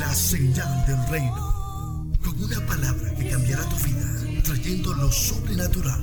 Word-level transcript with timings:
La 0.00 0.14
señal 0.14 0.86
del 0.86 1.06
reino. 1.08 2.14
Con 2.24 2.42
una 2.42 2.58
palabra 2.66 3.14
que 3.16 3.28
cambiará 3.28 3.62
tu 3.68 3.76
vida, 3.84 4.42
trayendo 4.42 4.94
lo 4.94 5.12
sobrenatural 5.12 6.00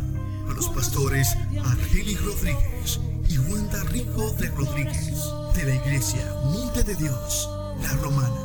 a 0.48 0.54
los 0.54 0.70
pastores 0.70 1.36
Argelis 1.66 2.24
Rodríguez 2.24 3.00
y 3.28 3.40
Wanda 3.40 3.84
Rico 3.86 4.32
de 4.34 4.50
Rodríguez 4.50 5.24
de 5.56 5.64
la 5.64 5.76
iglesia 5.76 6.32
Monte 6.44 6.84
de 6.84 6.94
Dios, 6.94 7.50
la 7.82 7.94
Romana. 7.94 8.40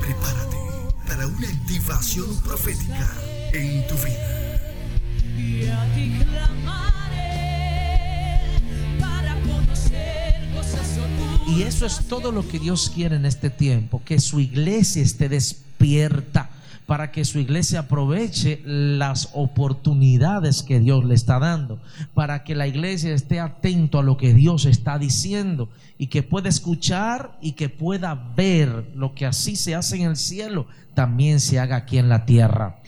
Prepárate 0.00 0.56
para 1.06 1.28
una 1.28 1.48
activación 1.48 2.36
profética 2.40 3.08
en 3.52 3.86
tu 3.86 3.94
vida. 3.94 4.60
Y 5.36 5.68
a 5.68 5.94
ti 5.94 6.18
clamaré 6.18 6.97
Y 11.48 11.62
eso 11.62 11.86
es 11.86 12.06
todo 12.06 12.30
lo 12.30 12.46
que 12.46 12.58
Dios 12.58 12.90
quiere 12.94 13.16
en 13.16 13.24
este 13.24 13.48
tiempo, 13.48 14.02
que 14.04 14.20
su 14.20 14.38
iglesia 14.38 15.02
esté 15.02 15.28
despierta 15.28 16.50
para 16.88 17.10
que 17.10 17.24
su 17.24 17.38
iglesia 17.38 17.80
aproveche 17.80 18.62
las 18.64 19.30
oportunidades 19.34 20.62
que 20.62 20.80
Dios 20.80 21.04
le 21.04 21.14
está 21.14 21.38
dando, 21.38 21.78
para 22.14 22.44
que 22.44 22.54
la 22.54 22.66
iglesia 22.66 23.12
esté 23.12 23.40
atento 23.40 23.98
a 23.98 24.02
lo 24.02 24.16
que 24.16 24.32
Dios 24.32 24.64
está 24.64 24.98
diciendo 24.98 25.68
y 25.98 26.06
que 26.06 26.22
pueda 26.22 26.48
escuchar 26.48 27.36
y 27.42 27.52
que 27.52 27.68
pueda 27.68 28.14
ver 28.14 28.90
lo 28.94 29.14
que 29.14 29.26
así 29.26 29.56
se 29.56 29.74
hace 29.74 29.96
en 29.96 30.08
el 30.08 30.16
cielo, 30.16 30.66
también 30.94 31.40
se 31.40 31.58
haga 31.58 31.76
aquí 31.76 31.98
en 31.98 32.08
la 32.08 32.24
tierra. 32.24 32.78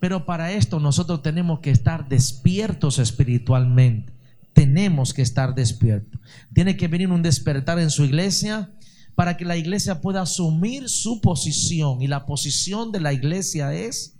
Pero 0.00 0.26
para 0.26 0.52
esto 0.52 0.80
nosotros 0.80 1.22
tenemos 1.22 1.60
que 1.60 1.70
estar 1.70 2.08
despiertos 2.08 2.98
espiritualmente. 2.98 4.15
Tenemos 4.56 5.12
que 5.12 5.20
estar 5.20 5.54
despiertos. 5.54 6.18
Tiene 6.54 6.78
que 6.78 6.88
venir 6.88 7.10
un 7.10 7.20
despertar 7.20 7.78
en 7.78 7.90
su 7.90 8.04
iglesia 8.06 8.72
para 9.14 9.36
que 9.36 9.44
la 9.44 9.58
iglesia 9.58 10.00
pueda 10.00 10.22
asumir 10.22 10.88
su 10.88 11.20
posición. 11.20 12.00
Y 12.00 12.06
la 12.06 12.24
posición 12.24 12.90
de 12.90 13.00
la 13.00 13.12
iglesia 13.12 13.74
es 13.74 14.18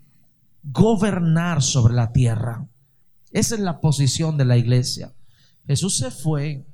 gobernar 0.62 1.62
sobre 1.62 1.94
la 1.94 2.12
tierra. 2.12 2.68
Esa 3.30 3.54
es 3.54 3.62
la 3.62 3.80
posición 3.80 4.36
de 4.36 4.44
la 4.44 4.58
iglesia. 4.58 5.14
Jesús 5.66 5.96
se 5.96 6.10
fue 6.10 6.66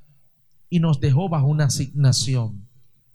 y 0.69 0.81
nos 0.81 0.99
dejó 0.99 1.29
bajo 1.29 1.47
una 1.47 1.67
asignación. 1.67 2.69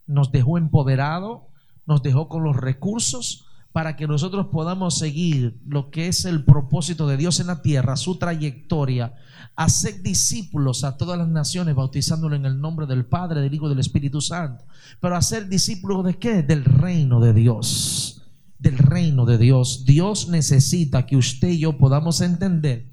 Nos 0.05 0.31
dejó 0.31 0.57
empoderado, 0.57 1.49
nos 1.85 2.01
dejó 2.03 2.29
con 2.29 2.45
los 2.45 2.55
recursos 2.55 3.46
para 3.77 3.95
que 3.95 4.07
nosotros 4.07 4.47
podamos 4.47 4.97
seguir 4.97 5.61
lo 5.67 5.91
que 5.91 6.07
es 6.07 6.25
el 6.25 6.43
propósito 6.43 7.05
de 7.05 7.15
Dios 7.15 7.39
en 7.39 7.45
la 7.45 7.61
tierra, 7.61 7.95
su 7.95 8.17
trayectoria, 8.17 9.13
hacer 9.55 10.01
discípulos 10.01 10.83
a 10.83 10.97
todas 10.97 11.15
las 11.15 11.27
naciones, 11.27 11.75
bautizándolo 11.75 12.35
en 12.35 12.47
el 12.47 12.59
nombre 12.59 12.87
del 12.87 13.05
Padre, 13.05 13.39
del 13.39 13.53
Hijo 13.53 13.67
y 13.67 13.69
del 13.69 13.79
Espíritu 13.79 14.19
Santo. 14.19 14.65
Pero 14.99 15.15
hacer 15.15 15.47
discípulos 15.47 16.03
de 16.05 16.15
qué? 16.15 16.41
Del 16.41 16.65
reino 16.65 17.19
de 17.19 17.33
Dios. 17.33 18.23
Del 18.57 18.79
reino 18.79 19.27
de 19.27 19.37
Dios. 19.37 19.85
Dios 19.85 20.27
necesita 20.27 21.05
que 21.05 21.15
usted 21.15 21.49
y 21.49 21.59
yo 21.59 21.77
podamos 21.77 22.21
entender 22.21 22.87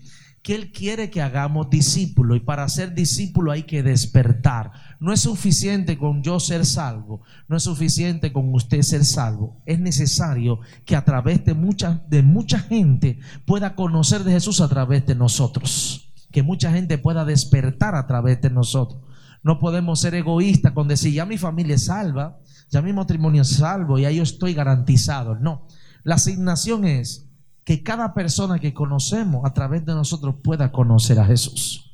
que 0.45 0.55
Él 0.55 0.73
quiere 0.73 1.09
que 1.09 1.23
hagamos 1.23 1.71
discípulo 1.71 2.37
y 2.37 2.41
para 2.41 2.69
ser 2.69 2.95
discípulo 2.95 3.51
hay 3.51 3.63
que 3.63 3.83
despertar. 3.83 4.73
No 5.01 5.11
es 5.11 5.21
suficiente 5.21 5.97
con 5.97 6.23
yo 6.23 6.39
ser 6.39 6.67
salvo, 6.67 7.23
no 7.49 7.57
es 7.57 7.63
suficiente 7.63 8.31
con 8.31 8.55
usted 8.55 8.83
ser 8.83 9.07
salvo. 9.07 9.63
Es 9.65 9.81
necesario 9.81 10.61
que 10.85 10.97
a 10.97 11.05
través 11.07 11.43
de 11.47 11.55
mucha, 11.55 12.05
de 12.11 12.23
mucha 12.23 12.59
gente 12.59 13.19
pueda 13.47 13.75
conocer 13.75 14.23
de 14.23 14.33
Jesús 14.33 14.61
a 14.61 14.69
través 14.69 15.07
de 15.07 15.15
nosotros. 15.15 16.13
Que 16.31 16.43
mucha 16.43 16.71
gente 16.71 16.99
pueda 16.99 17.25
despertar 17.25 17.95
a 17.95 18.07
través 18.07 18.43
de 18.43 18.51
nosotros. 18.51 19.01
No 19.43 19.59
podemos 19.59 19.99
ser 19.99 20.15
egoístas 20.15 20.73
con 20.73 20.89
decir, 20.89 21.15
ya 21.15 21.25
mi 21.25 21.39
familia 21.39 21.77
es 21.77 21.87
salva, 21.87 22.39
ya 22.69 22.83
mi 22.83 22.93
matrimonio 22.93 23.43
es 23.43 23.49
salvo, 23.49 23.99
ya 23.99 24.11
yo 24.11 24.23
estoy 24.23 24.53
garantizado. 24.53 25.37
No, 25.37 25.67
la 26.03 26.17
asignación 26.17 26.85
es 26.85 27.31
que 27.65 27.83
cada 27.83 28.13
persona 28.15 28.59
que 28.59 28.75
conocemos 28.75 29.45
a 29.45 29.55
través 29.55 29.85
de 29.87 29.95
nosotros 29.95 30.37
pueda 30.43 30.71
conocer 30.71 31.19
a 31.19 31.25
Jesús. 31.25 31.93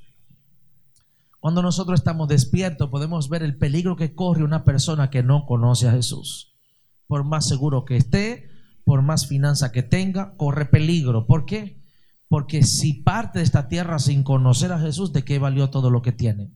Cuando 1.38 1.62
nosotros 1.62 2.00
estamos 2.00 2.28
despiertos 2.28 2.90
podemos 2.90 3.28
ver 3.28 3.42
el 3.42 3.56
peligro 3.56 3.96
que 3.96 4.14
corre 4.14 4.44
una 4.44 4.64
persona 4.64 5.10
que 5.10 5.22
no 5.22 5.46
conoce 5.46 5.88
a 5.88 5.92
Jesús. 5.92 6.54
Por 7.06 7.24
más 7.24 7.48
seguro 7.48 7.84
que 7.84 7.96
esté, 7.96 8.50
por 8.84 9.02
más 9.02 9.26
finanza 9.26 9.72
que 9.72 9.82
tenga, 9.82 10.36
corre 10.36 10.66
peligro. 10.66 11.26
¿Por 11.26 11.46
qué? 11.46 11.80
Porque 12.28 12.62
si 12.62 12.92
parte 12.94 13.38
de 13.38 13.44
esta 13.44 13.68
tierra 13.68 13.98
sin 13.98 14.22
conocer 14.22 14.72
a 14.72 14.78
Jesús, 14.78 15.12
¿de 15.12 15.24
qué 15.24 15.38
valió 15.38 15.70
todo 15.70 15.90
lo 15.90 16.02
que 16.02 16.12
tiene? 16.12 16.52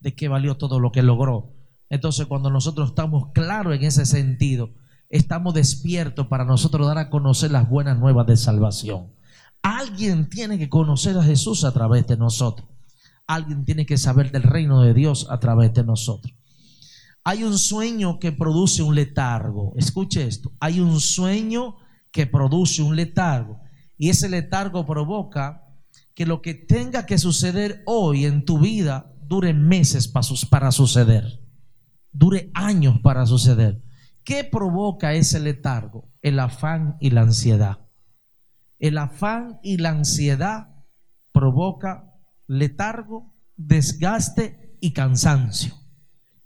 ¿De 0.00 0.14
qué 0.14 0.28
valió 0.28 0.56
todo 0.56 0.78
lo 0.78 0.92
que 0.92 1.02
logró? 1.02 1.54
Entonces 1.88 2.26
cuando 2.26 2.50
nosotros 2.50 2.90
estamos 2.90 3.32
claros 3.32 3.74
en 3.74 3.84
ese 3.84 4.04
sentido, 4.04 4.74
estamos 5.08 5.54
despiertos 5.54 6.26
para 6.26 6.44
nosotros 6.44 6.86
dar 6.86 6.98
a 6.98 7.10
conocer 7.10 7.50
las 7.50 7.68
buenas 7.68 7.98
nuevas 7.98 8.26
de 8.26 8.36
salvación. 8.36 9.12
Alguien 9.62 10.28
tiene 10.28 10.58
que 10.58 10.68
conocer 10.68 11.16
a 11.18 11.22
Jesús 11.22 11.64
a 11.64 11.72
través 11.72 12.06
de 12.06 12.16
nosotros. 12.16 12.68
Alguien 13.26 13.64
tiene 13.64 13.86
que 13.86 13.98
saber 13.98 14.30
del 14.30 14.44
reino 14.44 14.82
de 14.82 14.94
Dios 14.94 15.26
a 15.30 15.40
través 15.40 15.74
de 15.74 15.84
nosotros. 15.84 16.32
Hay 17.24 17.42
un 17.42 17.58
sueño 17.58 18.20
que 18.20 18.30
produce 18.30 18.84
un 18.84 18.94
letargo. 18.94 19.72
Escuche 19.76 20.24
esto. 20.24 20.52
Hay 20.60 20.78
un 20.78 21.00
sueño 21.00 21.74
que 22.12 22.26
produce 22.26 22.82
un 22.82 22.94
letargo. 22.94 23.60
Y 23.98 24.10
ese 24.10 24.28
letargo 24.28 24.86
provoca 24.86 25.64
que 26.14 26.24
lo 26.24 26.40
que 26.40 26.54
tenga 26.54 27.04
que 27.04 27.18
suceder 27.18 27.82
hoy 27.84 28.26
en 28.26 28.44
tu 28.44 28.60
vida 28.60 29.12
dure 29.26 29.52
meses 29.52 30.06
para 30.48 30.70
suceder. 30.70 31.40
Dure 32.12 32.52
años 32.54 33.00
para 33.00 33.26
suceder. 33.26 33.82
¿Qué 34.26 34.42
provoca 34.42 35.14
ese 35.14 35.38
letargo? 35.38 36.12
El 36.20 36.40
afán 36.40 36.96
y 36.98 37.10
la 37.10 37.20
ansiedad. 37.20 37.86
El 38.80 38.98
afán 38.98 39.60
y 39.62 39.76
la 39.76 39.90
ansiedad 39.90 40.66
provoca 41.30 42.12
letargo, 42.48 43.36
desgaste 43.54 44.76
y 44.80 44.92
cansancio. 44.92 45.74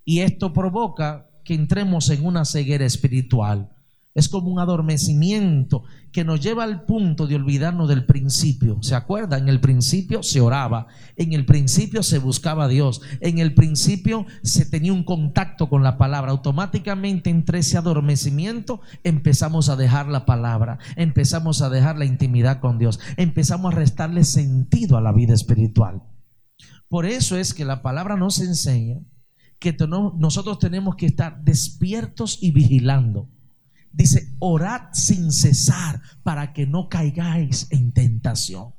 Y 0.04 0.20
esto 0.20 0.52
provoca 0.52 1.30
que 1.42 1.54
entremos 1.54 2.10
en 2.10 2.26
una 2.26 2.44
ceguera 2.44 2.84
espiritual. 2.84 3.74
Es 4.12 4.28
como 4.28 4.50
un 4.50 4.58
adormecimiento 4.58 5.84
que 6.10 6.24
nos 6.24 6.40
lleva 6.40 6.64
al 6.64 6.84
punto 6.84 7.28
de 7.28 7.36
olvidarnos 7.36 7.88
del 7.88 8.06
principio. 8.06 8.78
¿Se 8.82 8.96
acuerda? 8.96 9.38
En 9.38 9.48
el 9.48 9.60
principio 9.60 10.24
se 10.24 10.40
oraba, 10.40 10.88
en 11.14 11.32
el 11.32 11.46
principio 11.46 12.02
se 12.02 12.18
buscaba 12.18 12.64
a 12.64 12.68
Dios, 12.68 13.02
en 13.20 13.38
el 13.38 13.54
principio 13.54 14.26
se 14.42 14.66
tenía 14.66 14.92
un 14.92 15.04
contacto 15.04 15.68
con 15.68 15.84
la 15.84 15.96
palabra. 15.96 16.32
Automáticamente 16.32 17.30
entre 17.30 17.60
ese 17.60 17.78
adormecimiento 17.78 18.80
empezamos 19.04 19.68
a 19.68 19.76
dejar 19.76 20.08
la 20.08 20.26
palabra, 20.26 20.78
empezamos 20.96 21.62
a 21.62 21.70
dejar 21.70 21.96
la 21.96 22.04
intimidad 22.04 22.58
con 22.58 22.78
Dios, 22.78 22.98
empezamos 23.16 23.72
a 23.72 23.76
restarle 23.76 24.24
sentido 24.24 24.96
a 24.96 25.00
la 25.00 25.12
vida 25.12 25.34
espiritual. 25.34 26.02
Por 26.88 27.06
eso 27.06 27.36
es 27.36 27.54
que 27.54 27.64
la 27.64 27.82
palabra 27.82 28.16
nos 28.16 28.40
enseña 28.40 28.98
que 29.60 29.76
nosotros 30.18 30.58
tenemos 30.58 30.96
que 30.96 31.06
estar 31.06 31.44
despiertos 31.44 32.38
y 32.40 32.50
vigilando 32.50 33.28
Dice, 33.92 34.34
orad 34.38 34.92
sin 34.92 35.32
cesar 35.32 36.00
para 36.22 36.52
que 36.52 36.66
no 36.66 36.88
caigáis 36.88 37.66
en 37.70 37.92
tentación. 37.92 38.74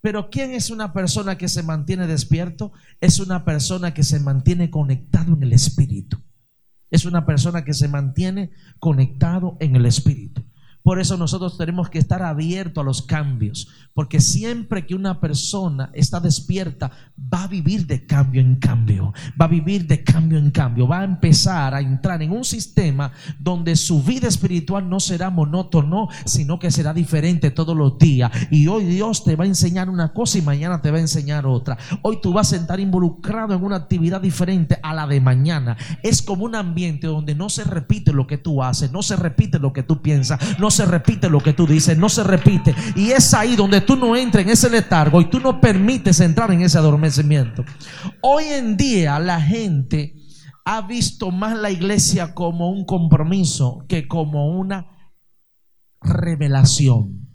Pero 0.00 0.30
¿quién 0.30 0.52
es 0.52 0.70
una 0.70 0.92
persona 0.92 1.36
que 1.36 1.48
se 1.48 1.62
mantiene 1.62 2.06
despierto? 2.06 2.72
Es 3.00 3.20
una 3.20 3.44
persona 3.44 3.94
que 3.94 4.04
se 4.04 4.20
mantiene 4.20 4.70
conectado 4.70 5.34
en 5.34 5.42
el 5.42 5.52
Espíritu. 5.52 6.22
Es 6.90 7.04
una 7.04 7.26
persona 7.26 7.64
que 7.64 7.74
se 7.74 7.88
mantiene 7.88 8.50
conectado 8.78 9.56
en 9.60 9.76
el 9.76 9.86
Espíritu. 9.86 10.47
Por 10.88 10.98
eso 10.98 11.18
nosotros 11.18 11.58
tenemos 11.58 11.90
que 11.90 11.98
estar 11.98 12.22
abiertos 12.22 12.80
a 12.80 12.82
los 12.86 13.02
cambios, 13.02 13.68
porque 13.92 14.22
siempre 14.22 14.86
que 14.86 14.94
una 14.94 15.20
persona 15.20 15.90
está 15.92 16.18
despierta, 16.18 16.90
va 17.18 17.42
a 17.42 17.46
vivir 17.46 17.86
de 17.86 18.06
cambio 18.06 18.40
en 18.40 18.56
cambio, 18.56 19.12
va 19.38 19.44
a 19.44 19.48
vivir 19.48 19.86
de 19.86 20.02
cambio 20.02 20.38
en 20.38 20.50
cambio, 20.50 20.88
va 20.88 21.00
a 21.00 21.04
empezar 21.04 21.74
a 21.74 21.82
entrar 21.82 22.22
en 22.22 22.32
un 22.32 22.42
sistema 22.42 23.12
donde 23.38 23.76
su 23.76 24.02
vida 24.02 24.28
espiritual 24.28 24.88
no 24.88 24.98
será 24.98 25.28
monótono, 25.28 26.08
sino 26.24 26.58
que 26.58 26.70
será 26.70 26.94
diferente 26.94 27.50
todos 27.50 27.76
los 27.76 27.98
días. 27.98 28.32
Y 28.50 28.66
hoy 28.68 28.84
Dios 28.84 29.24
te 29.24 29.36
va 29.36 29.44
a 29.44 29.48
enseñar 29.48 29.90
una 29.90 30.14
cosa 30.14 30.38
y 30.38 30.42
mañana 30.42 30.80
te 30.80 30.90
va 30.90 30.96
a 30.96 31.02
enseñar 31.02 31.44
otra. 31.44 31.76
Hoy 32.00 32.18
tú 32.22 32.32
vas 32.32 32.54
a 32.54 32.56
estar 32.56 32.80
involucrado 32.80 33.52
en 33.52 33.62
una 33.62 33.76
actividad 33.76 34.22
diferente 34.22 34.78
a 34.82 34.94
la 34.94 35.06
de 35.06 35.20
mañana. 35.20 35.76
Es 36.02 36.22
como 36.22 36.46
un 36.46 36.54
ambiente 36.54 37.08
donde 37.08 37.34
no 37.34 37.50
se 37.50 37.64
repite 37.64 38.14
lo 38.14 38.26
que 38.26 38.38
tú 38.38 38.62
haces, 38.62 38.90
no 38.90 39.02
se 39.02 39.16
repite 39.16 39.58
lo 39.58 39.74
que 39.74 39.82
tú 39.82 40.00
piensas, 40.00 40.58
no 40.58 40.70
se 40.77 40.77
repite 40.86 41.28
lo 41.28 41.40
que 41.40 41.52
tú 41.52 41.66
dices, 41.66 41.96
no 41.96 42.08
se 42.08 42.24
repite. 42.24 42.74
Y 42.96 43.10
es 43.10 43.34
ahí 43.34 43.56
donde 43.56 43.80
tú 43.80 43.96
no 43.96 44.16
entras 44.16 44.44
en 44.44 44.50
ese 44.50 44.70
letargo 44.70 45.20
y 45.20 45.26
tú 45.26 45.40
no 45.40 45.60
permites 45.60 46.20
entrar 46.20 46.50
en 46.50 46.62
ese 46.62 46.78
adormecimiento. 46.78 47.64
Hoy 48.22 48.44
en 48.44 48.76
día 48.76 49.18
la 49.18 49.40
gente 49.40 50.14
ha 50.64 50.82
visto 50.82 51.30
más 51.30 51.56
la 51.56 51.70
iglesia 51.70 52.34
como 52.34 52.70
un 52.70 52.84
compromiso 52.84 53.84
que 53.88 54.06
como 54.06 54.58
una 54.58 54.86
revelación. 56.02 57.28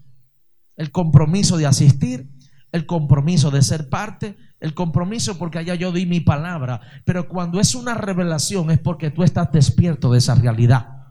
El 0.76 0.90
compromiso 0.90 1.56
de 1.56 1.66
asistir, 1.66 2.30
el 2.72 2.86
compromiso 2.86 3.50
de 3.50 3.62
ser 3.62 3.88
parte, 3.88 4.36
el 4.60 4.74
compromiso 4.74 5.36
porque 5.38 5.58
allá 5.58 5.74
yo 5.74 5.92
di 5.92 6.06
mi 6.06 6.20
palabra. 6.20 6.80
Pero 7.04 7.28
cuando 7.28 7.60
es 7.60 7.74
una 7.74 7.94
revelación 7.94 8.70
es 8.70 8.78
porque 8.78 9.10
tú 9.10 9.22
estás 9.22 9.52
despierto 9.52 10.10
de 10.10 10.18
esa 10.18 10.34
realidad. 10.34 11.03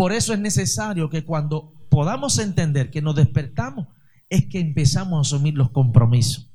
Por 0.00 0.14
eso 0.14 0.32
es 0.32 0.40
necesario 0.40 1.10
que 1.10 1.26
cuando 1.26 1.74
podamos 1.90 2.38
entender 2.38 2.90
que 2.90 3.02
nos 3.02 3.16
despertamos, 3.16 3.88
es 4.30 4.46
que 4.46 4.58
empezamos 4.58 5.18
a 5.18 5.20
asumir 5.20 5.52
los 5.58 5.72
compromisos. 5.72 6.50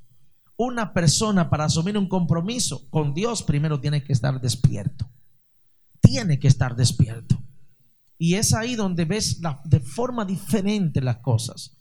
Una 0.57 0.93
persona 0.93 1.47
para 1.47 1.65
asumir 1.65 1.95
un 1.95 2.09
compromiso 2.09 2.89
con 2.89 3.13
Dios 3.13 3.43
primero 3.43 3.79
tiene 3.79 4.03
que 4.03 4.13
estar 4.13 4.41
despierto. 4.41 5.11
Tiene 6.01 6.39
que 6.39 6.47
estar 6.47 6.75
despierto. 6.75 7.39
Y 8.17 8.33
es 8.33 8.51
ahí 8.51 8.73
donde 8.73 9.05
ves 9.05 9.39
de 9.65 9.79
forma 9.79 10.25
diferente 10.25 10.99
las 10.99 11.17
cosas. 11.17 11.77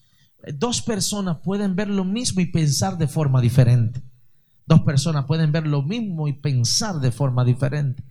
Dos 0.58 0.82
personas 0.82 1.38
pueden 1.42 1.76
ver 1.76 1.88
lo 1.88 2.04
mismo 2.04 2.42
y 2.42 2.52
pensar 2.52 2.98
de 2.98 3.08
forma 3.08 3.40
diferente. 3.40 4.02
Dos 4.66 4.82
personas 4.82 5.24
pueden 5.24 5.50
ver 5.50 5.66
lo 5.66 5.80
mismo 5.80 6.28
y 6.28 6.34
pensar 6.34 6.96
de 6.96 7.10
forma 7.10 7.42
diferente. 7.42 8.04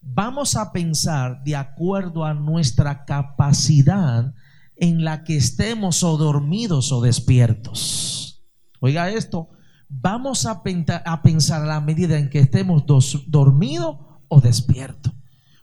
Vamos 0.00 0.56
a 0.56 0.72
pensar 0.72 1.42
de 1.44 1.56
acuerdo 1.56 2.24
a 2.24 2.34
nuestra 2.34 3.04
capacidad 3.04 4.34
en 4.76 5.04
la 5.04 5.24
que 5.24 5.36
estemos 5.36 6.02
o 6.02 6.16
dormidos 6.16 6.90
o 6.90 7.02
despiertos. 7.02 8.42
Oiga 8.80 9.10
esto, 9.10 9.50
vamos 9.88 10.46
a, 10.46 10.62
pensar 10.62 11.62
a 11.62 11.66
la 11.66 11.80
medida 11.80 12.18
en 12.18 12.30
que 12.30 12.38
estemos 12.38 12.84
dormidos 13.26 13.96
o 14.28 14.40
despiertos. 14.40 15.12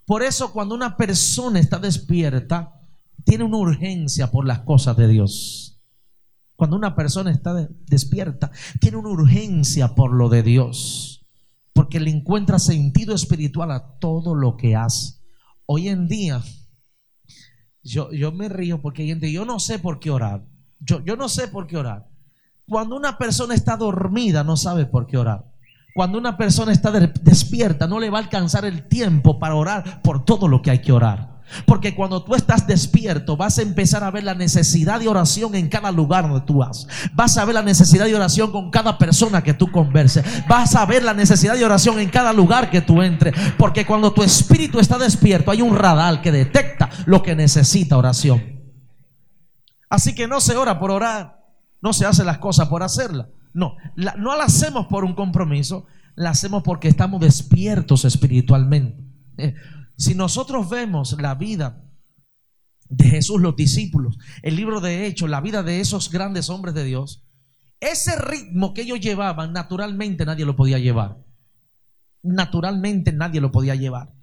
Por 0.05 0.21
eso 0.21 0.53
cuando 0.53 0.75
una 0.75 0.97
persona 0.97 1.59
está 1.59 1.79
despierta, 1.79 2.79
tiene 3.25 3.43
una 3.43 3.57
urgencia 3.57 4.29
por 4.31 4.45
las 4.45 4.59
cosas 4.59 4.95
de 4.97 5.07
Dios. 5.07 5.81
Cuando 6.55 6.75
una 6.75 6.95
persona 6.95 7.31
está 7.31 7.53
despierta, 7.87 8.51
tiene 8.79 8.97
una 8.97 9.09
urgencia 9.09 9.95
por 9.95 10.13
lo 10.13 10.29
de 10.29 10.43
Dios. 10.43 11.16
Porque 11.77 11.99
le 11.99 12.09
encuentra 12.09 12.57
sentido 12.57 13.13
espiritual 13.13 13.69
a 13.69 13.99
todo 13.99 14.33
lo 14.33 14.57
que 14.57 14.75
hace. 14.75 15.19
Hoy 15.67 15.89
en 15.89 16.07
día, 16.07 16.41
yo, 17.83 18.11
yo 18.11 18.31
me 18.31 18.49
río 18.49 18.81
porque 18.81 19.03
hay 19.03 19.09
gente, 19.09 19.31
yo 19.31 19.45
no 19.45 19.59
sé 19.59 19.77
por 19.77 19.99
qué 19.99 20.09
orar. 20.09 20.43
Yo, 20.79 21.05
yo 21.05 21.15
no 21.15 21.29
sé 21.29 21.47
por 21.47 21.67
qué 21.67 21.77
orar. 21.77 22.09
Cuando 22.67 22.97
una 22.97 23.19
persona 23.19 23.53
está 23.53 23.77
dormida, 23.77 24.43
no 24.43 24.57
sabe 24.57 24.87
por 24.87 25.05
qué 25.05 25.17
orar. 25.17 25.51
Cuando 25.93 26.17
una 26.17 26.35
persona 26.35 26.71
está 26.71 26.89
despierta, 26.89 27.85
no 27.85 27.99
le 27.99 28.09
va 28.09 28.17
a 28.17 28.23
alcanzar 28.23 28.65
el 28.65 28.87
tiempo 28.87 29.37
para 29.37 29.53
orar 29.53 30.01
por 30.01 30.25
todo 30.25 30.47
lo 30.47 30.63
que 30.63 30.71
hay 30.71 30.81
que 30.81 30.91
orar. 30.91 31.36
Porque 31.65 31.95
cuando 31.95 32.23
tú 32.23 32.35
estás 32.35 32.67
despierto, 32.67 33.37
vas 33.37 33.57
a 33.57 33.61
empezar 33.61 34.03
a 34.03 34.11
ver 34.11 34.23
la 34.23 34.33
necesidad 34.33 34.99
de 34.99 35.07
oración 35.07 35.55
en 35.55 35.69
cada 35.69 35.91
lugar 35.91 36.27
donde 36.27 36.45
tú 36.45 36.57
vas. 36.57 36.87
Vas 37.13 37.37
a 37.37 37.45
ver 37.45 37.55
la 37.55 37.61
necesidad 37.61 38.05
de 38.05 38.15
oración 38.15 38.51
con 38.51 38.69
cada 38.71 38.97
persona 38.97 39.43
que 39.43 39.53
tú 39.53 39.71
converses. 39.71 40.25
Vas 40.47 40.75
a 40.75 40.85
ver 40.85 41.03
la 41.03 41.13
necesidad 41.13 41.55
de 41.55 41.65
oración 41.65 41.99
en 41.99 42.09
cada 42.09 42.33
lugar 42.33 42.69
que 42.69 42.81
tú 42.81 43.01
entres. 43.01 43.33
Porque 43.57 43.85
cuando 43.85 44.13
tu 44.13 44.23
espíritu 44.23 44.79
está 44.79 44.97
despierto, 44.97 45.51
hay 45.51 45.61
un 45.61 45.75
radar 45.75 46.21
que 46.21 46.31
detecta 46.31 46.89
lo 47.05 47.23
que 47.23 47.35
necesita 47.35 47.97
oración. 47.97 48.57
Así 49.89 50.13
que 50.13 50.27
no 50.27 50.41
se 50.41 50.55
ora 50.57 50.79
por 50.79 50.91
orar, 50.91 51.39
no 51.81 51.93
se 51.93 52.05
hace 52.05 52.23
las 52.23 52.39
cosas 52.39 52.67
por 52.67 52.83
hacerlas. 52.83 53.27
No, 53.53 53.75
no 53.95 54.35
la 54.35 54.43
hacemos 54.43 54.87
por 54.87 55.05
un 55.05 55.13
compromiso, 55.13 55.85
la 56.15 56.31
hacemos 56.31 56.63
porque 56.63 56.89
estamos 56.89 57.21
despiertos 57.21 58.05
espiritualmente. 58.05 59.03
Si 59.97 60.13
nosotros 60.13 60.69
vemos 60.69 61.19
la 61.19 61.35
vida 61.35 61.83
de 62.89 63.05
Jesús, 63.05 63.41
los 63.41 63.55
discípulos, 63.55 64.17
el 64.43 64.55
libro 64.55 64.79
de 64.79 65.07
Hechos, 65.07 65.29
la 65.29 65.41
vida 65.41 65.63
de 65.63 65.79
esos 65.79 66.11
grandes 66.11 66.49
hombres 66.49 66.75
de 66.75 66.83
Dios, 66.83 67.25
ese 67.79 68.15
ritmo 68.15 68.73
que 68.73 68.81
ellos 68.81 68.99
llevaban, 68.99 69.53
naturalmente 69.53 70.25
nadie 70.25 70.45
lo 70.45 70.55
podía 70.55 70.79
llevar. 70.79 71.17
Naturalmente 72.23 73.11
nadie 73.11 73.41
lo 73.41 73.51
podía 73.51 73.75
llevar. 73.75 74.13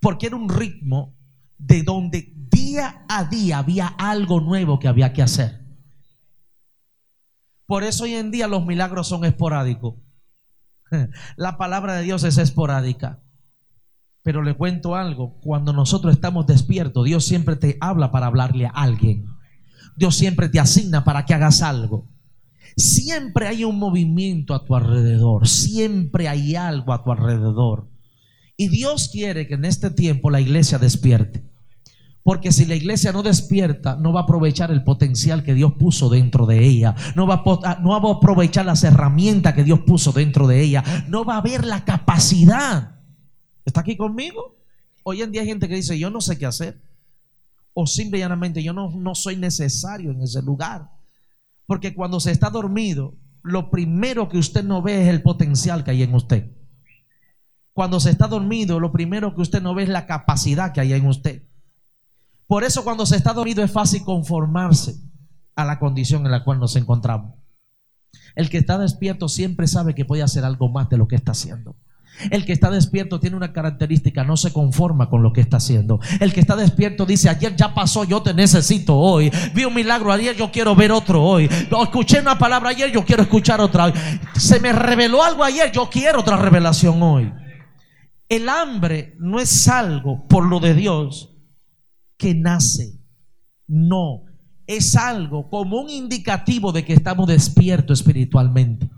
Porque 0.00 0.26
era 0.26 0.36
un 0.36 0.48
ritmo 0.48 1.16
de 1.58 1.82
donde 1.82 2.32
día 2.34 3.04
a 3.08 3.24
día 3.24 3.58
había 3.58 3.86
algo 3.86 4.40
nuevo 4.40 4.78
que 4.78 4.88
había 4.88 5.12
que 5.12 5.22
hacer. 5.22 5.66
Por 7.66 7.84
eso 7.84 8.04
hoy 8.04 8.14
en 8.14 8.30
día 8.30 8.48
los 8.48 8.64
milagros 8.64 9.08
son 9.08 9.24
esporádicos. 9.24 9.96
La 11.36 11.58
palabra 11.58 11.96
de 11.96 12.02
Dios 12.02 12.24
es 12.24 12.38
esporádica. 12.38 13.22
Pero 14.22 14.42
le 14.42 14.54
cuento 14.54 14.94
algo, 14.94 15.38
cuando 15.40 15.72
nosotros 15.72 16.12
estamos 16.12 16.46
despiertos, 16.46 17.04
Dios 17.04 17.24
siempre 17.24 17.56
te 17.56 17.78
habla 17.80 18.10
para 18.10 18.26
hablarle 18.26 18.66
a 18.66 18.70
alguien. 18.70 19.26
Dios 19.96 20.16
siempre 20.16 20.48
te 20.48 20.60
asigna 20.60 21.04
para 21.04 21.24
que 21.24 21.34
hagas 21.34 21.62
algo. 21.62 22.08
Siempre 22.76 23.48
hay 23.48 23.64
un 23.64 23.78
movimiento 23.78 24.54
a 24.54 24.64
tu 24.64 24.76
alrededor, 24.76 25.48
siempre 25.48 26.28
hay 26.28 26.54
algo 26.54 26.92
a 26.92 27.02
tu 27.02 27.10
alrededor. 27.10 27.88
Y 28.56 28.68
Dios 28.68 29.08
quiere 29.08 29.46
que 29.46 29.54
en 29.54 29.64
este 29.64 29.90
tiempo 29.90 30.30
la 30.30 30.40
iglesia 30.40 30.78
despierte. 30.78 31.44
Porque 32.22 32.52
si 32.52 32.66
la 32.66 32.74
iglesia 32.74 33.10
no 33.10 33.22
despierta, 33.22 33.96
no 33.96 34.12
va 34.12 34.20
a 34.20 34.22
aprovechar 34.24 34.70
el 34.70 34.84
potencial 34.84 35.42
que 35.42 35.54
Dios 35.54 35.72
puso 35.78 36.10
dentro 36.10 36.44
de 36.44 36.62
ella. 36.64 36.94
No 37.16 37.26
va, 37.26 37.36
a, 37.36 37.42
ah, 37.64 37.78
no 37.82 37.90
va 37.90 38.10
a 38.10 38.14
aprovechar 38.16 38.66
las 38.66 38.84
herramientas 38.84 39.54
que 39.54 39.64
Dios 39.64 39.80
puso 39.86 40.12
dentro 40.12 40.46
de 40.46 40.60
ella. 40.60 40.84
No 41.08 41.24
va 41.24 41.36
a 41.36 41.38
haber 41.38 41.64
la 41.64 41.84
capacidad. 41.84 42.97
¿Está 43.68 43.80
aquí 43.80 43.98
conmigo? 43.98 44.56
Hoy 45.04 45.20
en 45.20 45.30
día 45.30 45.42
hay 45.42 45.46
gente 45.46 45.68
que 45.68 45.74
dice, 45.74 45.98
yo 45.98 46.08
no 46.08 46.22
sé 46.22 46.38
qué 46.38 46.46
hacer. 46.46 46.80
O 47.74 47.86
simple 47.86 48.18
y 48.18 48.22
llanamente, 48.22 48.62
yo 48.62 48.72
no, 48.72 48.90
no 48.90 49.14
soy 49.14 49.36
necesario 49.36 50.10
en 50.10 50.22
ese 50.22 50.40
lugar. 50.40 50.90
Porque 51.66 51.94
cuando 51.94 52.18
se 52.18 52.30
está 52.30 52.48
dormido, 52.48 53.14
lo 53.42 53.70
primero 53.70 54.30
que 54.30 54.38
usted 54.38 54.64
no 54.64 54.80
ve 54.80 55.02
es 55.02 55.08
el 55.08 55.22
potencial 55.22 55.84
que 55.84 55.90
hay 55.90 56.02
en 56.02 56.14
usted. 56.14 56.50
Cuando 57.74 58.00
se 58.00 58.10
está 58.10 58.26
dormido, 58.26 58.80
lo 58.80 58.90
primero 58.90 59.34
que 59.34 59.42
usted 59.42 59.60
no 59.60 59.74
ve 59.74 59.82
es 59.82 59.90
la 59.90 60.06
capacidad 60.06 60.72
que 60.72 60.80
hay 60.80 60.94
en 60.94 61.06
usted. 61.06 61.46
Por 62.46 62.64
eso 62.64 62.84
cuando 62.84 63.04
se 63.04 63.16
está 63.16 63.34
dormido 63.34 63.62
es 63.62 63.70
fácil 63.70 64.02
conformarse 64.02 64.94
a 65.54 65.66
la 65.66 65.78
condición 65.78 66.24
en 66.24 66.32
la 66.32 66.42
cual 66.42 66.58
nos 66.58 66.74
encontramos. 66.74 67.34
El 68.34 68.48
que 68.48 68.56
está 68.56 68.78
despierto 68.78 69.28
siempre 69.28 69.66
sabe 69.66 69.94
que 69.94 70.06
puede 70.06 70.22
hacer 70.22 70.46
algo 70.46 70.70
más 70.70 70.88
de 70.88 70.96
lo 70.96 71.06
que 71.06 71.16
está 71.16 71.32
haciendo. 71.32 71.76
El 72.30 72.44
que 72.44 72.52
está 72.52 72.70
despierto 72.70 73.20
tiene 73.20 73.36
una 73.36 73.52
característica, 73.52 74.24
no 74.24 74.36
se 74.36 74.52
conforma 74.52 75.08
con 75.08 75.22
lo 75.22 75.32
que 75.32 75.40
está 75.40 75.58
haciendo. 75.58 76.00
El 76.20 76.32
que 76.32 76.40
está 76.40 76.56
despierto 76.56 77.06
dice, 77.06 77.28
ayer 77.28 77.54
ya 77.56 77.74
pasó, 77.74 78.04
yo 78.04 78.22
te 78.22 78.34
necesito 78.34 78.96
hoy. 78.96 79.30
Vi 79.54 79.64
un 79.64 79.74
milagro 79.74 80.12
ayer, 80.12 80.36
yo 80.36 80.50
quiero 80.50 80.74
ver 80.74 80.92
otro 80.92 81.22
hoy. 81.22 81.48
Escuché 81.82 82.20
una 82.20 82.38
palabra 82.38 82.70
ayer, 82.70 82.90
yo 82.90 83.04
quiero 83.04 83.22
escuchar 83.22 83.60
otra 83.60 83.86
hoy. 83.86 83.92
Se 84.36 84.60
me 84.60 84.72
reveló 84.72 85.22
algo 85.22 85.44
ayer, 85.44 85.70
yo 85.72 85.88
quiero 85.90 86.20
otra 86.20 86.36
revelación 86.36 87.02
hoy. 87.02 87.32
El 88.28 88.48
hambre 88.48 89.14
no 89.18 89.40
es 89.40 89.68
algo 89.68 90.26
por 90.28 90.44
lo 90.44 90.60
de 90.60 90.74
Dios, 90.74 91.34
que 92.18 92.34
nace. 92.34 92.98
No, 93.66 94.24
es 94.66 94.96
algo 94.96 95.48
como 95.48 95.80
un 95.80 95.90
indicativo 95.90 96.72
de 96.72 96.84
que 96.84 96.92
estamos 96.92 97.26
despiertos 97.26 98.00
espiritualmente. 98.00 98.88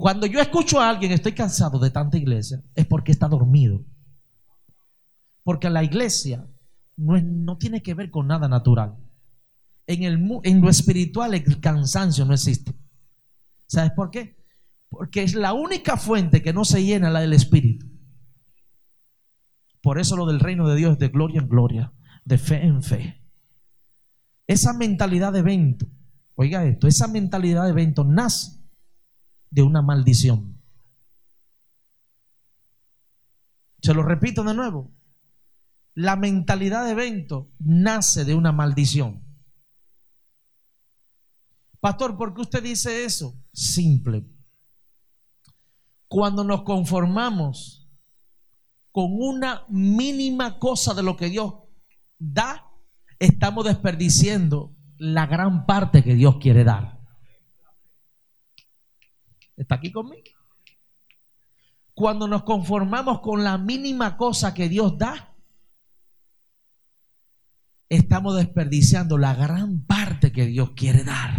Cuando 0.00 0.26
yo 0.26 0.40
escucho 0.40 0.80
a 0.80 0.88
alguien, 0.88 1.12
estoy 1.12 1.32
cansado 1.32 1.78
de 1.78 1.90
tanta 1.90 2.16
iglesia, 2.16 2.64
es 2.74 2.86
porque 2.86 3.12
está 3.12 3.28
dormido. 3.28 3.84
Porque 5.42 5.68
la 5.68 5.84
iglesia 5.84 6.48
no, 6.96 7.20
no 7.20 7.58
tiene 7.58 7.82
que 7.82 7.92
ver 7.92 8.10
con 8.10 8.26
nada 8.26 8.48
natural. 8.48 8.96
En, 9.86 10.02
el, 10.04 10.40
en 10.44 10.62
lo 10.62 10.70
espiritual 10.70 11.34
el 11.34 11.60
cansancio 11.60 12.24
no 12.24 12.32
existe. 12.32 12.72
¿Sabes 13.66 13.90
por 13.90 14.10
qué? 14.10 14.42
Porque 14.88 15.22
es 15.22 15.34
la 15.34 15.52
única 15.52 15.98
fuente 15.98 16.40
que 16.40 16.54
no 16.54 16.64
se 16.64 16.82
llena, 16.82 17.10
la 17.10 17.20
del 17.20 17.34
espíritu. 17.34 17.86
Por 19.82 19.98
eso 19.98 20.16
lo 20.16 20.24
del 20.24 20.40
reino 20.40 20.66
de 20.66 20.76
Dios 20.76 20.92
es 20.92 20.98
de 20.98 21.08
gloria 21.08 21.42
en 21.42 21.48
gloria 21.50 21.92
de 22.24 22.38
fe 22.38 22.64
en 22.64 22.82
fe. 22.82 23.22
Esa 24.46 24.72
mentalidad 24.72 25.34
de 25.34 25.40
evento, 25.40 25.86
oiga 26.36 26.64
esto, 26.64 26.86
esa 26.86 27.06
mentalidad 27.06 27.64
de 27.64 27.70
evento 27.70 28.02
nace 28.02 28.59
de 29.50 29.62
una 29.62 29.82
maldición. 29.82 30.60
Se 33.82 33.94
lo 33.94 34.02
repito 34.02 34.44
de 34.44 34.54
nuevo. 34.54 34.92
La 35.94 36.16
mentalidad 36.16 36.84
de 36.84 36.92
evento 36.92 37.50
nace 37.58 38.24
de 38.24 38.34
una 38.34 38.52
maldición. 38.52 39.24
Pastor, 41.80 42.16
¿por 42.16 42.34
qué 42.34 42.42
usted 42.42 42.62
dice 42.62 43.04
eso? 43.04 43.42
Simple. 43.52 44.26
Cuando 46.08 46.44
nos 46.44 46.62
conformamos 46.62 47.90
con 48.92 49.12
una 49.12 49.64
mínima 49.68 50.58
cosa 50.58 50.94
de 50.94 51.02
lo 51.02 51.16
que 51.16 51.30
Dios 51.30 51.54
da, 52.18 52.70
estamos 53.18 53.64
desperdiciando 53.64 54.76
la 54.98 55.26
gran 55.26 55.64
parte 55.64 56.04
que 56.04 56.14
Dios 56.14 56.36
quiere 56.40 56.64
dar. 56.64 56.99
¿Está 59.60 59.74
aquí 59.74 59.92
conmigo? 59.92 60.24
Cuando 61.92 62.26
nos 62.26 62.44
conformamos 62.44 63.20
con 63.20 63.44
la 63.44 63.58
mínima 63.58 64.16
cosa 64.16 64.54
que 64.54 64.70
Dios 64.70 64.96
da, 64.96 65.36
estamos 67.90 68.36
desperdiciando 68.36 69.18
la 69.18 69.34
gran 69.34 69.84
parte 69.84 70.32
que 70.32 70.46
Dios 70.46 70.70
quiere 70.70 71.04
dar. 71.04 71.34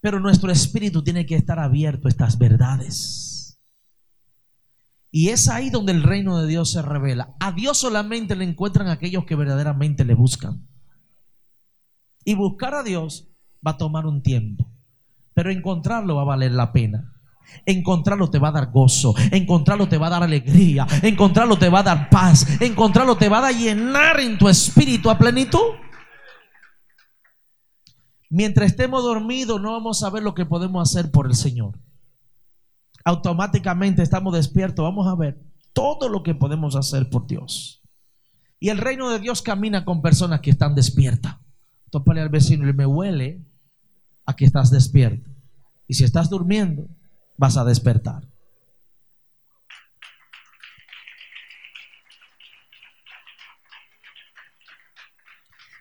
Pero 0.00 0.18
nuestro 0.18 0.50
espíritu 0.50 1.04
tiene 1.04 1.26
que 1.26 1.36
estar 1.36 1.58
abierto 1.58 2.08
a 2.08 2.10
estas 2.10 2.38
verdades. 2.38 3.60
Y 5.10 5.28
es 5.28 5.46
ahí 5.50 5.68
donde 5.68 5.92
el 5.92 6.02
reino 6.02 6.40
de 6.40 6.48
Dios 6.48 6.70
se 6.70 6.80
revela. 6.80 7.36
A 7.38 7.52
Dios 7.52 7.76
solamente 7.76 8.34
le 8.34 8.44
encuentran 8.44 8.88
aquellos 8.88 9.26
que 9.26 9.36
verdaderamente 9.36 10.06
le 10.06 10.14
buscan. 10.14 10.66
Y 12.24 12.34
buscar 12.34 12.74
a 12.74 12.82
Dios 12.82 13.28
va 13.64 13.72
a 13.72 13.76
tomar 13.76 14.06
un 14.06 14.22
tiempo. 14.22 14.71
Pero 15.34 15.50
encontrarlo 15.50 16.16
va 16.16 16.22
a 16.22 16.26
valer 16.26 16.52
la 16.52 16.72
pena. 16.72 17.12
Encontrarlo 17.66 18.30
te 18.30 18.38
va 18.38 18.48
a 18.48 18.52
dar 18.52 18.70
gozo. 18.70 19.14
Encontrarlo 19.30 19.88
te 19.88 19.98
va 19.98 20.06
a 20.08 20.10
dar 20.10 20.22
alegría. 20.22 20.86
Encontrarlo 21.02 21.58
te 21.58 21.68
va 21.68 21.80
a 21.80 21.84
dar 21.84 22.10
paz. 22.10 22.60
Encontrarlo 22.60 23.16
te 23.16 23.28
va 23.28 23.46
a 23.46 23.52
llenar 23.52 24.20
en 24.20 24.38
tu 24.38 24.48
espíritu 24.48 25.10
a 25.10 25.18
plenitud. 25.18 25.76
Mientras 28.30 28.70
estemos 28.70 29.02
dormidos 29.02 29.60
no 29.60 29.72
vamos 29.72 30.02
a 30.02 30.10
ver 30.10 30.22
lo 30.22 30.34
que 30.34 30.46
podemos 30.46 30.88
hacer 30.88 31.10
por 31.10 31.26
el 31.26 31.34
Señor. 31.34 31.78
Automáticamente 33.04 34.02
estamos 34.02 34.34
despiertos. 34.34 34.82
Vamos 34.82 35.06
a 35.06 35.14
ver 35.14 35.42
todo 35.72 36.08
lo 36.08 36.22
que 36.22 36.34
podemos 36.34 36.76
hacer 36.76 37.10
por 37.10 37.26
Dios. 37.26 37.82
Y 38.58 38.68
el 38.68 38.78
reino 38.78 39.10
de 39.10 39.18
Dios 39.18 39.42
camina 39.42 39.84
con 39.84 40.02
personas 40.02 40.40
que 40.40 40.50
están 40.50 40.74
despiertas. 40.74 41.36
Tópale 41.90 42.20
al 42.20 42.28
vecino 42.28 42.68
y 42.68 42.72
me 42.72 42.86
huele 42.86 43.44
a 44.26 44.34
que 44.36 44.44
estás 44.44 44.70
despierto. 44.70 45.30
Y 45.86 45.94
si 45.94 46.04
estás 46.04 46.30
durmiendo, 46.30 46.88
vas 47.36 47.56
a 47.56 47.64
despertar. 47.64 48.28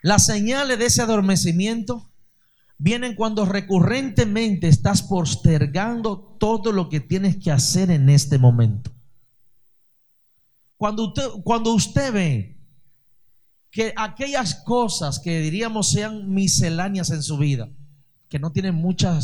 Las 0.01 0.25
señales 0.25 0.79
de 0.79 0.87
ese 0.87 1.03
adormecimiento 1.03 2.11
vienen 2.77 3.13
cuando 3.13 3.45
recurrentemente 3.45 4.67
estás 4.67 5.03
postergando 5.03 6.17
todo 6.39 6.71
lo 6.71 6.89
que 6.89 6.99
tienes 6.99 7.37
que 7.37 7.51
hacer 7.51 7.91
en 7.91 8.09
este 8.09 8.39
momento. 8.39 8.91
Cuando 10.77 11.09
usted, 11.09 11.27
cuando 11.43 11.75
usted 11.75 12.11
ve 12.11 12.57
que 13.69 13.93
aquellas 13.95 14.55
cosas 14.55 15.19
que 15.19 15.39
diríamos 15.39 15.91
sean 15.91 16.33
misceláneas 16.33 17.11
en 17.11 17.21
su 17.21 17.37
vida, 17.37 17.69
que 18.31 18.39
no 18.39 18.51
tienen 18.51 18.73
mucha 18.73 19.19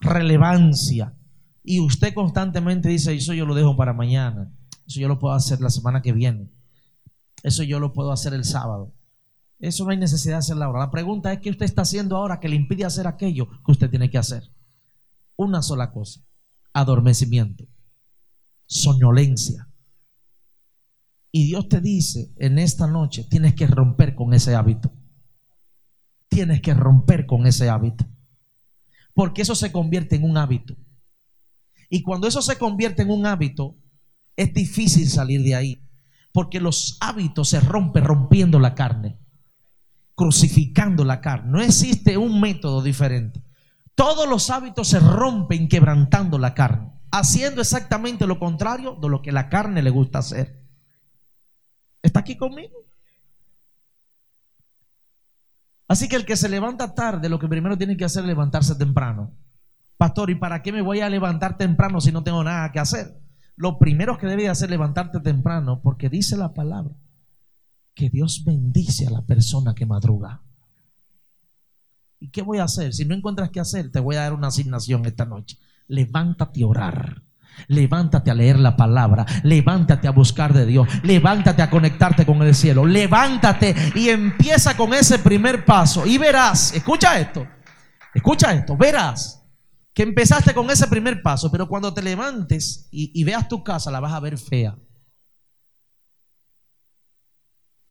relevancia, 0.00 1.14
y 1.62 1.80
usted 1.80 2.14
constantemente 2.14 2.88
dice, 2.88 3.14
eso 3.14 3.34
yo 3.34 3.44
lo 3.44 3.54
dejo 3.54 3.76
para 3.76 3.92
mañana, 3.92 4.50
eso 4.86 5.00
yo 5.00 5.06
lo 5.06 5.18
puedo 5.18 5.34
hacer 5.34 5.60
la 5.60 5.68
semana 5.68 6.00
que 6.00 6.12
viene, 6.12 6.50
eso 7.42 7.62
yo 7.62 7.78
lo 7.78 7.92
puedo 7.92 8.10
hacer 8.10 8.32
el 8.32 8.44
sábado. 8.44 8.94
Eso 9.60 9.84
no 9.84 9.90
hay 9.90 9.96
necesidad 9.96 10.34
de 10.34 10.38
hacerlo 10.38 10.64
ahora. 10.64 10.78
La 10.78 10.90
pregunta 10.90 11.32
es 11.32 11.40
qué 11.40 11.50
usted 11.50 11.64
está 11.64 11.82
haciendo 11.82 12.16
ahora 12.16 12.38
que 12.38 12.48
le 12.48 12.54
impide 12.54 12.84
hacer 12.84 13.08
aquello 13.08 13.48
que 13.66 13.72
usted 13.72 13.90
tiene 13.90 14.08
que 14.08 14.16
hacer. 14.16 14.44
Una 15.36 15.62
sola 15.62 15.90
cosa, 15.90 16.20
adormecimiento, 16.72 17.64
soñolencia. 18.66 19.68
Y 21.32 21.46
Dios 21.46 21.68
te 21.68 21.80
dice 21.80 22.32
en 22.36 22.60
esta 22.60 22.86
noche, 22.86 23.26
tienes 23.28 23.54
que 23.54 23.66
romper 23.66 24.14
con 24.14 24.32
ese 24.32 24.54
hábito. 24.54 24.92
Tienes 26.28 26.62
que 26.62 26.72
romper 26.72 27.26
con 27.26 27.44
ese 27.46 27.68
hábito. 27.68 28.06
Porque 29.18 29.42
eso 29.42 29.56
se 29.56 29.72
convierte 29.72 30.14
en 30.14 30.22
un 30.22 30.36
hábito. 30.36 30.76
Y 31.90 32.02
cuando 32.02 32.28
eso 32.28 32.40
se 32.40 32.56
convierte 32.56 33.02
en 33.02 33.10
un 33.10 33.26
hábito, 33.26 33.76
es 34.36 34.54
difícil 34.54 35.08
salir 35.08 35.42
de 35.42 35.56
ahí. 35.56 35.82
Porque 36.32 36.60
los 36.60 36.98
hábitos 37.00 37.48
se 37.48 37.58
rompen 37.58 38.04
rompiendo 38.04 38.60
la 38.60 38.76
carne 38.76 39.18
crucificando 40.14 41.04
la 41.04 41.20
carne. 41.20 41.50
No 41.50 41.60
existe 41.60 42.16
un 42.16 42.40
método 42.40 42.80
diferente. 42.80 43.42
Todos 43.96 44.28
los 44.28 44.50
hábitos 44.50 44.86
se 44.86 45.00
rompen 45.00 45.68
quebrantando 45.68 46.38
la 46.38 46.54
carne, 46.54 46.92
haciendo 47.10 47.60
exactamente 47.60 48.24
lo 48.24 48.38
contrario 48.38 48.96
de 49.02 49.08
lo 49.08 49.20
que 49.20 49.32
la 49.32 49.48
carne 49.48 49.82
le 49.82 49.90
gusta 49.90 50.20
hacer. 50.20 50.64
¿Está 52.02 52.20
aquí 52.20 52.36
conmigo? 52.36 52.87
Así 55.88 56.06
que 56.06 56.16
el 56.16 56.26
que 56.26 56.36
se 56.36 56.50
levanta 56.50 56.94
tarde, 56.94 57.30
lo 57.30 57.38
que 57.38 57.48
primero 57.48 57.76
tiene 57.78 57.96
que 57.96 58.04
hacer 58.04 58.22
es 58.22 58.28
levantarse 58.28 58.74
temprano. 58.74 59.34
Pastor, 59.96 60.30
¿y 60.30 60.34
para 60.34 60.62
qué 60.62 60.70
me 60.70 60.82
voy 60.82 61.00
a 61.00 61.08
levantar 61.08 61.56
temprano 61.56 62.00
si 62.00 62.12
no 62.12 62.22
tengo 62.22 62.44
nada 62.44 62.70
que 62.70 62.78
hacer? 62.78 63.18
Lo 63.56 63.78
primero 63.78 64.18
que 64.18 64.26
debe 64.26 64.48
hacer 64.48 64.66
es 64.66 64.72
levantarte 64.72 65.18
temprano, 65.20 65.80
porque 65.82 66.08
dice 66.08 66.36
la 66.36 66.52
palabra 66.54 66.94
que 67.94 68.10
Dios 68.10 68.44
bendice 68.44 69.08
a 69.08 69.10
la 69.10 69.22
persona 69.22 69.74
que 69.74 69.86
madruga. 69.86 70.42
¿Y 72.20 72.30
qué 72.30 72.42
voy 72.42 72.58
a 72.58 72.64
hacer? 72.64 72.92
Si 72.94 73.04
no 73.04 73.14
encuentras 73.14 73.50
qué 73.50 73.58
hacer, 73.58 73.90
te 73.90 73.98
voy 73.98 74.14
a 74.16 74.20
dar 74.20 74.34
una 74.34 74.48
asignación 74.48 75.04
esta 75.06 75.24
noche. 75.24 75.58
Levántate 75.88 76.62
a 76.62 76.66
orar. 76.66 77.22
Levántate 77.66 78.30
a 78.30 78.34
leer 78.34 78.58
la 78.58 78.76
palabra, 78.76 79.26
levántate 79.42 80.06
a 80.06 80.12
buscar 80.12 80.52
de 80.52 80.66
Dios, 80.66 80.88
levántate 81.02 81.62
a 81.62 81.70
conectarte 81.70 82.24
con 82.24 82.42
el 82.42 82.54
cielo, 82.54 82.86
levántate 82.86 83.74
y 83.94 84.08
empieza 84.08 84.76
con 84.76 84.94
ese 84.94 85.18
primer 85.18 85.64
paso 85.64 86.06
y 86.06 86.18
verás, 86.18 86.72
escucha 86.74 87.18
esto, 87.18 87.46
escucha 88.14 88.52
esto, 88.52 88.76
verás 88.76 89.38
que 89.98 90.04
empezaste 90.04 90.54
con 90.54 90.70
ese 90.70 90.86
primer 90.86 91.22
paso, 91.22 91.50
pero 91.50 91.66
cuando 91.66 91.92
te 91.92 92.02
levantes 92.02 92.86
y, 92.92 93.24
veas 93.24 93.48
tu 93.48 93.64
casa 93.64 93.90
la 93.90 93.98
vas 93.98 94.12
a 94.12 94.20
ver 94.20 94.38
fea. 94.38 94.78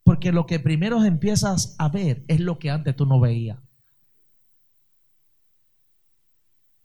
Porque 0.03 0.31
lo 0.31 0.45
que 0.45 0.57
primero 0.61 1.03
empiezas 1.03 1.75
a 1.77 1.89
ver 1.89 2.23
es 2.29 2.39
lo 2.39 2.59
que 2.59 2.71
antes 2.71 2.95
tú 2.95 3.05
no 3.05 3.19
veías. 3.19 3.59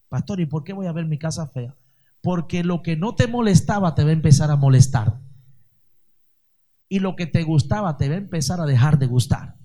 Pastor, 0.09 0.41
¿y 0.41 0.47
por 0.47 0.65
qué 0.65 0.73
voy 0.73 0.89
a 0.89 0.93
ver 0.93 1.07
mi 1.07 1.19
casa 1.19 1.47
fea? 1.47 1.77
Porque 2.23 2.65
lo 2.65 2.83
que 2.83 2.97
no 2.97 3.15
te 3.15 3.27
molestaba 3.27 3.95
te 3.95 4.05
va 4.05 4.11
a 4.11 4.15
empezar 4.15 4.51
a 4.51 4.57
molestar. 4.57 5.21
Y 6.89 7.01
lo 7.01 7.17
que 7.17 7.27
te 7.27 7.43
gustaba 7.43 7.97
te 7.97 8.09
va 8.09 8.15
a 8.15 8.19
empezar 8.19 8.61
a 8.61 8.67
dejar 8.67 8.99
de 8.99 9.07
gustar. 9.07 9.57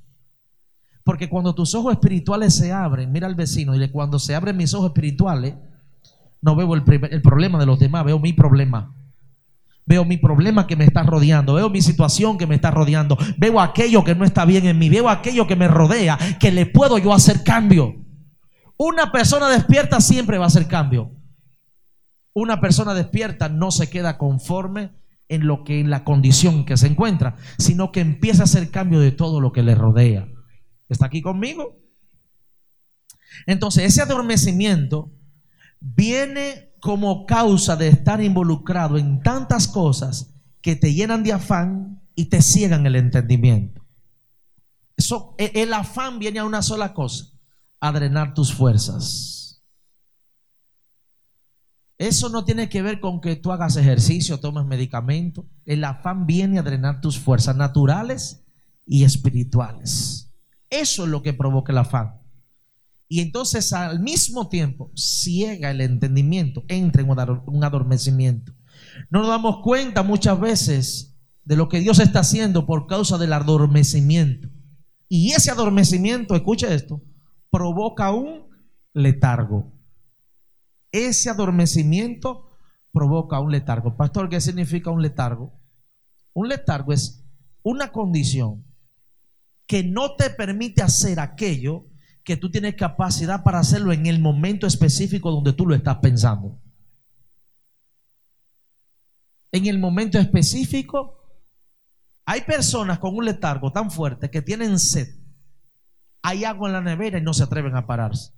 Porque 1.03 1.29
cuando 1.29 1.55
tus 1.55 1.73
ojos 1.73 1.93
espirituales 1.93 2.53
se 2.53 2.73
abren, 2.73 3.11
mira 3.13 3.27
al 3.27 3.35
vecino, 3.35 3.73
y 3.73 3.89
cuando 3.89 4.19
se 4.19 4.35
abren 4.35 4.57
mis 4.57 4.73
ojos 4.73 4.87
espirituales, 4.87 5.55
no 6.41 6.55
veo 6.55 6.73
el, 6.73 6.83
el 7.11 7.21
problema 7.21 7.57
de 7.59 7.65
los 7.65 7.79
demás, 7.79 8.03
veo 8.03 8.19
mi 8.19 8.33
problema. 8.33 8.93
Veo 9.85 10.03
mi 10.03 10.17
problema 10.17 10.67
que 10.67 10.75
me 10.75 10.83
está 10.83 11.03
rodeando, 11.03 11.53
veo 11.53 11.69
mi 11.69 11.81
situación 11.81 12.37
que 12.37 12.45
me 12.45 12.55
está 12.55 12.71
rodeando, 12.71 13.17
veo 13.37 13.61
aquello 13.61 14.03
que 14.03 14.15
no 14.15 14.25
está 14.25 14.43
bien 14.43 14.65
en 14.65 14.77
mí, 14.77 14.89
veo 14.89 15.07
aquello 15.07 15.47
que 15.47 15.55
me 15.55 15.69
rodea, 15.69 16.17
que 16.41 16.51
le 16.51 16.65
puedo 16.65 16.97
yo 16.97 17.13
hacer 17.13 17.41
cambio. 17.43 17.95
Una 18.75 19.11
persona 19.13 19.47
despierta 19.47 20.01
siempre 20.01 20.37
va 20.37 20.43
a 20.43 20.47
hacer 20.47 20.67
cambio. 20.67 21.16
Una 22.39 22.61
persona 22.61 22.93
despierta 22.93 23.49
no 23.49 23.71
se 23.71 23.89
queda 23.89 24.19
conforme 24.19 24.91
en 25.27 25.47
lo 25.47 25.63
que 25.63 25.79
en 25.79 25.89
la 25.89 26.03
condición 26.03 26.65
que 26.65 26.77
se 26.77 26.85
encuentra, 26.85 27.35
sino 27.57 27.91
que 27.91 27.99
empieza 27.99 28.43
a 28.43 28.45
hacer 28.45 28.69
cambio 28.69 28.99
de 28.99 29.11
todo 29.11 29.41
lo 29.41 29.51
que 29.51 29.63
le 29.63 29.73
rodea. 29.73 30.27
¿Está 30.87 31.07
aquí 31.07 31.23
conmigo? 31.23 31.81
Entonces, 33.47 33.85
ese 33.85 34.03
adormecimiento 34.03 35.11
viene 35.79 36.75
como 36.79 37.25
causa 37.25 37.75
de 37.75 37.87
estar 37.87 38.21
involucrado 38.21 38.99
en 38.99 39.19
tantas 39.23 39.67
cosas 39.67 40.35
que 40.61 40.75
te 40.75 40.93
llenan 40.93 41.23
de 41.23 41.33
afán 41.33 42.03
y 42.13 42.25
te 42.25 42.43
ciegan 42.43 42.85
el 42.85 42.97
entendimiento. 42.97 43.83
Eso, 44.95 45.33
e, 45.39 45.53
el 45.55 45.73
afán 45.73 46.19
viene 46.19 46.37
a 46.37 46.45
una 46.45 46.61
sola 46.61 46.93
cosa, 46.93 47.31
a 47.79 47.91
drenar 47.91 48.35
tus 48.35 48.53
fuerzas. 48.53 49.46
Eso 51.97 52.29
no 52.29 52.45
tiene 52.45 52.69
que 52.69 52.81
ver 52.81 52.99
con 52.99 53.21
que 53.21 53.35
tú 53.35 53.51
hagas 53.51 53.75
ejercicio, 53.75 54.39
tomes 54.39 54.65
medicamento. 54.65 55.47
El 55.65 55.83
afán 55.83 56.27
viene 56.27 56.59
a 56.59 56.63
drenar 56.63 57.01
tus 57.01 57.17
fuerzas 57.17 57.55
naturales 57.55 58.45
y 58.85 59.03
espirituales. 59.03 60.31
Eso 60.69 61.03
es 61.05 61.09
lo 61.09 61.23
que 61.23 61.33
provoca 61.33 61.71
el 61.71 61.79
afán. 61.79 62.21
Y 63.09 63.21
entonces 63.21 63.71
al 63.73 63.99
mismo 63.99 64.49
tiempo 64.49 64.91
ciega 64.95 65.71
el 65.71 65.81
entendimiento, 65.81 66.65
entra 66.67 67.01
en 67.01 67.09
un 67.09 67.63
adormecimiento. 67.63 68.53
No 69.09 69.19
nos 69.19 69.29
damos 69.29 69.61
cuenta 69.63 70.03
muchas 70.03 70.39
veces 70.39 71.17
de 71.45 71.55
lo 71.55 71.69
que 71.69 71.79
Dios 71.79 71.99
está 71.99 72.19
haciendo 72.19 72.65
por 72.65 72.87
causa 72.87 73.17
del 73.17 73.33
adormecimiento. 73.33 74.49
Y 75.07 75.31
ese 75.31 75.51
adormecimiento, 75.51 76.35
escucha 76.35 76.73
esto, 76.73 77.01
provoca 77.49 78.11
un 78.11 78.47
letargo. 78.93 79.73
Ese 80.91 81.29
adormecimiento 81.29 82.47
provoca 82.91 83.39
un 83.39 83.51
letargo. 83.51 83.95
Pastor, 83.95 84.29
¿qué 84.29 84.41
significa 84.41 84.89
un 84.89 85.01
letargo? 85.01 85.53
Un 86.33 86.49
letargo 86.49 86.93
es 86.93 87.25
una 87.63 87.91
condición 87.91 88.65
que 89.65 89.83
no 89.83 90.15
te 90.15 90.29
permite 90.29 90.81
hacer 90.81 91.19
aquello 91.19 91.85
que 92.23 92.37
tú 92.37 92.49
tienes 92.49 92.75
capacidad 92.75 93.43
para 93.43 93.59
hacerlo 93.59 93.91
en 93.91 94.05
el 94.05 94.19
momento 94.19 94.67
específico 94.67 95.31
donde 95.31 95.53
tú 95.53 95.65
lo 95.65 95.75
estás 95.75 95.97
pensando. 95.97 96.61
En 99.51 99.65
el 99.65 99.79
momento 99.79 100.19
específico, 100.19 101.17
hay 102.25 102.41
personas 102.41 102.99
con 102.99 103.15
un 103.15 103.25
letargo 103.25 103.71
tan 103.71 103.89
fuerte 103.91 104.29
que 104.29 104.41
tienen 104.41 104.79
sed. 104.79 105.07
Hay 106.21 106.43
agua 106.43 106.67
en 106.69 106.73
la 106.73 106.81
nevera 106.81 107.17
y 107.17 107.21
no 107.21 107.33
se 107.33 107.43
atreven 107.43 107.75
a 107.75 107.87
pararse. 107.87 108.36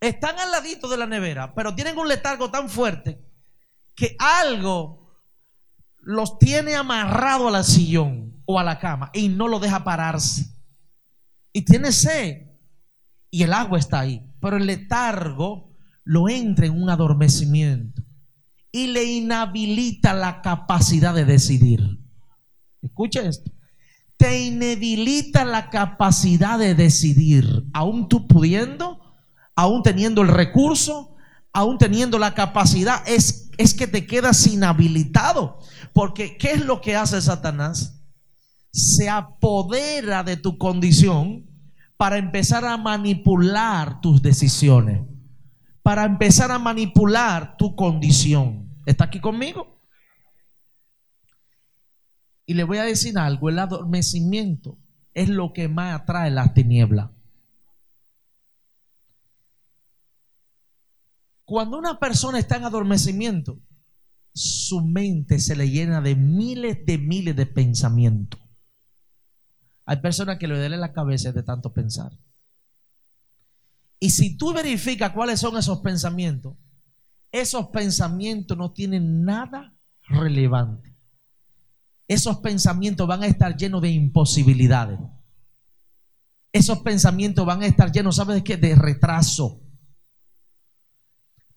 Están 0.00 0.38
al 0.38 0.50
ladito 0.50 0.88
de 0.88 0.96
la 0.96 1.06
nevera, 1.06 1.54
pero 1.54 1.74
tienen 1.74 1.98
un 1.98 2.08
letargo 2.08 2.50
tan 2.50 2.68
fuerte 2.68 3.20
que 3.94 4.16
algo 4.18 5.00
los 5.98 6.38
tiene 6.38 6.74
amarrado 6.74 7.48
al 7.48 7.64
sillón 7.64 8.42
o 8.46 8.58
a 8.58 8.64
la 8.64 8.78
cama 8.78 9.10
y 9.12 9.28
no 9.28 9.46
lo 9.46 9.60
deja 9.60 9.84
pararse. 9.84 10.46
Y 11.52 11.62
tiene 11.62 11.92
sed 11.92 12.48
y 13.30 13.42
el 13.42 13.52
agua 13.52 13.78
está 13.78 14.00
ahí, 14.00 14.26
pero 14.40 14.56
el 14.56 14.66
letargo 14.66 15.74
lo 16.04 16.28
entra 16.28 16.66
en 16.66 16.80
un 16.80 16.88
adormecimiento 16.88 18.02
y 18.72 18.88
le 18.88 19.04
inhabilita 19.04 20.14
la 20.14 20.42
capacidad 20.42 21.14
de 21.14 21.24
decidir. 21.24 22.00
Escucha 22.80 23.20
esto. 23.22 23.50
Te 24.16 24.40
inhabilita 24.40 25.44
la 25.44 25.70
capacidad 25.70 26.58
de 26.58 26.74
decidir, 26.74 27.64
aún 27.72 28.08
tú 28.08 28.26
pudiendo, 28.26 29.09
aún 29.60 29.82
teniendo 29.82 30.22
el 30.22 30.28
recurso, 30.28 31.16
aún 31.52 31.76
teniendo 31.76 32.18
la 32.18 32.32
capacidad, 32.32 33.06
es, 33.06 33.50
es 33.58 33.74
que 33.74 33.86
te 33.86 34.06
quedas 34.06 34.46
inhabilitado. 34.46 35.58
Porque 35.92 36.38
¿qué 36.38 36.52
es 36.52 36.64
lo 36.64 36.80
que 36.80 36.96
hace 36.96 37.20
Satanás? 37.20 38.02
Se 38.72 39.10
apodera 39.10 40.22
de 40.22 40.38
tu 40.38 40.56
condición 40.56 41.46
para 41.98 42.16
empezar 42.16 42.64
a 42.64 42.78
manipular 42.78 44.00
tus 44.00 44.22
decisiones, 44.22 45.02
para 45.82 46.04
empezar 46.04 46.50
a 46.50 46.58
manipular 46.58 47.58
tu 47.58 47.76
condición. 47.76 48.80
¿Está 48.86 49.04
aquí 49.04 49.20
conmigo? 49.20 49.84
Y 52.46 52.54
le 52.54 52.64
voy 52.64 52.78
a 52.78 52.84
decir 52.84 53.18
algo, 53.18 53.50
el 53.50 53.58
adormecimiento 53.58 54.78
es 55.12 55.28
lo 55.28 55.52
que 55.52 55.68
más 55.68 56.00
atrae 56.00 56.30
las 56.30 56.54
tinieblas. 56.54 57.10
Cuando 61.50 61.78
una 61.78 61.98
persona 61.98 62.38
está 62.38 62.58
en 62.58 62.64
adormecimiento, 62.64 63.60
su 64.32 64.82
mente 64.82 65.40
se 65.40 65.56
le 65.56 65.68
llena 65.68 66.00
de 66.00 66.14
miles 66.14 66.86
de 66.86 66.96
miles 66.96 67.34
de 67.34 67.44
pensamientos. 67.44 68.40
Hay 69.84 69.96
personas 69.96 70.38
que 70.38 70.46
le 70.46 70.56
duele 70.56 70.76
la 70.76 70.92
cabeza 70.92 71.32
de 71.32 71.42
tanto 71.42 71.72
pensar. 71.72 72.12
Y 73.98 74.10
si 74.10 74.36
tú 74.36 74.52
verificas 74.52 75.10
cuáles 75.10 75.40
son 75.40 75.58
esos 75.58 75.80
pensamientos, 75.80 76.56
esos 77.32 77.66
pensamientos 77.70 78.56
no 78.56 78.72
tienen 78.72 79.24
nada 79.24 79.76
relevante. 80.02 80.96
Esos 82.06 82.38
pensamientos 82.38 83.08
van 83.08 83.24
a 83.24 83.26
estar 83.26 83.56
llenos 83.56 83.82
de 83.82 83.90
imposibilidades. 83.90 85.00
Esos 86.52 86.78
pensamientos 86.82 87.44
van 87.44 87.62
a 87.62 87.66
estar 87.66 87.90
llenos, 87.90 88.14
¿sabes 88.14 88.40
qué? 88.44 88.56
De 88.56 88.76
retraso. 88.76 89.66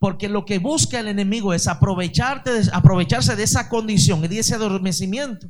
Porque 0.03 0.27
lo 0.27 0.43
que 0.43 0.59
busca 0.59 0.99
el 0.99 1.07
enemigo 1.07 1.53
es 1.53 1.65
aprovecharte 1.65 2.51
aprovecharse 2.73 3.37
de 3.37 3.43
esa 3.43 3.69
condición 3.69 4.21
y 4.25 4.27
de 4.27 4.39
ese 4.39 4.53
adormecimiento 4.53 5.47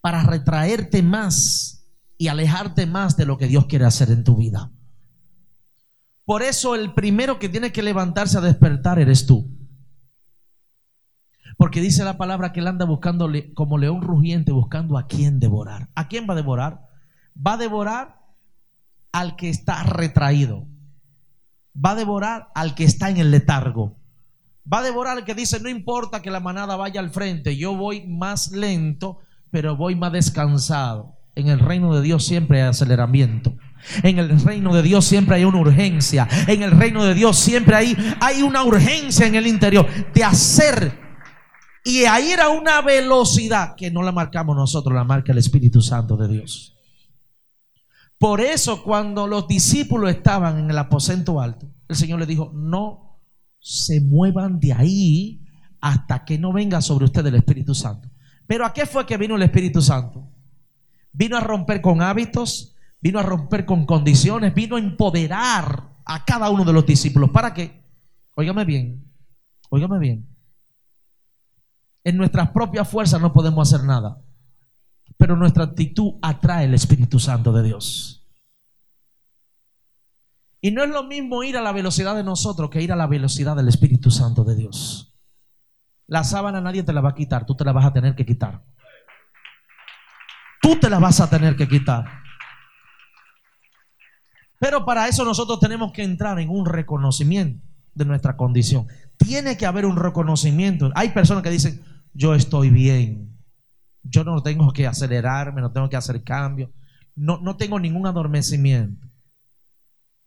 para 0.00 0.24
retraerte 0.24 1.00
más 1.00 1.86
y 2.18 2.26
alejarte 2.26 2.86
más 2.86 3.16
de 3.16 3.24
lo 3.24 3.38
que 3.38 3.46
Dios 3.46 3.66
quiere 3.66 3.84
hacer 3.84 4.10
en 4.10 4.24
tu 4.24 4.34
vida. 4.34 4.72
Por 6.24 6.42
eso 6.42 6.74
el 6.74 6.92
primero 6.92 7.38
que 7.38 7.48
tiene 7.48 7.70
que 7.70 7.84
levantarse 7.84 8.36
a 8.36 8.40
despertar 8.40 8.98
eres 8.98 9.26
tú. 9.26 9.56
Porque 11.56 11.80
dice 11.80 12.02
la 12.02 12.18
palabra 12.18 12.52
que 12.52 12.58
él 12.58 12.66
anda 12.66 12.84
buscando 12.84 13.30
como 13.54 13.78
león 13.78 14.02
rugiente, 14.02 14.50
buscando 14.50 14.98
a 14.98 15.06
quién 15.06 15.38
devorar. 15.38 15.88
¿A 15.94 16.08
quién 16.08 16.26
va 16.28 16.32
a 16.32 16.36
devorar? 16.36 16.88
Va 17.36 17.52
a 17.52 17.58
devorar 17.58 18.22
al 19.12 19.36
que 19.36 19.50
está 19.50 19.84
retraído. 19.84 20.66
Va 21.74 21.92
a 21.92 21.94
devorar 21.94 22.48
al 22.54 22.74
que 22.74 22.84
está 22.84 23.10
en 23.10 23.18
el 23.18 23.30
letargo. 23.30 23.96
Va 24.70 24.78
a 24.78 24.82
devorar 24.82 25.18
al 25.18 25.24
que 25.24 25.34
dice, 25.34 25.60
no 25.60 25.68
importa 25.68 26.22
que 26.22 26.30
la 26.30 26.40
manada 26.40 26.76
vaya 26.76 27.00
al 27.00 27.10
frente, 27.10 27.56
yo 27.56 27.74
voy 27.74 28.06
más 28.06 28.52
lento, 28.52 29.18
pero 29.50 29.76
voy 29.76 29.96
más 29.96 30.12
descansado. 30.12 31.16
En 31.34 31.48
el 31.48 31.58
reino 31.58 31.94
de 31.94 32.02
Dios 32.02 32.24
siempre 32.24 32.62
hay 32.62 32.68
aceleramiento. 32.68 33.54
En 34.02 34.18
el 34.18 34.40
reino 34.40 34.74
de 34.74 34.82
Dios 34.82 35.04
siempre 35.04 35.36
hay 35.36 35.44
una 35.44 35.58
urgencia. 35.58 36.28
En 36.46 36.62
el 36.62 36.70
reino 36.70 37.04
de 37.04 37.14
Dios 37.14 37.38
siempre 37.38 37.74
hay, 37.74 37.96
hay 38.20 38.42
una 38.42 38.62
urgencia 38.62 39.26
en 39.26 39.34
el 39.34 39.46
interior 39.46 39.88
de 40.14 40.24
hacer 40.24 41.00
y 41.84 42.04
a 42.04 42.20
ir 42.20 42.40
a 42.40 42.48
una 42.48 42.80
velocidad 42.80 43.74
que 43.76 43.90
no 43.90 44.02
la 44.02 44.12
marcamos 44.12 44.56
nosotros, 44.56 44.94
la 44.94 45.04
marca 45.04 45.32
el 45.32 45.38
Espíritu 45.38 45.82
Santo 45.82 46.16
de 46.16 46.28
Dios. 46.28 46.76
Por 48.22 48.40
eso 48.40 48.84
cuando 48.84 49.26
los 49.26 49.48
discípulos 49.48 50.08
estaban 50.08 50.56
en 50.56 50.70
el 50.70 50.78
aposento 50.78 51.40
alto, 51.40 51.66
el 51.88 51.96
Señor 51.96 52.20
les 52.20 52.28
dijo, 52.28 52.52
no 52.54 53.20
se 53.58 54.00
muevan 54.00 54.60
de 54.60 54.72
ahí 54.72 55.44
hasta 55.80 56.24
que 56.24 56.38
no 56.38 56.52
venga 56.52 56.80
sobre 56.80 57.06
ustedes 57.06 57.32
el 57.32 57.38
Espíritu 57.40 57.74
Santo. 57.74 58.08
Pero 58.46 58.64
¿a 58.64 58.72
qué 58.72 58.86
fue 58.86 59.06
que 59.06 59.16
vino 59.16 59.34
el 59.34 59.42
Espíritu 59.42 59.82
Santo? 59.82 60.30
Vino 61.12 61.36
a 61.36 61.40
romper 61.40 61.80
con 61.80 62.00
hábitos, 62.00 62.76
vino 63.00 63.18
a 63.18 63.24
romper 63.24 63.66
con 63.66 63.86
condiciones, 63.86 64.54
vino 64.54 64.76
a 64.76 64.78
empoderar 64.78 65.96
a 66.04 66.24
cada 66.24 66.48
uno 66.48 66.64
de 66.64 66.74
los 66.74 66.86
discípulos. 66.86 67.30
¿Para 67.30 67.52
qué? 67.52 67.82
Óigame 68.36 68.64
bien, 68.64 69.04
óigame 69.68 69.98
bien. 69.98 70.28
En 72.04 72.16
nuestras 72.18 72.50
propias 72.50 72.88
fuerzas 72.88 73.20
no 73.20 73.32
podemos 73.32 73.68
hacer 73.68 73.84
nada, 73.84 74.22
pero 75.22 75.36
nuestra 75.36 75.62
actitud 75.62 76.14
atrae 76.20 76.64
el 76.64 76.74
Espíritu 76.74 77.20
Santo 77.20 77.52
de 77.52 77.62
Dios. 77.62 78.28
Y 80.60 80.72
no 80.72 80.82
es 80.82 80.90
lo 80.90 81.04
mismo 81.04 81.44
ir 81.44 81.56
a 81.56 81.62
la 81.62 81.70
velocidad 81.70 82.16
de 82.16 82.24
nosotros 82.24 82.70
que 82.70 82.82
ir 82.82 82.90
a 82.90 82.96
la 82.96 83.06
velocidad 83.06 83.54
del 83.54 83.68
Espíritu 83.68 84.10
Santo 84.10 84.42
de 84.42 84.56
Dios. 84.56 85.16
La 86.08 86.24
sábana 86.24 86.60
nadie 86.60 86.82
te 86.82 86.92
la 86.92 87.00
va 87.00 87.10
a 87.10 87.14
quitar, 87.14 87.46
tú 87.46 87.54
te 87.54 87.64
la 87.64 87.70
vas 87.70 87.84
a 87.84 87.92
tener 87.92 88.16
que 88.16 88.26
quitar. 88.26 88.64
Tú 90.60 90.74
te 90.80 90.90
la 90.90 90.98
vas 90.98 91.20
a 91.20 91.30
tener 91.30 91.54
que 91.54 91.68
quitar. 91.68 92.04
Pero 94.58 94.84
para 94.84 95.06
eso 95.06 95.24
nosotros 95.24 95.60
tenemos 95.60 95.92
que 95.92 96.02
entrar 96.02 96.40
en 96.40 96.48
un 96.50 96.66
reconocimiento 96.66 97.64
de 97.94 98.06
nuestra 98.06 98.36
condición. 98.36 98.88
Tiene 99.18 99.56
que 99.56 99.66
haber 99.66 99.86
un 99.86 99.94
reconocimiento. 99.94 100.90
Hay 100.96 101.10
personas 101.10 101.44
que 101.44 101.50
dicen, 101.50 101.80
yo 102.12 102.34
estoy 102.34 102.70
bien. 102.70 103.31
Yo 104.02 104.24
no 104.24 104.42
tengo 104.42 104.72
que 104.72 104.86
acelerarme, 104.86 105.60
no 105.60 105.72
tengo 105.72 105.88
que 105.88 105.96
hacer 105.96 106.22
cambios. 106.22 106.70
No, 107.14 107.38
no 107.40 107.56
tengo 107.56 107.78
ningún 107.78 108.06
adormecimiento. 108.06 109.06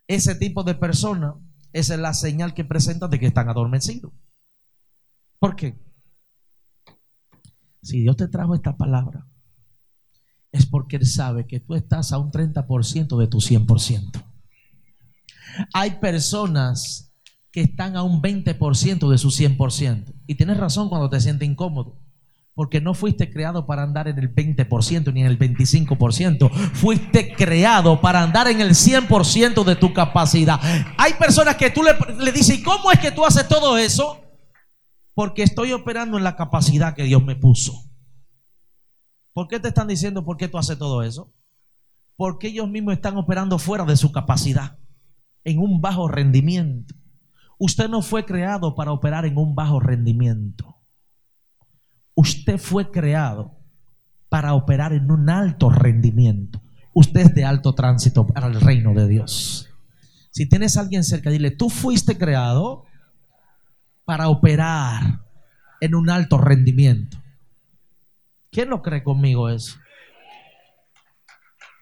Ese 0.07 0.35
tipo 0.35 0.63
de 0.63 0.75
persona, 0.75 1.35
es 1.75 1.89
la 1.89 2.13
señal 2.13 2.53
que 2.53 2.63
presenta 2.63 3.09
de 3.09 3.19
que 3.19 3.25
están 3.25 3.49
adormecidos. 3.49 4.13
¿Por 5.39 5.57
qué? 5.57 5.77
Si 7.81 8.01
Dios 8.01 8.15
te 8.15 8.29
trajo 8.29 8.55
esta 8.55 8.77
palabra, 8.77 9.27
es 10.53 10.65
porque 10.65 10.95
Él 10.95 11.05
sabe 11.05 11.45
que 11.45 11.59
tú 11.59 11.75
estás 11.75 12.13
a 12.13 12.17
un 12.17 12.31
30% 12.31 13.17
de 13.17 13.27
tu 13.27 13.39
100%. 13.39 14.23
Hay 15.73 15.99
personas 15.99 17.13
que 17.51 17.61
están 17.61 17.97
a 17.97 18.03
un 18.03 18.21
20% 18.21 19.09
de 19.09 19.17
su 19.17 19.29
100%. 19.29 20.13
Y 20.27 20.35
tienes 20.35 20.57
razón 20.57 20.87
cuando 20.87 21.09
te 21.09 21.19
sientes 21.19 21.47
incómodo. 21.47 22.04
Porque 22.55 22.81
no 22.81 22.93
fuiste 22.93 23.29
creado 23.29 23.65
para 23.67 23.83
andar 23.83 24.07
en 24.07 24.17
el 24.17 24.33
20% 24.33 25.13
ni 25.13 25.21
en 25.21 25.27
el 25.27 25.37
25%. 25.37 26.49
Fuiste 26.73 27.33
creado 27.35 28.01
para 28.01 28.23
andar 28.23 28.47
en 28.47 28.61
el 28.61 28.71
100% 28.71 29.63
de 29.65 29.75
tu 29.75 29.93
capacidad. 29.93 30.59
Hay 30.97 31.13
personas 31.13 31.57
que 31.57 31.69
tú 31.69 31.83
le, 31.83 31.91
le 32.17 32.31
dices, 32.31 32.59
¿y 32.59 32.63
cómo 32.63 32.91
es 32.91 32.99
que 32.99 33.11
tú 33.11 33.25
haces 33.25 33.47
todo 33.47 33.77
eso? 33.77 34.21
Porque 35.13 35.43
estoy 35.43 35.73
operando 35.73 36.17
en 36.17 36.23
la 36.23 36.37
capacidad 36.37 36.95
que 36.95 37.03
Dios 37.03 37.23
me 37.23 37.35
puso. 37.35 37.73
¿Por 39.35 39.49
qué 39.49 39.59
te 39.59 39.67
están 39.67 39.89
diciendo 39.89 40.23
por 40.23 40.37
qué 40.37 40.47
tú 40.47 40.57
haces 40.57 40.77
todo 40.77 41.03
eso? 41.03 41.33
Porque 42.15 42.47
ellos 42.47 42.69
mismos 42.69 42.93
están 42.93 43.17
operando 43.17 43.59
fuera 43.59 43.83
de 43.83 43.97
su 43.97 44.13
capacidad, 44.13 44.79
en 45.43 45.59
un 45.59 45.81
bajo 45.81 46.07
rendimiento. 46.07 46.95
Usted 47.57 47.89
no 47.89 48.01
fue 48.01 48.25
creado 48.25 48.75
para 48.75 48.93
operar 48.93 49.25
en 49.25 49.37
un 49.37 49.53
bajo 49.53 49.81
rendimiento. 49.81 50.74
Usted 52.15 52.57
fue 52.57 52.91
creado 52.91 53.57
para 54.29 54.53
operar 54.53 54.93
en 54.93 55.11
un 55.11 55.29
alto 55.29 55.69
rendimiento. 55.69 56.61
Usted 56.93 57.21
es 57.21 57.35
de 57.35 57.45
alto 57.45 57.75
tránsito 57.75 58.25
para 58.25 58.47
el 58.47 58.59
reino 58.59 58.93
de 58.93 59.07
Dios. 59.07 59.69
Si 60.31 60.47
tienes 60.47 60.77
a 60.77 60.81
alguien 60.81 61.03
cerca, 61.03 61.29
dile, 61.29 61.51
tú 61.51 61.69
fuiste 61.69 62.17
creado 62.17 62.83
para 64.05 64.29
operar 64.29 65.21
en 65.81 65.95
un 65.95 66.09
alto 66.09 66.37
rendimiento. 66.37 67.17
¿Quién 68.51 68.69
lo 68.69 68.81
cree 68.81 69.03
conmigo 69.03 69.49
eso? 69.49 69.77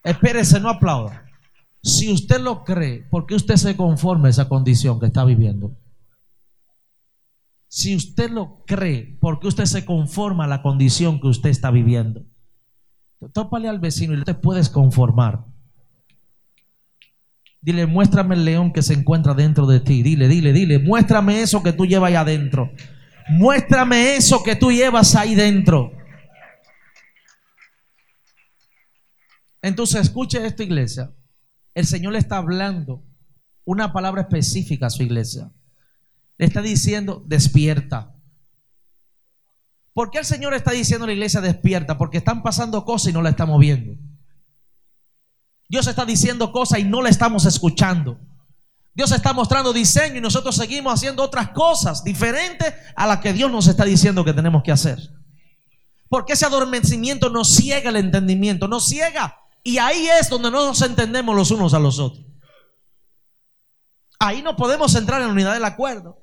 Espérese, 0.03 0.59
no 0.59 0.69
aplauda. 0.69 1.25
Si 1.81 2.11
usted 2.11 2.39
lo 2.39 2.63
cree, 2.63 3.03
¿por 3.09 3.25
qué 3.25 3.35
usted 3.35 3.55
se 3.55 3.75
conforma 3.75 4.27
a 4.27 4.31
esa 4.31 4.49
condición 4.49 4.99
que 4.99 5.07
está 5.07 5.23
viviendo? 5.25 5.77
Si 7.75 7.95
usted 7.95 8.29
lo 8.29 8.63
cree, 8.67 9.17
¿por 9.19 9.39
qué 9.39 9.47
usted 9.47 9.65
se 9.65 9.83
conforma 9.83 10.43
a 10.43 10.47
la 10.47 10.61
condición 10.61 11.19
que 11.19 11.25
usted 11.25 11.49
está 11.49 11.71
viviendo? 11.71 12.23
Tópale 13.33 13.67
al 13.67 13.79
vecino 13.79 14.13
y 14.13 14.23
te 14.23 14.35
puedes 14.35 14.69
conformar. 14.69 15.43
Dile, 17.61 17.87
muéstrame 17.87 18.35
el 18.35 18.45
león 18.45 18.73
que 18.73 18.83
se 18.83 18.93
encuentra 18.93 19.33
dentro 19.33 19.65
de 19.65 19.79
ti. 19.79 20.03
Dile, 20.03 20.27
dile, 20.27 20.53
dile, 20.53 20.77
muéstrame 20.77 21.41
eso 21.41 21.63
que 21.63 21.73
tú 21.73 21.87
llevas 21.87 22.09
ahí 22.09 22.15
adentro. 22.15 22.71
Muéstrame 23.29 24.17
eso 24.17 24.43
que 24.43 24.55
tú 24.55 24.71
llevas 24.71 25.15
ahí 25.15 25.33
dentro. 25.33 25.93
Entonces, 29.63 30.01
escuche 30.01 30.45
esto, 30.45 30.61
iglesia. 30.61 31.11
El 31.73 31.87
Señor 31.87 32.13
le 32.13 32.19
está 32.19 32.37
hablando 32.37 33.03
una 33.65 33.91
palabra 33.91 34.21
específica 34.21 34.85
a 34.85 34.91
su 34.91 35.01
iglesia. 35.01 35.51
Le 36.37 36.45
está 36.45 36.61
diciendo, 36.61 37.23
despierta. 37.25 38.15
¿Por 39.93 40.09
qué 40.09 40.19
el 40.19 40.25
Señor 40.25 40.53
está 40.53 40.71
diciendo 40.71 41.05
a 41.05 41.07
la 41.07 41.13
iglesia 41.13 41.41
despierta? 41.41 41.97
Porque 41.97 42.17
están 42.17 42.41
pasando 42.41 42.83
cosas 42.83 43.09
y 43.09 43.13
no 43.13 43.21
la 43.21 43.29
estamos 43.29 43.59
viendo. 43.59 43.93
Dios 45.69 45.87
está 45.87 46.05
diciendo 46.05 46.51
cosas 46.51 46.79
y 46.79 46.83
no 46.83 47.01
la 47.01 47.09
estamos 47.09 47.45
escuchando. 47.45 48.19
Dios 48.95 49.11
está 49.11 49.33
mostrando 49.33 49.73
diseño 49.73 50.17
y 50.17 50.21
nosotros 50.21 50.55
seguimos 50.55 50.93
haciendo 50.93 51.23
otras 51.23 51.49
cosas 51.49 52.03
diferentes 52.03 52.73
a 52.95 53.07
las 53.07 53.19
que 53.19 53.33
Dios 53.33 53.51
nos 53.51 53.67
está 53.67 53.85
diciendo 53.85 54.23
que 54.23 54.33
tenemos 54.33 54.61
que 54.63 54.71
hacer. 54.71 54.99
Porque 56.09 56.33
ese 56.33 56.45
adormecimiento 56.45 57.29
nos 57.29 57.47
ciega 57.55 57.89
el 57.89 57.95
entendimiento, 57.95 58.67
nos 58.67 58.87
ciega. 58.87 59.35
Y 59.63 59.79
ahí 59.79 60.07
es 60.19 60.29
donde 60.29 60.51
no 60.51 60.65
nos 60.65 60.81
entendemos 60.81 61.35
los 61.35 61.49
unos 61.49 61.73
a 61.73 61.79
los 61.79 61.97
otros. 61.97 62.23
Ahí 64.19 64.43
no 64.43 64.55
podemos 64.55 64.93
entrar 64.93 65.21
en 65.21 65.27
la 65.27 65.33
unidad 65.33 65.53
del 65.53 65.65
acuerdo. 65.65 66.22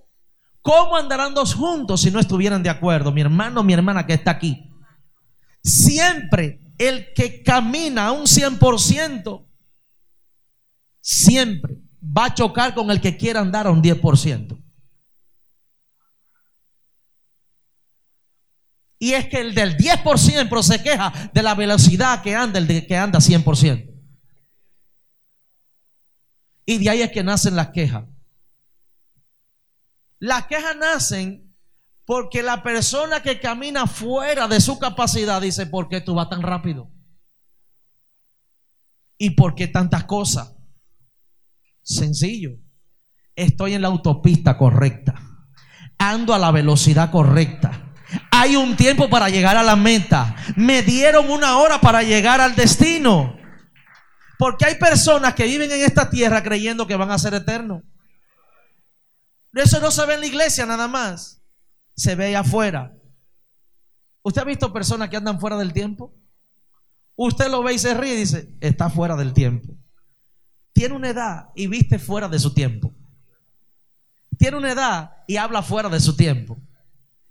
¿Cómo 0.63 0.97
andarán 0.97 1.35
dos 1.35 1.55
juntos 1.55 2.03
si 2.03 2.11
no 2.11 2.21
estuvieran 2.21 2.63
de 2.63 2.71
acuerdo? 2.71 3.13
Mi 3.13 3.21
hermano, 3.21 3.63
mi 3.63 3.73
hermana 3.73 4.07
que 4.07 4.15
está 4.15 4.33
aquí. 4.33 4.71
Siempre 5.63 6.61
el 6.79 7.13
que 7.15 7.43
camina 7.43 8.07
a 8.07 8.13
un 8.13 8.25
100%, 8.25 9.47
siempre 11.01 11.77
va 12.03 12.27
a 12.27 12.35
chocar 12.35 12.75
con 12.75 12.91
el 12.91 13.01
que 13.01 13.17
quiera 13.17 13.41
andar 13.41 13.67
a 13.67 13.71
un 13.71 13.83
10%. 13.83 14.59
Y 18.99 19.13
es 19.13 19.27
que 19.29 19.41
el 19.41 19.55
del 19.55 19.77
10% 19.79 20.63
se 20.63 20.83
queja 20.83 21.31
de 21.33 21.43
la 21.43 21.55
velocidad 21.55 22.23
que 22.23 22.35
anda 22.35 22.59
el 22.59 22.67
de 22.67 22.87
que 22.87 22.97
anda 22.97 23.19
100%. 23.19 23.91
Y 26.67 26.79
de 26.79 26.91
ahí 26.91 27.03
es 27.03 27.11
que 27.11 27.23
nacen 27.23 27.57
las 27.57 27.71
quejas. 27.71 28.05
Las 30.21 30.47
quejas 30.47 30.77
nacen 30.77 31.57
porque 32.05 32.43
la 32.43 32.63
persona 32.63 33.23
que 33.23 33.41
camina 33.41 33.87
fuera 33.87 34.47
de 34.47 34.61
su 34.61 34.79
capacidad 34.79 35.41
dice, 35.41 35.67
¿por 35.67 35.89
qué 35.89 36.01
tú 36.01 36.15
vas 36.15 36.29
tan 36.29 36.43
rápido? 36.43 36.91
¿Y 39.17 39.31
por 39.31 39.55
qué 39.55 39.67
tantas 39.67 40.05
cosas? 40.05 40.57
Sencillo. 41.83 42.53
Estoy 43.35 43.75
en 43.75 43.83
la 43.83 43.89
autopista 43.89 44.59
correcta. 44.59 45.15
Ando 45.99 46.35
a 46.35 46.39
la 46.39 46.51
velocidad 46.51 47.11
correcta. 47.11 47.95
Hay 48.31 48.57
un 48.57 48.77
tiempo 48.77 49.09
para 49.09 49.31
llegar 49.31 49.57
a 49.57 49.63
la 49.63 49.77
meta. 49.77 50.37
Me 50.57 50.83
dieron 50.83 51.31
una 51.31 51.59
hora 51.59 51.81
para 51.81 52.03
llegar 52.03 52.41
al 52.41 52.55
destino. 52.55 53.37
Porque 54.39 54.67
hay 54.67 54.75
personas 54.77 55.35
que 55.35 55.45
viven 55.45 55.71
en 55.71 55.83
esta 55.83 56.11
tierra 56.11 56.43
creyendo 56.43 56.87
que 56.87 56.97
van 56.97 57.11
a 57.11 57.19
ser 57.19 57.35
eternos. 57.35 57.83
Eso 59.53 59.81
no 59.81 59.91
se 59.91 60.07
ve 60.07 60.15
en 60.15 60.21
la 60.21 60.27
iglesia 60.27 60.67
nada 60.67 60.89
más 60.89 61.41
se 62.01 62.15
ve 62.15 62.35
afuera. 62.35 62.97
¿Usted 64.23 64.43
ha 64.43 64.45
visto 64.45 64.73
personas 64.73 65.11
que 65.11 65.17
andan 65.17 65.39
fuera 65.39 65.59
del 65.59 65.73
tiempo? 65.73 66.15
Usted 67.15 67.51
lo 67.51 67.63
ve 67.63 67.75
y 67.75 67.79
se 67.79 67.93
ríe 67.93 68.15
y 68.15 68.19
dice, 68.19 68.57
está 68.61 68.89
fuera 68.89 69.17
del 69.17 69.35
tiempo. 69.35 69.77
Tiene 70.73 70.95
una 70.95 71.11
edad 71.11 71.51
y 71.55 71.67
viste 71.67 71.99
fuera 71.99 72.29
de 72.29 72.39
su 72.39 72.55
tiempo. 72.55 72.95
Tiene 74.39 74.57
una 74.57 74.73
edad 74.73 75.11
y 75.27 75.37
habla 75.37 75.63
fuera 75.63 75.91
de 75.91 76.01
su 76.01 76.17
tiempo. 76.17 76.59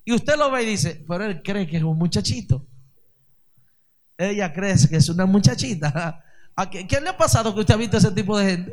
Y 0.04 0.12
usted 0.12 0.36
lo 0.36 0.50
ve 0.50 0.62
y 0.62 0.66
dice, 0.66 1.04
pero 1.08 1.24
él 1.24 1.42
cree 1.42 1.66
que 1.66 1.78
es 1.78 1.82
un 1.82 1.98
muchachito. 1.98 2.66
Ella 4.16 4.52
cree 4.52 4.76
que 4.88 4.96
es 4.96 5.08
una 5.08 5.26
muchachita. 5.26 6.22
¿A 6.54 6.70
qué, 6.70 6.86
le 7.00 7.08
ha 7.08 7.16
pasado 7.16 7.52
que 7.54 7.60
usted 7.60 7.74
ha 7.74 7.78
visto 7.78 7.96
ese 7.96 8.12
tipo 8.12 8.38
de 8.38 8.50
gente? 8.50 8.72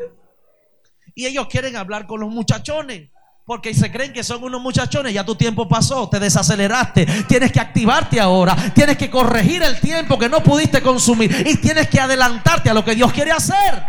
Y 1.16 1.26
ellos 1.26 1.48
quieren 1.48 1.76
hablar 1.76 2.06
con 2.06 2.20
los 2.20 2.30
muchachones. 2.30 3.10
Porque 3.48 3.74
se 3.74 3.90
creen 3.90 4.12
que 4.12 4.26
son 4.26 4.44
unos 4.44 4.62
muchachones, 4.62 5.14
ya 5.14 5.26
tu 5.26 5.36
tiempo 5.36 5.70
pasó, 5.70 6.10
te 6.10 6.20
desaceleraste, 6.20 7.06
tienes 7.30 7.50
que 7.50 7.62
activarte 7.62 8.20
ahora, 8.20 8.54
tienes 8.76 8.98
que 8.98 9.10
corregir 9.10 9.64
el 9.64 9.80
tiempo 9.80 10.20
que 10.20 10.28
no 10.28 10.44
pudiste 10.44 10.82
consumir 10.82 11.34
y 11.48 11.56
tienes 11.56 11.88
que 11.88 11.98
adelantarte 11.98 12.70
a 12.70 12.74
lo 12.74 12.84
que 12.84 12.94
Dios 12.94 13.14
quiere 13.14 13.32
hacer. 13.32 13.82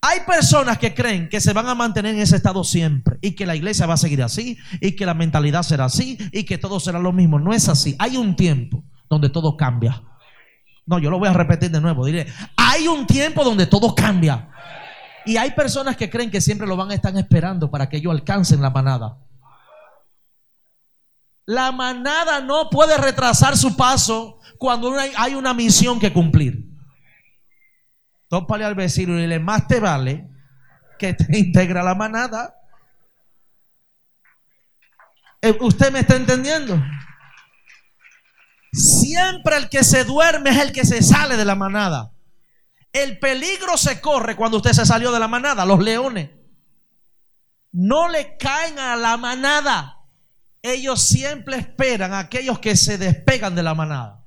Hay 0.00 0.20
personas 0.26 0.76
que 0.76 0.92
creen 0.92 1.28
que 1.28 1.40
se 1.40 1.52
van 1.52 1.68
a 1.68 1.76
mantener 1.76 2.16
en 2.16 2.20
ese 2.20 2.34
estado 2.34 2.64
siempre 2.64 3.16
y 3.20 3.36
que 3.36 3.46
la 3.46 3.54
iglesia 3.54 3.86
va 3.86 3.94
a 3.94 3.96
seguir 3.96 4.24
así 4.24 4.58
y 4.80 4.96
que 4.96 5.06
la 5.06 5.14
mentalidad 5.14 5.62
será 5.62 5.84
así 5.84 6.18
y 6.32 6.42
que 6.42 6.58
todo 6.58 6.80
será 6.80 6.98
lo 6.98 7.12
mismo. 7.12 7.38
No 7.38 7.52
es 7.52 7.68
así. 7.68 7.94
Hay 8.00 8.16
un 8.16 8.34
tiempo 8.34 8.82
donde 9.08 9.28
todo 9.30 9.56
cambia. 9.56 10.02
No, 10.84 10.98
yo 10.98 11.10
lo 11.10 11.20
voy 11.20 11.28
a 11.28 11.32
repetir 11.32 11.70
de 11.70 11.80
nuevo. 11.80 12.04
Diré, 12.04 12.26
hay 12.56 12.88
un 12.88 13.06
tiempo 13.06 13.44
donde 13.44 13.66
todo 13.66 13.94
cambia. 13.94 14.48
Y 15.26 15.36
hay 15.36 15.52
personas 15.52 15.96
que 15.96 16.10
creen 16.10 16.30
que 16.30 16.40
siempre 16.40 16.66
lo 16.66 16.76
van 16.76 16.90
a 16.90 16.94
estar 16.94 17.16
esperando 17.16 17.70
para 17.70 17.88
que 17.88 17.96
ellos 17.96 18.12
alcancen 18.12 18.60
la 18.60 18.70
manada. 18.70 19.18
La 21.46 21.72
manada 21.72 22.40
no 22.40 22.70
puede 22.70 22.96
retrasar 22.96 23.56
su 23.56 23.76
paso 23.76 24.40
cuando 24.58 24.94
hay 25.16 25.34
una 25.34 25.52
misión 25.52 26.00
que 26.00 26.12
cumplir. 26.12 26.70
Tópale 28.28 28.64
al 28.64 28.74
vecino 28.74 29.16
y 29.18 29.22
dile, 29.22 29.38
más 29.38 29.68
te 29.68 29.80
vale 29.80 30.28
que 30.98 31.14
te 31.14 31.38
integra 31.38 31.82
la 31.82 31.94
manada. 31.94 32.54
Eh, 35.42 35.56
¿Usted 35.60 35.92
me 35.92 36.00
está 36.00 36.16
entendiendo? 36.16 36.82
Siempre 38.72 39.56
el 39.56 39.68
que 39.68 39.84
se 39.84 40.04
duerme 40.04 40.50
es 40.50 40.58
el 40.58 40.72
que 40.72 40.84
se 40.84 41.02
sale 41.02 41.36
de 41.36 41.44
la 41.44 41.54
manada. 41.54 42.13
El 42.94 43.18
peligro 43.18 43.76
se 43.76 44.00
corre 44.00 44.36
cuando 44.36 44.58
usted 44.58 44.70
se 44.70 44.86
salió 44.86 45.10
de 45.10 45.18
la 45.18 45.26
manada. 45.26 45.66
Los 45.66 45.80
leones 45.80 46.30
no 47.72 48.08
le 48.08 48.36
caen 48.36 48.78
a 48.78 48.94
la 48.94 49.16
manada. 49.16 49.98
Ellos 50.62 51.02
siempre 51.02 51.56
esperan 51.56 52.12
a 52.12 52.20
aquellos 52.20 52.60
que 52.60 52.76
se 52.76 52.96
despegan 52.96 53.56
de 53.56 53.64
la 53.64 53.74
manada. 53.74 54.24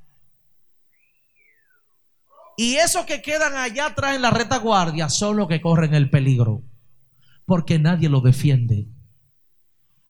Y 2.57 2.75
esos 2.75 3.05
que 3.05 3.21
quedan 3.21 3.55
allá 3.55 3.85
atrás 3.85 4.17
en 4.17 4.21
la 4.21 4.31
retaguardia 4.31 5.07
son 5.07 5.37
los 5.37 5.47
que 5.47 5.61
corren 5.61 5.93
el 5.93 6.09
peligro. 6.09 6.63
Porque 7.45 7.79
nadie 7.79 8.09
lo 8.09 8.19
defiende. 8.19 8.89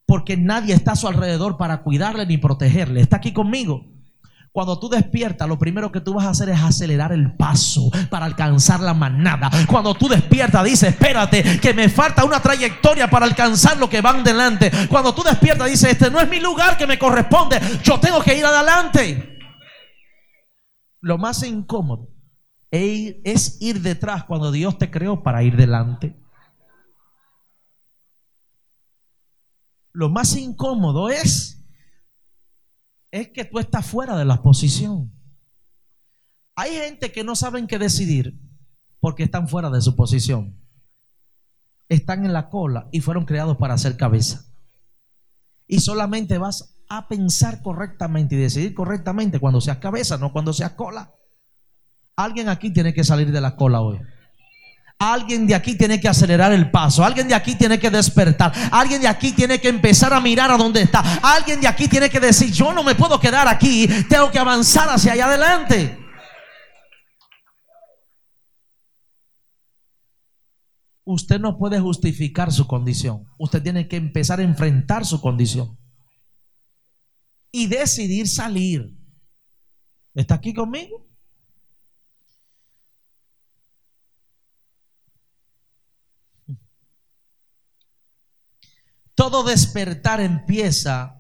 Porque 0.08 0.36
nadie 0.36 0.74
está 0.74 0.94
a 0.94 0.96
su 0.96 1.08
alrededor 1.08 1.58
para 1.58 1.84
cuidarle 1.84 2.26
ni 2.26 2.40
protegerle. 2.40 3.02
Está 3.02 3.18
aquí 3.18 3.34
conmigo. 3.34 3.97
Cuando 4.58 4.80
tú 4.80 4.90
despiertas, 4.90 5.48
lo 5.48 5.60
primero 5.60 5.92
que 5.92 6.02
tú 6.02 6.16
vas 6.16 6.26
a 6.26 6.32
hacer 6.32 6.50
es 6.50 6.60
acelerar 6.60 7.12
el 7.12 7.32
paso 7.36 7.92
para 8.10 8.26
alcanzar 8.26 8.80
la 8.80 8.96
manada. 8.96 9.52
Cuando 9.68 9.94
tú 9.94 10.08
despiertas, 10.08 10.64
dices, 10.64 10.90
espérate, 10.90 11.60
que 11.60 11.76
me 11.76 11.90
falta 11.90 12.26
una 12.26 12.42
trayectoria 12.42 13.08
para 13.08 13.28
alcanzar 13.28 13.78
lo 13.78 13.88
que 13.88 14.02
van 14.02 14.24
delante. 14.24 14.72
Cuando 14.90 15.14
tú 15.14 15.22
despiertas, 15.22 15.70
dices, 15.70 15.92
este 15.92 16.10
no 16.10 16.20
es 16.20 16.28
mi 16.28 16.40
lugar 16.40 16.76
que 16.76 16.88
me 16.88 16.98
corresponde, 16.98 17.62
yo 17.84 18.00
tengo 18.00 18.20
que 18.24 18.36
ir 18.36 18.44
adelante. 18.44 19.38
Lo 21.02 21.20
más 21.20 21.44
incómodo 21.44 22.10
es 22.72 23.62
ir 23.62 23.84
detrás 23.84 24.24
cuando 24.24 24.52
Dios 24.52 24.80
te 24.80 24.90
creó 24.90 25.22
para 25.22 25.44
ir 25.44 25.56
delante. 25.56 26.20
Lo 29.94 30.10
más 30.10 30.36
incómodo 30.36 31.10
es 31.10 31.57
es 33.12 33.30
que 33.30 33.46
tú 33.46 33.60
estás 33.60 33.86
fuera 33.86 34.18
de 34.18 34.26
la 34.26 34.42
posición. 34.42 35.14
Hay 36.56 36.72
gente 36.72 37.12
que 37.12 37.24
no 37.24 37.36
saben 37.36 37.68
qué 37.68 37.78
decidir 37.78 38.40
porque 39.00 39.24
están 39.24 39.48
fuera 39.48 39.70
de 39.70 39.82
su 39.82 39.96
posición. 39.96 40.60
Están 41.90 42.26
en 42.26 42.34
la 42.34 42.50
cola 42.50 42.90
y 42.92 43.02
fueron 43.02 43.26
creados 43.26 43.58
para 43.58 43.76
hacer 43.76 43.96
cabeza. 43.96 44.46
Y 45.68 45.80
solamente 45.80 46.38
vas 46.38 46.78
a 46.90 47.08
pensar 47.08 47.62
correctamente 47.62 48.36
y 48.36 48.40
decidir 48.40 48.74
correctamente 48.74 49.40
cuando 49.40 49.62
seas 49.62 49.78
cabeza, 49.78 50.18
no 50.18 50.32
cuando 50.32 50.54
seas 50.54 50.72
cola. 50.72 51.14
Alguien 52.16 52.50
aquí 52.50 52.72
tiene 52.72 52.94
que 52.94 53.04
salir 53.04 53.32
de 53.32 53.42
la 53.42 53.56
cola 53.56 53.82
hoy. 53.82 54.00
Alguien 55.00 55.46
de 55.46 55.54
aquí 55.54 55.76
tiene 55.76 56.00
que 56.00 56.08
acelerar 56.08 56.52
el 56.52 56.72
paso. 56.72 57.04
Alguien 57.04 57.28
de 57.28 57.36
aquí 57.36 57.56
tiene 57.56 57.78
que 57.80 57.92
despertar. 57.92 58.52
Alguien 58.72 59.00
de 59.00 59.08
aquí 59.08 59.32
tiene 59.32 59.62
que 59.62 59.70
empezar 59.70 60.12
a 60.12 60.20
mirar 60.20 60.50
a 60.50 60.58
dónde 60.58 60.82
está. 60.82 61.02
Alguien 61.22 61.62
de 61.62 61.68
aquí 61.68 61.88
tiene 61.88 62.10
que 62.10 62.20
decir, 62.20 62.52
yo 62.52 62.74
no 62.74 62.84
me 62.84 62.96
puedo 62.96 63.20
quedar 63.20 63.48
aquí. 63.48 63.88
Tengo 64.10 64.32
que 64.32 64.40
avanzar 64.40 64.90
hacia 64.90 65.14
allá 65.14 65.26
adelante. 65.26 66.00
Usted 71.06 71.40
no 71.40 71.58
puede 71.58 71.80
justificar 71.80 72.52
su 72.52 72.68
condición. 72.68 73.24
Usted 73.38 73.62
tiene 73.62 73.88
que 73.88 73.98
empezar 73.98 74.40
a 74.40 74.44
enfrentar 74.44 75.06
su 75.06 75.22
condición. 75.22 75.78
Y 77.52 77.68
decidir 77.68 78.28
salir. 78.28 78.94
¿Está 80.16 80.36
aquí 80.36 80.54
conmigo? 80.54 81.07
Todo 89.18 89.44
despertar 89.44 90.22
empieza 90.22 91.20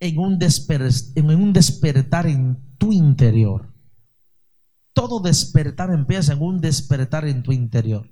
en 0.00 0.18
un, 0.18 0.40
despertar 0.40 2.26
en 2.26 2.76
tu 2.78 2.92
interior. 2.92 3.72
Todo 4.92 5.20
despertar 5.20 5.92
empieza 5.92 6.32
en 6.32 6.42
un 6.42 6.60
despertar 6.60 7.24
en 7.24 7.44
tu 7.44 7.52
interior. 7.52 8.10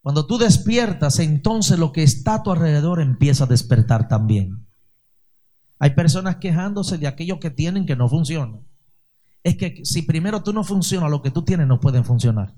Cuando 0.00 0.26
tú 0.26 0.36
despiertas, 0.36 1.20
entonces 1.20 1.78
lo 1.78 1.92
que 1.92 2.02
está 2.02 2.34
a 2.34 2.42
tu 2.42 2.50
alrededor 2.50 3.00
empieza 3.00 3.44
a 3.44 3.46
despertar 3.46 4.08
también. 4.08 4.66
Hay 5.78 5.90
personas 5.90 6.38
quejándose 6.38 6.98
de 6.98 7.06
aquello 7.06 7.38
que 7.38 7.50
tienen 7.50 7.86
que 7.86 7.94
no 7.94 8.08
funciona. 8.08 8.58
Es 9.44 9.56
que 9.56 9.84
si 9.84 10.02
primero 10.02 10.42
tú 10.42 10.52
no 10.52 10.64
funciona, 10.64 11.08
lo 11.08 11.22
que 11.22 11.30
tú 11.30 11.44
tienes 11.44 11.68
no 11.68 11.78
puede 11.78 12.02
funcionar. 12.02 12.52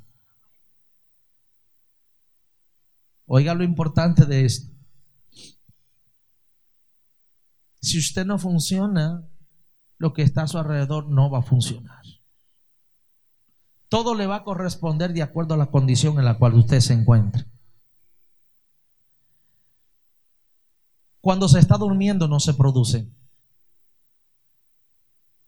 Oiga 3.26 3.52
lo 3.52 3.62
importante 3.62 4.24
de 4.24 4.46
esto. 4.46 4.79
Si 7.80 7.98
usted 7.98 8.26
no 8.26 8.38
funciona, 8.38 9.26
lo 9.98 10.12
que 10.12 10.22
está 10.22 10.42
a 10.42 10.46
su 10.48 10.58
alrededor 10.58 11.08
no 11.08 11.30
va 11.30 11.40
a 11.40 11.42
funcionar. 11.42 12.02
Todo 13.88 14.14
le 14.14 14.26
va 14.26 14.36
a 14.36 14.44
corresponder 14.44 15.12
de 15.12 15.22
acuerdo 15.22 15.54
a 15.54 15.56
la 15.56 15.70
condición 15.70 16.18
en 16.18 16.24
la 16.24 16.38
cual 16.38 16.54
usted 16.54 16.80
se 16.80 16.92
encuentra. 16.92 17.46
Cuando 21.20 21.48
se 21.48 21.58
está 21.58 21.76
durmiendo 21.76 22.28
no 22.28 22.40
se 22.40 22.54
produce. 22.54 23.12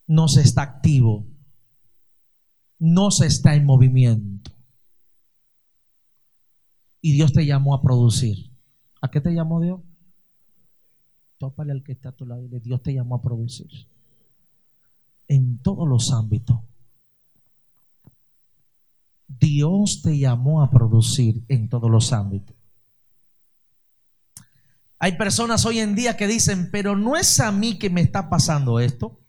No 0.07 0.29
se 0.29 0.43
está 0.43 0.63
activo. 0.63 1.27
No 2.79 3.11
se 3.11 3.27
está 3.27 3.55
en 3.55 3.65
movimiento. 3.65 4.51
Y 7.01 7.13
Dios 7.13 7.33
te 7.33 7.47
llamó 7.47 7.75
a 7.75 7.83
producir. 7.83 8.53
¿A 9.01 9.11
qué 9.11 9.21
te 9.21 9.33
llamó 9.33 9.61
Dios? 9.61 9.81
Tópale 11.43 11.73
al 11.73 11.83
que 11.83 11.91
está 11.91 12.11
a 12.11 12.13
tu 12.13 12.25
lado 12.25 12.47
Dios 12.49 12.85
te 12.85 12.95
llamó 12.95 13.17
a 13.17 13.21
producir. 13.21 13.69
En 15.27 15.59
todos 15.59 15.89
los 15.89 16.13
ámbitos. 16.13 16.57
Dios 19.27 20.03
te 20.03 20.17
llamó 20.17 20.63
a 20.63 20.71
producir 20.71 21.45
en 21.49 21.69
todos 21.69 21.91
los 21.91 22.13
ámbitos. 22.13 22.55
Hay 25.01 25.19
personas 25.19 25.67
hoy 25.67 25.81
en 25.81 25.97
día 25.97 26.17
que 26.17 26.29
dicen, 26.29 26.71
pero 26.71 26.97
no 26.97 27.17
es 27.17 27.41
a 27.41 27.51
mí 27.51 27.77
que 27.77 27.91
me 27.91 28.03
está 28.03 28.31
pasando 28.31 28.79
esto. 28.79 29.21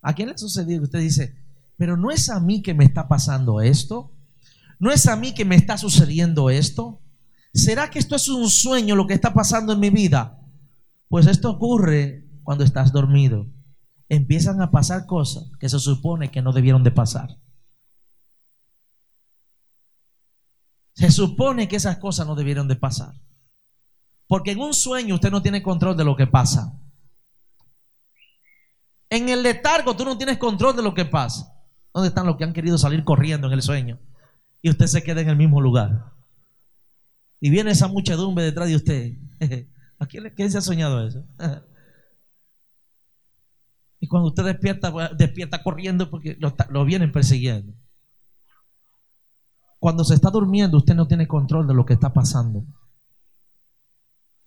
¿A 0.00 0.14
quién 0.14 0.28
le 0.28 0.34
ha 0.36 0.38
sucedido? 0.38 0.80
que 0.80 0.84
Usted 0.84 1.00
dice, 1.00 1.36
pero 1.76 1.98
no 1.98 2.10
es 2.10 2.30
a 2.30 2.40
mí 2.40 2.62
que 2.62 2.72
me 2.72 2.86
está 2.86 3.08
pasando 3.08 3.60
esto. 3.60 4.10
No 4.78 4.90
es 4.90 5.06
a 5.06 5.16
mí 5.16 5.34
que 5.34 5.44
me 5.44 5.56
está 5.56 5.76
sucediendo 5.76 6.48
esto. 6.48 7.02
¿Será 7.52 7.90
que 7.90 7.98
esto 7.98 8.16
es 8.16 8.26
un 8.30 8.48
sueño 8.48 8.96
lo 8.96 9.06
que 9.06 9.12
está 9.12 9.34
pasando 9.34 9.74
en 9.74 9.80
mi 9.80 9.90
vida? 9.90 10.38
Pues 11.12 11.26
esto 11.26 11.50
ocurre 11.50 12.26
cuando 12.42 12.64
estás 12.64 12.90
dormido. 12.90 13.46
Empiezan 14.08 14.62
a 14.62 14.70
pasar 14.70 15.04
cosas 15.04 15.52
que 15.60 15.68
se 15.68 15.78
supone 15.78 16.30
que 16.30 16.40
no 16.40 16.54
debieron 16.54 16.82
de 16.84 16.90
pasar. 16.90 17.38
Se 20.94 21.10
supone 21.10 21.68
que 21.68 21.76
esas 21.76 21.98
cosas 21.98 22.26
no 22.26 22.34
debieron 22.34 22.66
de 22.66 22.76
pasar. 22.76 23.12
Porque 24.26 24.52
en 24.52 24.60
un 24.60 24.72
sueño 24.72 25.16
usted 25.16 25.30
no 25.30 25.42
tiene 25.42 25.62
control 25.62 25.98
de 25.98 26.04
lo 26.06 26.16
que 26.16 26.26
pasa. 26.26 26.80
En 29.10 29.28
el 29.28 29.42
letargo 29.42 29.94
tú 29.94 30.06
no 30.06 30.16
tienes 30.16 30.38
control 30.38 30.74
de 30.74 30.82
lo 30.82 30.94
que 30.94 31.04
pasa. 31.04 31.52
¿Dónde 31.92 32.08
están 32.08 32.24
los 32.24 32.38
que 32.38 32.44
han 32.44 32.54
querido 32.54 32.78
salir 32.78 33.04
corriendo 33.04 33.48
en 33.48 33.52
el 33.52 33.60
sueño? 33.60 34.00
Y 34.62 34.70
usted 34.70 34.86
se 34.86 35.02
queda 35.02 35.20
en 35.20 35.28
el 35.28 35.36
mismo 35.36 35.60
lugar. 35.60 36.14
Y 37.38 37.50
viene 37.50 37.72
esa 37.72 37.88
muchedumbre 37.88 38.46
detrás 38.46 38.68
de 38.68 38.76
usted. 38.76 39.12
¿A 40.02 40.06
quién, 40.06 40.50
se 40.50 40.58
ha 40.58 40.60
soñado 40.60 41.06
eso? 41.06 41.24
Y 44.00 44.08
cuando 44.08 44.30
usted 44.30 44.42
despierta, 44.42 44.92
despierta 45.16 45.62
corriendo 45.62 46.10
porque 46.10 46.36
lo 46.70 46.84
vienen 46.84 47.12
persiguiendo. 47.12 47.72
Cuando 49.78 50.02
se 50.02 50.16
está 50.16 50.28
durmiendo, 50.28 50.78
usted 50.78 50.96
no 50.96 51.06
tiene 51.06 51.28
control 51.28 51.68
de 51.68 51.74
lo 51.74 51.86
que 51.86 51.92
está 51.92 52.12
pasando. 52.12 52.66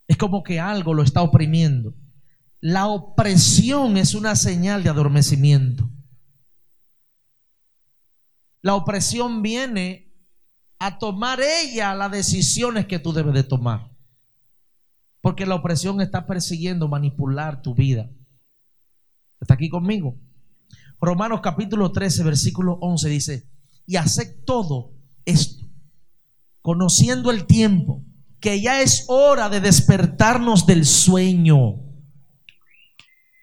Es 0.09 0.17
como 0.17 0.43
que 0.43 0.59
algo 0.59 0.93
lo 0.93 1.03
está 1.03 1.21
oprimiendo. 1.21 1.95
La 2.59 2.87
opresión 2.87 3.95
es 3.95 4.13
una 4.13 4.35
señal 4.35 4.83
de 4.83 4.89
adormecimiento. 4.89 5.89
La 8.61 8.75
opresión 8.75 9.41
viene 9.41 10.13
a 10.79 10.99
tomar 10.99 11.39
ella 11.39 11.95
las 11.95 12.11
decisiones 12.11 12.87
que 12.87 12.99
tú 12.99 13.13
debes 13.13 13.33
de 13.33 13.43
tomar. 13.43 13.94
Porque 15.25 15.47
la 15.47 15.55
opresión 15.55 16.01
está 16.01 16.27
persiguiendo 16.27 16.88
manipular 16.88 17.63
tu 17.63 17.73
vida. 17.73 18.11
¿Está 19.41 19.55
aquí 19.55 19.69
conmigo? 19.69 20.19
Romanos 21.01 21.39
capítulo 21.41 21.91
13, 21.91 22.23
versículo 22.23 22.77
11 22.79 23.09
dice, 23.09 23.49
y 23.88 23.95
haced 23.95 24.43
todo 24.45 24.93
esto, 25.25 25.65
conociendo 26.61 27.31
el 27.31 27.47
tiempo, 27.47 28.03
que 28.39 28.61
ya 28.61 28.81
es 28.81 29.05
hora 29.07 29.49
de 29.49 29.61
despertarnos 29.61 30.67
del 30.67 30.85
sueño. 30.85 31.81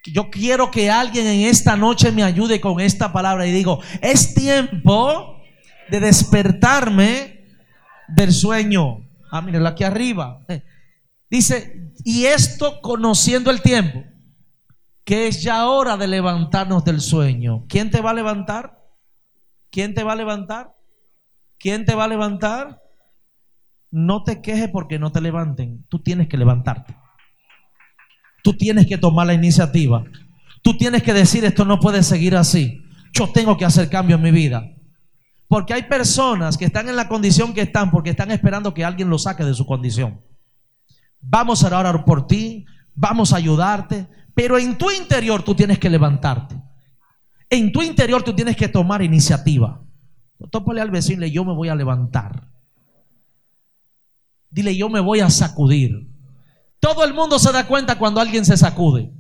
Yo 0.07 0.31
quiero 0.31 0.71
que 0.71 0.89
alguien 0.89 1.27
en 1.27 1.41
esta 1.47 1.75
noche 1.75 2.13
me 2.13 2.23
ayude 2.23 2.61
con 2.61 2.79
esta 2.79 3.13
palabra 3.13 3.45
y 3.45 3.51
digo, 3.51 3.81
es 4.01 4.35
tiempo 4.35 5.37
de 5.91 5.99
despertarme 5.99 7.45
del 8.07 8.33
sueño. 8.33 9.01
Ah, 9.33 9.41
mírenlo 9.43 9.69
aquí 9.69 9.83
arriba. 9.83 10.47
Dice, 11.33 11.95
y 12.05 12.27
esto 12.27 12.83
conociendo 12.83 13.51
el 13.51 13.63
tiempo, 13.63 14.05
que 15.03 15.29
es 15.29 15.43
ya 15.43 15.67
hora 15.67 15.97
de 15.97 16.07
levantarnos 16.07 16.85
del 16.85 17.01
sueño. 17.01 17.65
¿Quién 17.71 17.91
te 17.91 18.03
va 18.03 18.11
a 18.11 18.15
levantar? 18.15 18.79
¿Quién 19.71 19.95
te 19.95 20.05
va 20.05 20.13
a 20.13 20.17
levantar? 20.17 20.77
¿Quién 21.59 21.87
te 21.87 21.95
va 21.95 22.05
a 22.05 22.09
levantar? 22.09 22.83
No 23.91 24.25
te 24.25 24.43
quejes 24.43 24.69
porque 24.69 24.99
no 24.99 25.11
te 25.11 25.23
levanten. 25.23 25.87
Tú 25.89 26.03
tienes 26.03 26.29
que 26.29 26.37
levantarte. 26.37 26.95
Tú 28.45 28.55
tienes 28.55 28.87
que 28.87 28.99
tomar 28.99 29.27
la 29.27 29.33
iniciativa. 29.33 30.05
Tú 30.61 30.77
tienes 30.77 31.03
que 31.03 31.15
decir 31.15 31.47
esto 31.47 31.65
no 31.65 31.81
puede 31.81 32.03
seguir 32.03 32.37
así. 32.37 32.85
Yo 33.15 33.33
tengo 33.33 33.57
que 33.57 33.65
hacer 33.65 33.89
cambio 33.89 34.17
en 34.17 34.23
mi 34.23 34.33
vida. 34.33 34.71
Porque 35.49 35.73
hay 35.73 35.85
personas 35.85 36.59
que 36.59 36.67
están 36.67 36.91
en 36.91 36.97
la 36.97 37.09
condición 37.09 37.55
que 37.55 37.63
están 37.63 37.91
porque 37.91 38.11
están 38.11 38.31
esperando 38.31 38.75
que 38.75 38.85
alguien 38.85 39.09
los 39.09 39.23
saque 39.23 39.47
de 39.47 39.55
su 39.55 39.65
condición. 39.65 40.21
Vamos 41.23 41.65
a 41.65 41.69
orar 41.79 42.05
por 42.05 42.27
ti, 42.27 42.67
vamos 42.95 43.33
a 43.33 43.37
ayudarte, 43.37 44.09
pero 44.35 44.59
en 44.59 44.77
tu 44.77 44.91
interior 44.91 45.43
tú 45.43 45.55
tienes 45.55 45.79
que 45.79 45.89
levantarte. 45.89 46.61
En 47.49 47.73
tu 47.73 47.83
interior 47.83 48.23
tú 48.23 48.35
tienes 48.35 48.57
que 48.57 48.69
tomar 48.69 49.03
iniciativa. 49.03 49.83
Tópale 50.51 50.81
al 50.81 50.91
vecino, 50.91 51.21
dile, 51.21 51.31
yo 51.31 51.45
me 51.45 51.55
voy 51.55 51.69
a 51.69 51.75
levantar. 51.75 52.49
Dile, 54.51 54.77
yo 54.77 54.89
me 54.89 55.01
voy 55.01 55.21
a 55.21 55.31
sacudir. 55.31 56.09
Todo 56.81 57.05
el 57.05 57.15
mundo 57.15 57.39
se 57.39 57.53
da 57.53 57.67
cuenta 57.67 57.97
cuando 57.97 58.21
alguien 58.21 58.45
se 58.45 58.57
sacude. 58.57 59.13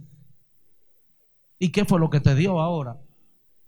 ¿Y 1.58 1.70
qué 1.70 1.84
fue 1.84 2.00
lo 2.00 2.10
que 2.10 2.20
te 2.20 2.34
dio 2.34 2.60
ahora? 2.60 2.98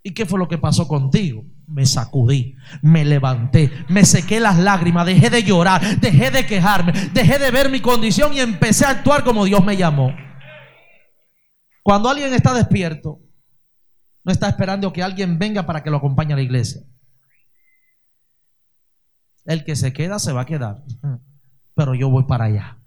¿Y 0.03 0.13
qué 0.13 0.27
fue 0.27 0.39
lo 0.39 0.49
que 0.49 0.59
pasó 0.59 0.89
contigo? 0.89 1.45
Me 1.67 1.87
sacudí, 1.87 2.57
me 2.83 3.05
levanté, 3.05 3.71
me 3.89 4.05
sequé 4.05 4.39
las 4.39 4.59
lágrimas, 4.59 5.07
dejé 5.07 5.31
de 5.31 5.43
llorar, 5.43 5.99
dejé 5.99 6.31
de 6.31 6.47
quejarme, 6.47 6.93
dejé 7.13 7.39
de 7.39 7.51
ver 7.51 7.71
mi 7.71 7.81
condición 7.81 8.35
y 8.35 8.41
empecé 8.41 8.85
a 8.85 8.91
actuar 8.91 9.25
como 9.25 9.45
Dios 9.45 9.65
me 9.65 9.77
llamó. 9.77 10.15
Cuando 11.83 12.09
alguien 12.09 12.33
está 12.35 12.55
despierto, 12.55 13.21
no 14.25 14.33
está 14.33 14.49
esperando 14.49 14.93
que 14.93 15.03
alguien 15.03 15.39
venga 15.39 15.67
para 15.67 15.83
que 15.83 15.91
lo 15.91 15.99
acompañe 15.99 16.33
a 16.33 16.37
la 16.37 16.43
iglesia. 16.43 16.83
El 19.45 19.65
que 19.65 19.77
se 19.77 19.93
queda 19.93 20.19
se 20.19 20.33
va 20.33 20.43
a 20.43 20.47
quedar, 20.47 20.83
pero 21.75 21.95
yo 21.95 22.09
voy 22.09 22.25
para 22.25 22.47
allá. 22.47 22.79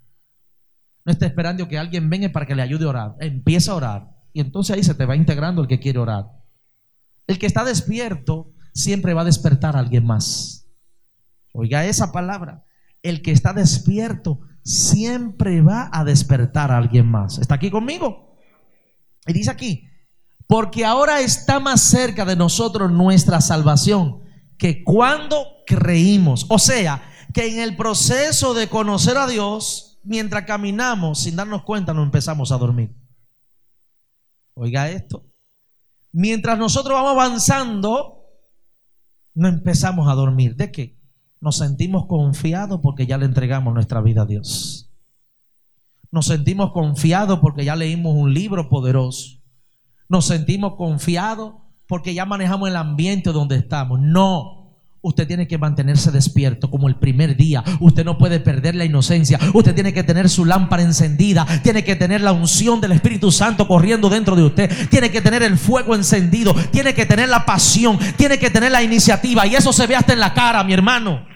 No 1.04 1.12
está 1.12 1.26
esperando 1.26 1.68
que 1.68 1.78
alguien 1.78 2.10
venga 2.10 2.28
para 2.30 2.44
que 2.44 2.54
le 2.54 2.62
ayude 2.62 2.84
a 2.84 2.88
orar. 2.88 3.16
Empieza 3.20 3.72
a 3.72 3.76
orar 3.76 4.10
y 4.32 4.40
entonces 4.40 4.76
ahí 4.76 4.82
se 4.82 4.94
te 4.94 5.06
va 5.06 5.16
integrando 5.16 5.62
el 5.62 5.68
que 5.68 5.80
quiere 5.80 5.98
orar. 5.98 6.26
El 7.26 7.38
que 7.38 7.46
está 7.46 7.64
despierto 7.64 8.52
siempre 8.78 9.12
va 9.12 9.22
a 9.22 9.26
despertar 9.26 9.76
a 9.76 9.80
alguien 9.80 10.06
más. 10.06 10.68
Oiga 11.52 11.84
esa 11.84 12.12
palabra. 12.12 12.64
El 13.02 13.22
que 13.22 13.32
está 13.32 13.52
despierto 13.52 14.40
siempre 14.62 15.60
va 15.60 15.90
a 15.92 16.04
despertar 16.04 16.70
a 16.70 16.78
alguien 16.78 17.06
más. 17.06 17.38
¿Está 17.38 17.56
aquí 17.56 17.70
conmigo? 17.70 18.38
Y 19.26 19.32
dice 19.32 19.50
aquí, 19.50 19.88
porque 20.46 20.84
ahora 20.84 21.20
está 21.20 21.58
más 21.60 21.80
cerca 21.80 22.24
de 22.24 22.36
nosotros 22.36 22.90
nuestra 22.90 23.40
salvación 23.40 24.22
que 24.58 24.84
cuando 24.84 25.44
creímos. 25.66 26.46
O 26.48 26.58
sea, 26.58 27.02
que 27.34 27.52
en 27.52 27.60
el 27.60 27.76
proceso 27.76 28.54
de 28.54 28.68
conocer 28.68 29.16
a 29.16 29.26
Dios, 29.26 30.00
mientras 30.04 30.44
caminamos 30.44 31.20
sin 31.20 31.36
darnos 31.36 31.64
cuenta, 31.64 31.92
nos 31.92 32.04
empezamos 32.04 32.52
a 32.52 32.58
dormir. 32.58 32.94
Oiga 34.54 34.88
esto. 34.88 35.26
Mientras 36.12 36.58
nosotros 36.58 36.94
vamos 36.94 37.12
avanzando, 37.12 38.17
no 39.38 39.46
empezamos 39.46 40.08
a 40.08 40.14
dormir. 40.14 40.56
¿De 40.56 40.72
qué? 40.72 40.98
Nos 41.40 41.58
sentimos 41.58 42.06
confiados 42.06 42.80
porque 42.82 43.06
ya 43.06 43.18
le 43.18 43.24
entregamos 43.24 43.72
nuestra 43.72 44.00
vida 44.00 44.22
a 44.22 44.26
Dios. 44.26 44.90
Nos 46.10 46.26
sentimos 46.26 46.72
confiados 46.72 47.38
porque 47.38 47.64
ya 47.64 47.76
leímos 47.76 48.16
un 48.16 48.34
libro 48.34 48.68
poderoso. 48.68 49.38
Nos 50.08 50.26
sentimos 50.26 50.74
confiados 50.74 51.54
porque 51.86 52.14
ya 52.14 52.26
manejamos 52.26 52.68
el 52.68 52.74
ambiente 52.74 53.30
donde 53.30 53.54
estamos. 53.54 54.00
No. 54.00 54.57
Usted 55.00 55.28
tiene 55.28 55.46
que 55.46 55.58
mantenerse 55.58 56.10
despierto 56.10 56.70
como 56.70 56.88
el 56.88 56.96
primer 56.96 57.36
día. 57.36 57.62
Usted 57.78 58.04
no 58.04 58.18
puede 58.18 58.40
perder 58.40 58.74
la 58.74 58.84
inocencia. 58.84 59.38
Usted 59.54 59.74
tiene 59.74 59.92
que 59.92 60.02
tener 60.02 60.28
su 60.28 60.44
lámpara 60.44 60.82
encendida. 60.82 61.46
Tiene 61.62 61.84
que 61.84 61.94
tener 61.94 62.20
la 62.20 62.32
unción 62.32 62.80
del 62.80 62.92
Espíritu 62.92 63.30
Santo 63.30 63.68
corriendo 63.68 64.10
dentro 64.10 64.34
de 64.34 64.42
usted. 64.42 64.88
Tiene 64.88 65.10
que 65.10 65.20
tener 65.20 65.44
el 65.44 65.56
fuego 65.56 65.94
encendido. 65.94 66.52
Tiene 66.72 66.94
que 66.94 67.06
tener 67.06 67.28
la 67.28 67.46
pasión. 67.46 67.98
Tiene 68.16 68.38
que 68.38 68.50
tener 68.50 68.72
la 68.72 68.82
iniciativa. 68.82 69.46
Y 69.46 69.54
eso 69.54 69.72
se 69.72 69.86
ve 69.86 69.94
hasta 69.94 70.12
en 70.12 70.20
la 70.20 70.34
cara, 70.34 70.64
mi 70.64 70.72
hermano. 70.72 71.26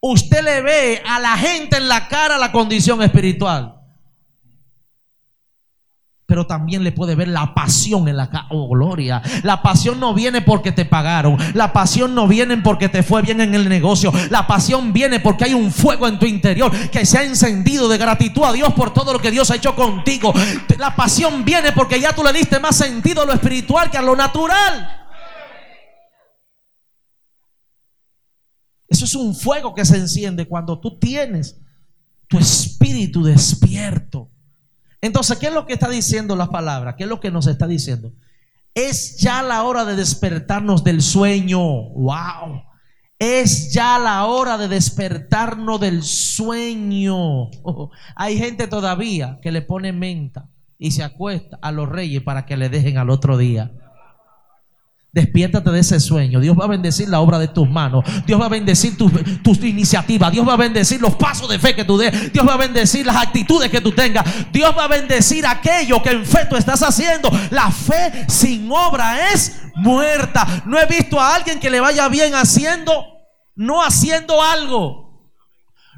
Usted 0.00 0.42
le 0.42 0.62
ve 0.62 1.02
a 1.06 1.20
la 1.20 1.36
gente 1.36 1.76
en 1.76 1.88
la 1.88 2.08
cara 2.08 2.38
la 2.38 2.50
condición 2.50 3.02
espiritual 3.02 3.79
pero 6.30 6.46
también 6.46 6.84
le 6.84 6.92
puede 6.92 7.16
ver 7.16 7.26
la 7.26 7.54
pasión 7.54 8.06
en 8.06 8.16
la 8.16 8.30
cara. 8.30 8.46
Oh, 8.50 8.68
gloria. 8.68 9.20
La 9.42 9.62
pasión 9.62 9.98
no 9.98 10.14
viene 10.14 10.42
porque 10.42 10.70
te 10.70 10.84
pagaron. 10.84 11.36
La 11.54 11.72
pasión 11.72 12.14
no 12.14 12.28
viene 12.28 12.56
porque 12.58 12.88
te 12.88 13.02
fue 13.02 13.20
bien 13.20 13.40
en 13.40 13.52
el 13.52 13.68
negocio. 13.68 14.12
La 14.30 14.46
pasión 14.46 14.92
viene 14.92 15.18
porque 15.18 15.46
hay 15.46 15.54
un 15.54 15.72
fuego 15.72 16.06
en 16.06 16.20
tu 16.20 16.26
interior 16.26 16.70
que 16.90 17.04
se 17.04 17.18
ha 17.18 17.24
encendido 17.24 17.88
de 17.88 17.98
gratitud 17.98 18.44
a 18.44 18.52
Dios 18.52 18.72
por 18.74 18.94
todo 18.94 19.12
lo 19.12 19.18
que 19.18 19.32
Dios 19.32 19.50
ha 19.50 19.56
hecho 19.56 19.74
contigo. 19.74 20.32
La 20.78 20.94
pasión 20.94 21.44
viene 21.44 21.72
porque 21.72 22.00
ya 22.00 22.14
tú 22.14 22.22
le 22.22 22.32
diste 22.32 22.60
más 22.60 22.76
sentido 22.76 23.22
a 23.22 23.26
lo 23.26 23.32
espiritual 23.32 23.90
que 23.90 23.98
a 23.98 24.02
lo 24.02 24.14
natural. 24.14 25.08
Eso 28.86 29.04
es 29.04 29.16
un 29.16 29.34
fuego 29.34 29.74
que 29.74 29.84
se 29.84 29.96
enciende 29.96 30.46
cuando 30.46 30.78
tú 30.78 30.96
tienes 30.96 31.56
tu 32.28 32.38
espíritu 32.38 33.24
despierto. 33.24 34.30
Entonces, 35.00 35.38
¿qué 35.38 35.46
es 35.46 35.54
lo 35.54 35.66
que 35.66 35.72
está 35.72 35.88
diciendo 35.88 36.36
la 36.36 36.48
palabra? 36.48 36.96
¿Qué 36.96 37.04
es 37.04 37.08
lo 37.08 37.20
que 37.20 37.30
nos 37.30 37.46
está 37.46 37.66
diciendo? 37.66 38.12
Es 38.74 39.16
ya 39.18 39.42
la 39.42 39.62
hora 39.64 39.84
de 39.84 39.96
despertarnos 39.96 40.84
del 40.84 41.02
sueño. 41.02 41.60
Wow. 41.60 42.62
Es 43.18 43.72
ya 43.72 43.98
la 43.98 44.24
hora 44.26 44.58
de 44.58 44.68
despertarnos 44.68 45.80
del 45.80 46.02
sueño. 46.02 47.50
hay 48.16 48.38
gente 48.38 48.66
todavía 48.66 49.38
que 49.42 49.52
le 49.52 49.62
pone 49.62 49.92
menta 49.92 50.48
y 50.78 50.92
se 50.92 51.02
acuesta 51.02 51.58
a 51.60 51.72
los 51.72 51.88
reyes 51.88 52.22
para 52.22 52.46
que 52.46 52.56
le 52.56 52.68
dejen 52.68 52.98
al 52.98 53.10
otro 53.10 53.36
día. 53.36 53.72
Despiértate 55.12 55.70
de 55.70 55.80
ese 55.80 55.98
sueño. 55.98 56.38
Dios 56.38 56.56
va 56.58 56.66
a 56.66 56.68
bendecir 56.68 57.08
la 57.08 57.20
obra 57.20 57.38
de 57.40 57.48
tus 57.48 57.68
manos. 57.68 58.04
Dios 58.26 58.40
va 58.40 58.46
a 58.46 58.48
bendecir 58.48 58.96
tus 58.96 59.12
tu 59.42 59.66
iniciativas. 59.66 60.30
Dios 60.30 60.46
va 60.48 60.52
a 60.52 60.56
bendecir 60.56 61.00
los 61.00 61.16
pasos 61.16 61.48
de 61.48 61.58
fe 61.58 61.74
que 61.74 61.84
tú 61.84 61.98
des. 61.98 62.32
Dios 62.32 62.46
va 62.46 62.54
a 62.54 62.56
bendecir 62.56 63.04
las 63.04 63.16
actitudes 63.16 63.70
que 63.70 63.80
tú 63.80 63.90
tengas. 63.90 64.24
Dios 64.52 64.72
va 64.76 64.84
a 64.84 64.88
bendecir 64.88 65.44
aquello 65.46 66.00
que 66.00 66.10
en 66.10 66.24
fe 66.24 66.46
tú 66.48 66.54
estás 66.56 66.82
haciendo. 66.82 67.28
La 67.50 67.72
fe 67.72 68.24
sin 68.28 68.70
obra 68.70 69.32
es 69.32 69.60
muerta. 69.74 70.46
No 70.64 70.78
he 70.78 70.86
visto 70.86 71.20
a 71.20 71.34
alguien 71.34 71.58
que 71.58 71.70
le 71.70 71.80
vaya 71.80 72.08
bien 72.08 72.34
haciendo, 72.34 73.04
no 73.56 73.82
haciendo 73.82 74.40
algo. 74.40 75.09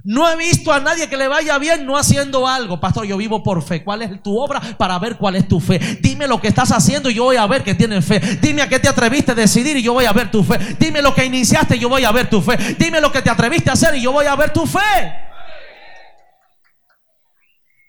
No 0.04 0.28
he 0.28 0.36
visto 0.36 0.72
a 0.72 0.80
nadie 0.80 1.08
que 1.08 1.16
le 1.16 1.28
vaya 1.28 1.58
bien 1.58 1.86
no 1.86 1.96
haciendo 1.96 2.48
algo. 2.48 2.80
Pastor, 2.80 3.06
yo 3.06 3.16
vivo 3.16 3.42
por 3.42 3.62
fe. 3.62 3.84
¿Cuál 3.84 4.02
es 4.02 4.22
tu 4.22 4.36
obra 4.36 4.60
para 4.76 4.98
ver 4.98 5.16
cuál 5.16 5.36
es 5.36 5.46
tu 5.46 5.60
fe? 5.60 5.78
Dime 6.00 6.26
lo 6.26 6.40
que 6.40 6.48
estás 6.48 6.72
haciendo 6.72 7.08
y 7.08 7.14
yo 7.14 7.24
voy 7.24 7.36
a 7.36 7.46
ver 7.46 7.62
que 7.62 7.74
tienes 7.74 8.04
fe. 8.04 8.18
Dime 8.40 8.62
a 8.62 8.68
qué 8.68 8.80
te 8.80 8.88
atreviste 8.88 9.32
a 9.32 9.34
decidir 9.34 9.76
y 9.76 9.82
yo 9.82 9.92
voy 9.92 10.04
a 10.04 10.12
ver 10.12 10.30
tu 10.30 10.42
fe. 10.42 10.58
Dime 10.78 11.02
lo 11.02 11.14
que 11.14 11.24
iniciaste 11.24 11.76
y 11.76 11.78
yo 11.78 11.88
voy 11.88 12.04
a 12.04 12.10
ver 12.10 12.28
tu 12.28 12.40
fe. 12.40 12.56
Dime 12.78 13.00
lo 13.00 13.12
que 13.12 13.22
te 13.22 13.30
atreviste 13.30 13.70
a 13.70 13.74
hacer 13.74 13.94
y 13.94 14.02
yo 14.02 14.10
voy 14.10 14.26
a 14.26 14.34
ver 14.34 14.52
tu 14.52 14.66
fe. 14.66 14.78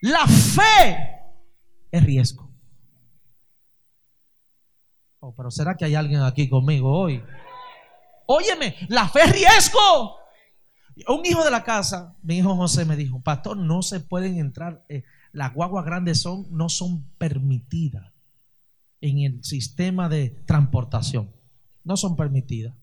La 0.02 0.26
fe 0.26 0.98
es 1.90 2.04
riesgo. 2.04 2.48
Oh, 5.18 5.34
pero 5.34 5.50
¿será 5.50 5.76
que 5.76 5.84
hay 5.86 5.94
alguien 5.96 6.22
aquí 6.22 6.48
conmigo 6.48 6.96
hoy? 6.96 7.24
Óyeme, 8.26 8.76
la 8.88 9.08
fe 9.08 9.22
es 9.22 9.32
riesgo. 9.32 10.23
Un 11.08 11.26
hijo 11.26 11.44
de 11.44 11.50
la 11.50 11.64
casa, 11.64 12.16
mi 12.22 12.38
hijo 12.38 12.54
José 12.56 12.84
me 12.84 12.96
dijo, 12.96 13.20
pastor, 13.20 13.56
no 13.56 13.82
se 13.82 14.00
pueden 14.00 14.38
entrar, 14.38 14.84
eh, 14.88 15.02
las 15.32 15.52
guaguas 15.52 15.84
grandes 15.84 16.20
son, 16.20 16.46
no 16.50 16.68
son 16.68 17.04
permitidas 17.18 18.12
en 19.00 19.18
el 19.18 19.44
sistema 19.44 20.08
de 20.08 20.30
transportación. 20.46 21.30
No 21.82 21.96
son 21.96 22.16
permitidas. 22.16 22.74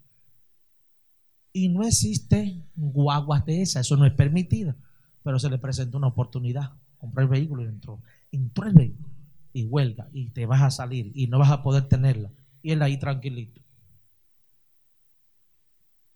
Y 1.54 1.69
no 1.69 1.84
existe 1.84 2.63
guaguas 2.76 3.45
de 3.45 3.62
esas, 3.62 3.88
eso 3.88 3.97
no 3.97 4.06
es 4.06 4.13
permitida. 4.13 4.76
Pero 5.24 5.39
se 5.39 5.50
le 5.50 5.58
presentó 5.58 5.97
una 5.97 6.08
oportunidad. 6.08 6.74
Compró 6.97 7.24
el 7.24 7.30
vehículo 7.30 7.63
y 7.63 7.67
entró. 7.67 8.02
Entró 8.32 8.67
el 8.67 8.74
vehículo 8.74 9.10
y 9.54 9.65
huelga 9.65 10.10
y 10.13 10.30
te 10.30 10.45
vas 10.45 10.62
a 10.62 10.71
salir 10.71 11.12
y 11.15 11.28
no 11.28 11.39
vas 11.39 11.52
a 11.52 11.63
poder 11.63 11.88
tenerla. 11.88 12.32
Y 12.62 12.71
él 12.71 12.82
ahí 12.82 12.97
tranquilito. 12.97 13.62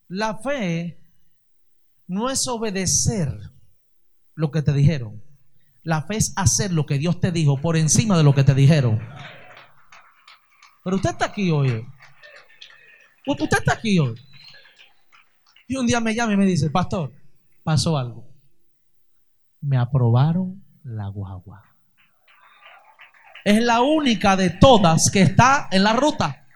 La 0.08 0.38
fe 0.38 1.00
no 2.08 2.30
es 2.30 2.48
obedecer 2.48 3.30
lo 4.36 4.52
que 4.52 4.62
te 4.62 4.74
dijeron. 4.74 5.24
La 5.84 6.04
fe 6.04 6.18
es 6.18 6.34
hacer 6.36 6.72
lo 6.72 6.86
que 6.86 6.98
Dios 6.98 7.20
te 7.20 7.32
dijo 7.32 7.62
por 7.62 7.78
encima 7.78 8.18
de 8.18 8.24
lo 8.24 8.34
que 8.34 8.44
te 8.44 8.54
dijeron. 8.54 9.00
Pero 10.84 10.96
usted 10.98 11.12
está 11.12 11.26
aquí 11.26 11.52
hoy. 11.52 11.86
Usted 13.28 13.46
está 13.52 13.74
aquí 13.74 14.00
hoy. 14.00 14.15
Y 15.68 15.78
un 15.78 15.88
día 15.88 16.00
me 16.00 16.13
llama 16.13 16.34
y 16.34 16.38
me 16.38 16.46
dice, 16.46 16.70
pastor, 16.70 17.12
pasó 17.63 17.98
algo. 17.98 18.28
Me 19.62 19.78
aprobaron 19.78 20.63
la 20.84 21.08
guagua. 21.08 21.63
Es 23.44 23.63
la 23.63 23.82
única 23.82 24.36
de 24.36 24.52
todas 24.52 25.10
que 25.10 25.22
está 25.22 25.68
en 25.72 25.84
la 25.84 25.94
ruta. 25.94 26.48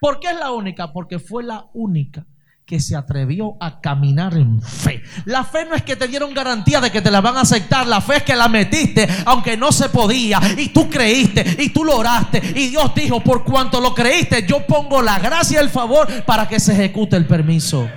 ¿Por 0.00 0.20
qué 0.20 0.28
es 0.28 0.38
la 0.38 0.52
única? 0.52 0.92
Porque 0.92 1.18
fue 1.18 1.42
la 1.42 1.70
única 1.72 2.26
que 2.66 2.80
se 2.80 2.96
atrevió 2.96 3.56
a 3.60 3.80
caminar 3.80 4.34
en 4.34 4.62
fe. 4.62 5.02
La 5.26 5.44
fe 5.44 5.66
no 5.66 5.74
es 5.74 5.82
que 5.82 5.96
te 5.96 6.08
dieron 6.08 6.32
garantía 6.32 6.80
de 6.80 6.90
que 6.90 7.02
te 7.02 7.10
la 7.10 7.20
van 7.20 7.36
a 7.36 7.42
aceptar, 7.42 7.86
la 7.86 8.00
fe 8.00 8.16
es 8.16 8.22
que 8.22 8.34
la 8.34 8.48
metiste 8.48 9.06
aunque 9.26 9.56
no 9.56 9.70
se 9.70 9.90
podía 9.90 10.40
y 10.56 10.68
tú 10.68 10.88
creíste 10.88 11.56
y 11.58 11.68
tú 11.68 11.84
lo 11.84 11.96
oraste 11.96 12.38
y 12.54 12.68
Dios 12.68 12.94
dijo, 12.94 13.20
por 13.20 13.44
cuanto 13.44 13.80
lo 13.80 13.94
creíste, 13.94 14.46
yo 14.46 14.66
pongo 14.66 15.02
la 15.02 15.18
gracia 15.18 15.60
y 15.60 15.62
el 15.62 15.68
favor 15.68 16.24
para 16.24 16.48
que 16.48 16.58
se 16.58 16.72
ejecute 16.72 17.16
el 17.16 17.26
permiso. 17.26 17.88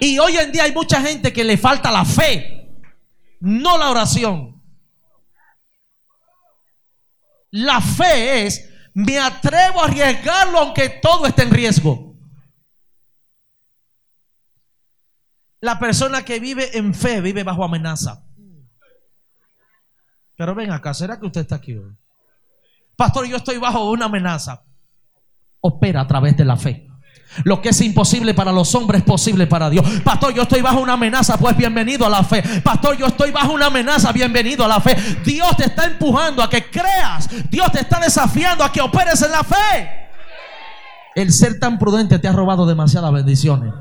Y 0.00 0.18
hoy 0.18 0.36
en 0.36 0.52
día 0.52 0.64
hay 0.64 0.72
mucha 0.72 1.00
gente 1.00 1.32
que 1.32 1.44
le 1.44 1.56
falta 1.56 1.90
la 1.90 2.04
fe, 2.04 2.68
no 3.40 3.78
la 3.78 3.90
oración. 3.90 4.62
La 7.50 7.80
fe 7.80 8.46
es, 8.46 8.68
me 8.94 9.18
atrevo 9.18 9.80
a 9.80 9.84
arriesgarlo 9.84 10.58
aunque 10.58 10.88
todo 10.88 11.26
esté 11.26 11.44
en 11.44 11.50
riesgo. 11.50 12.13
La 15.64 15.78
persona 15.78 16.26
que 16.26 16.40
vive 16.40 16.76
en 16.76 16.92
fe 16.92 17.22
vive 17.22 17.42
bajo 17.42 17.64
amenaza. 17.64 18.22
Pero 20.36 20.54
ven 20.54 20.70
acá, 20.70 20.92
¿será 20.92 21.18
que 21.18 21.24
usted 21.24 21.40
está 21.40 21.54
aquí 21.54 21.72
hoy? 21.72 21.90
Pastor, 22.94 23.26
yo 23.26 23.38
estoy 23.38 23.56
bajo 23.56 23.90
una 23.90 24.04
amenaza. 24.04 24.62
Opera 25.60 26.02
a 26.02 26.06
través 26.06 26.36
de 26.36 26.44
la 26.44 26.58
fe. 26.58 26.86
Lo 27.44 27.62
que 27.62 27.70
es 27.70 27.80
imposible 27.80 28.34
para 28.34 28.52
los 28.52 28.74
hombres 28.74 29.00
es 29.00 29.06
posible 29.06 29.46
para 29.46 29.70
Dios. 29.70 29.86
Pastor, 30.04 30.34
yo 30.34 30.42
estoy 30.42 30.60
bajo 30.60 30.82
una 30.82 30.92
amenaza, 30.92 31.38
pues 31.38 31.56
bienvenido 31.56 32.04
a 32.04 32.10
la 32.10 32.22
fe. 32.22 32.42
Pastor, 32.62 32.98
yo 32.98 33.06
estoy 33.06 33.30
bajo 33.30 33.54
una 33.54 33.68
amenaza, 33.68 34.12
bienvenido 34.12 34.66
a 34.66 34.68
la 34.68 34.82
fe. 34.82 34.94
Dios 35.24 35.56
te 35.56 35.64
está 35.64 35.86
empujando 35.86 36.42
a 36.42 36.50
que 36.50 36.68
creas. 36.68 37.26
Dios 37.48 37.72
te 37.72 37.80
está 37.80 38.00
desafiando 38.00 38.64
a 38.64 38.70
que 38.70 38.82
operes 38.82 39.22
en 39.22 39.30
la 39.30 39.42
fe. 39.42 40.10
El 41.14 41.32
ser 41.32 41.58
tan 41.58 41.78
prudente 41.78 42.18
te 42.18 42.28
ha 42.28 42.32
robado 42.32 42.66
demasiadas 42.66 43.10
bendiciones. 43.14 43.72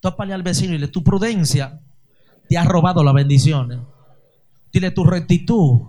Tópale 0.00 0.34
al 0.34 0.42
vecino 0.42 0.72
y 0.72 0.76
dile, 0.76 0.88
tu 0.88 1.02
prudencia 1.02 1.80
te 2.48 2.56
ha 2.56 2.64
robado 2.64 3.04
la 3.04 3.12
bendición. 3.12 3.88
Dile, 4.72 4.90
tu 4.90 5.04
rectitud 5.04 5.82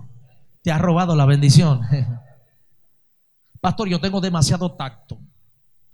te 0.62 0.70
ha 0.72 0.78
robado 0.78 1.16
la 1.16 1.26
bendición. 1.26 1.80
Pastor, 3.60 3.88
yo 3.88 4.00
tengo 4.00 4.20
demasiado 4.20 4.72
tacto. 4.72 5.18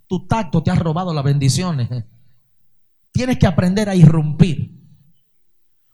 Tu 0.07 0.25
tacto 0.27 0.63
te 0.63 0.71
ha 0.71 0.75
robado 0.75 1.13
las 1.13 1.23
bendiciones. 1.23 1.89
Tienes 3.11 3.37
que 3.37 3.47
aprender 3.47 3.89
a 3.89 3.95
irrumpir. 3.95 4.77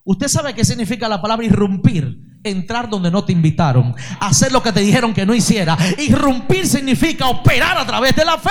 Usted 0.03 0.27
sabe 0.27 0.53
qué 0.53 0.65
significa 0.65 1.07
la 1.07 1.21
palabra 1.21 1.45
irrumpir. 1.45 2.39
Entrar 2.43 2.89
donde 2.89 3.09
no 3.09 3.23
te 3.23 3.31
invitaron. 3.31 3.95
Hacer 4.19 4.51
lo 4.51 4.61
que 4.61 4.73
te 4.73 4.81
dijeron 4.81 5.13
que 5.13 5.25
no 5.25 5.33
hiciera. 5.33 5.77
Irrumpir 5.97 6.67
significa 6.67 7.27
operar 7.29 7.77
a 7.77 7.85
través 7.85 8.15
de 8.15 8.25
la 8.25 8.37
fe. 8.37 8.49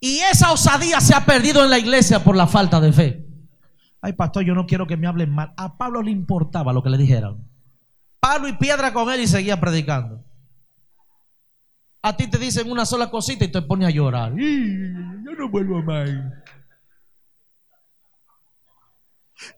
Y 0.00 0.20
esa 0.20 0.50
osadía 0.52 1.00
se 1.00 1.14
ha 1.14 1.26
perdido 1.26 1.62
en 1.62 1.70
la 1.70 1.78
iglesia 1.78 2.24
por 2.24 2.34
la 2.34 2.46
falta 2.46 2.80
de 2.80 2.92
fe. 2.92 3.26
Ay, 4.00 4.14
pastor, 4.14 4.44
yo 4.44 4.54
no 4.54 4.66
quiero 4.66 4.86
que 4.86 4.96
me 4.96 5.06
hablen 5.06 5.30
mal. 5.30 5.52
A 5.58 5.76
Pablo 5.76 6.02
le 6.02 6.10
importaba 6.10 6.72
lo 6.72 6.82
que 6.82 6.88
le 6.88 6.96
dijeron. 6.96 7.46
Pablo 8.18 8.48
y 8.48 8.54
piedra 8.54 8.92
con 8.94 9.10
él 9.10 9.20
y 9.20 9.26
seguía 9.26 9.60
predicando. 9.60 10.24
A 12.02 12.16
ti 12.16 12.28
te 12.28 12.38
dicen 12.38 12.70
una 12.70 12.86
sola 12.86 13.10
cosita 13.10 13.44
y 13.44 13.48
te 13.48 13.60
pone 13.60 13.84
a 13.84 13.90
llorar. 13.90 14.32
Yo 14.34 15.32
no 15.38 15.50
vuelvo 15.50 15.82
más. 15.82 16.08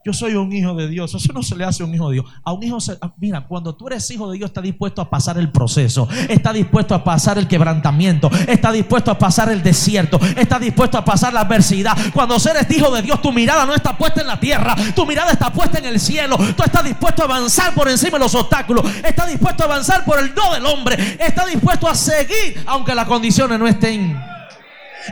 Yo 0.05 0.13
soy 0.13 0.35
un 0.35 0.53
hijo 0.53 0.75
de 0.75 0.89
Dios. 0.89 1.15
Eso 1.15 1.33
no 1.33 1.43
se 1.43 1.57
le 1.57 1.65
hace 1.65 1.83
a 1.83 1.87
un 1.87 1.95
hijo 1.95 2.09
de 2.09 2.15
Dios. 2.15 2.27
A 2.45 2.53
un 2.53 2.63
hijo, 2.63 2.81
se- 2.81 2.99
mira, 3.19 3.47
cuando 3.47 3.75
tú 3.75 3.87
eres 3.89 4.09
hijo 4.11 4.31
de 4.31 4.39
Dios, 4.39 4.51
está 4.51 4.61
dispuesto 4.61 5.03
a 5.03 5.11
pasar 5.11 5.39
el 5.39 5.51
proceso, 5.51 6.09
está 6.29 6.53
dispuesto 6.53 6.95
a 6.95 7.03
pasar 7.05 7.39
el 7.39 7.49
quebrantamiento, 7.49 8.31
está 8.47 8.71
dispuesto 8.73 9.11
a 9.11 9.19
pasar 9.19 9.51
el 9.51 9.63
desierto, 9.63 10.19
está 10.37 10.59
dispuesto 10.59 10.99
a 10.99 11.05
pasar 11.05 11.33
la 11.33 11.41
adversidad. 11.41 11.97
Cuando 12.13 12.37
eres 12.37 12.71
hijo 12.71 12.91
de 12.91 13.03
Dios, 13.03 13.21
tu 13.23 13.33
mirada 13.33 13.65
no 13.67 13.75
está 13.75 13.97
puesta 13.97 14.21
en 14.21 14.27
la 14.27 14.39
tierra, 14.39 14.75
tu 14.95 15.07
mirada 15.07 15.33
está 15.33 15.53
puesta 15.53 15.79
en 15.79 15.87
el 15.87 15.99
cielo. 16.01 16.37
Tú 16.57 16.63
estás 16.63 16.85
dispuesto 16.85 17.23
a 17.23 17.25
avanzar 17.27 17.75
por 17.75 17.89
encima 17.89 18.19
de 18.19 18.25
los 18.25 18.35
obstáculos, 18.35 18.85
estás 19.05 19.29
dispuesto 19.29 19.63
a 19.63 19.67
avanzar 19.67 20.05
por 20.05 20.19
el 20.19 20.35
no 20.35 20.53
del 20.55 20.67
hombre, 20.67 21.17
estás 21.21 21.47
dispuesto 21.47 21.89
a 21.89 21.95
seguir, 21.95 22.63
aunque 22.67 22.95
las 22.95 23.07
condiciones 23.07 23.59
no 23.59 23.67
estén. 23.67 24.17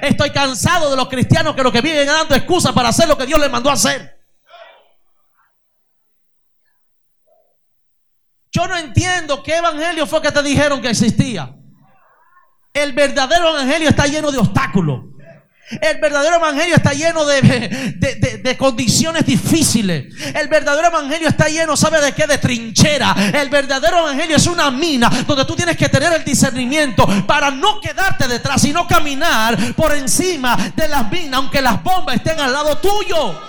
Estoy 0.03 0.31
cansado 0.31 0.89
de 0.91 0.97
los 0.97 1.09
cristianos 1.09 1.55
que 1.57 1.63
lo 1.65 1.73
que 1.73 1.81
viven 1.81 2.07
dando 2.07 2.35
excusas 2.37 2.73
para 2.73 2.91
hacer 2.91 3.09
lo 3.09 3.19
que 3.19 3.27
Dios 3.27 3.41
les 3.41 3.51
mandó 3.51 3.71
a 3.71 3.73
hacer. 3.73 4.20
Yo 8.61 8.69
no 8.69 8.77
entiendo 8.77 9.43
qué 9.43 9.57
evangelio 9.57 10.07
fue 10.07 10.21
que 10.21 10.31
te 10.31 10.43
dijeron 10.43 10.83
que 10.83 10.91
existía. 10.91 11.51
El 12.75 12.93
verdadero 12.93 13.49
evangelio 13.49 13.89
está 13.89 14.07
lleno 14.07 14.31
de 14.31 14.37
obstáculos. 14.37 15.01
El 15.81 15.99
verdadero 15.99 16.37
evangelio 16.37 16.75
está 16.77 16.93
lleno 16.93 17.25
de, 17.25 17.41
de- 17.41 18.39
de- 18.43 18.57
condiciones 18.59 19.25
difíciles. 19.25 20.13
El 20.35 20.49
verdadero 20.49 20.89
evangelio 20.89 21.29
está 21.29 21.49
lleno, 21.49 21.75
¿sabe 21.75 22.03
de 22.03 22.13
qué? 22.13 22.27
De 22.27 22.37
trinchera. 22.37 23.15
El 23.33 23.49
verdadero 23.49 24.01
evangelio 24.01 24.37
es 24.37 24.47
una 24.47 24.71
mina 24.71 25.09
donde 25.27 25.47
tú 25.47 25.57
tienes 25.57 25.79
que 25.79 25.89
tener 25.89 26.13
el 26.13 26.23
discernimiento 26.25 27.07
para 27.27 27.51
no 27.51 27.81
quedarte 27.81 28.29
detrás, 28.29 28.61
sino 28.61 28.87
caminar 28.87 29.57
por 29.75 29.95
encima 29.95 30.55
de 30.77 30.87
las 30.87 31.11
minas, 31.11 31.35
aunque 31.39 31.63
las 31.63 31.83
bombas 31.83 32.17
estén 32.17 32.39
al 32.41 32.53
lado 32.53 32.77
tuyo. 32.77 33.41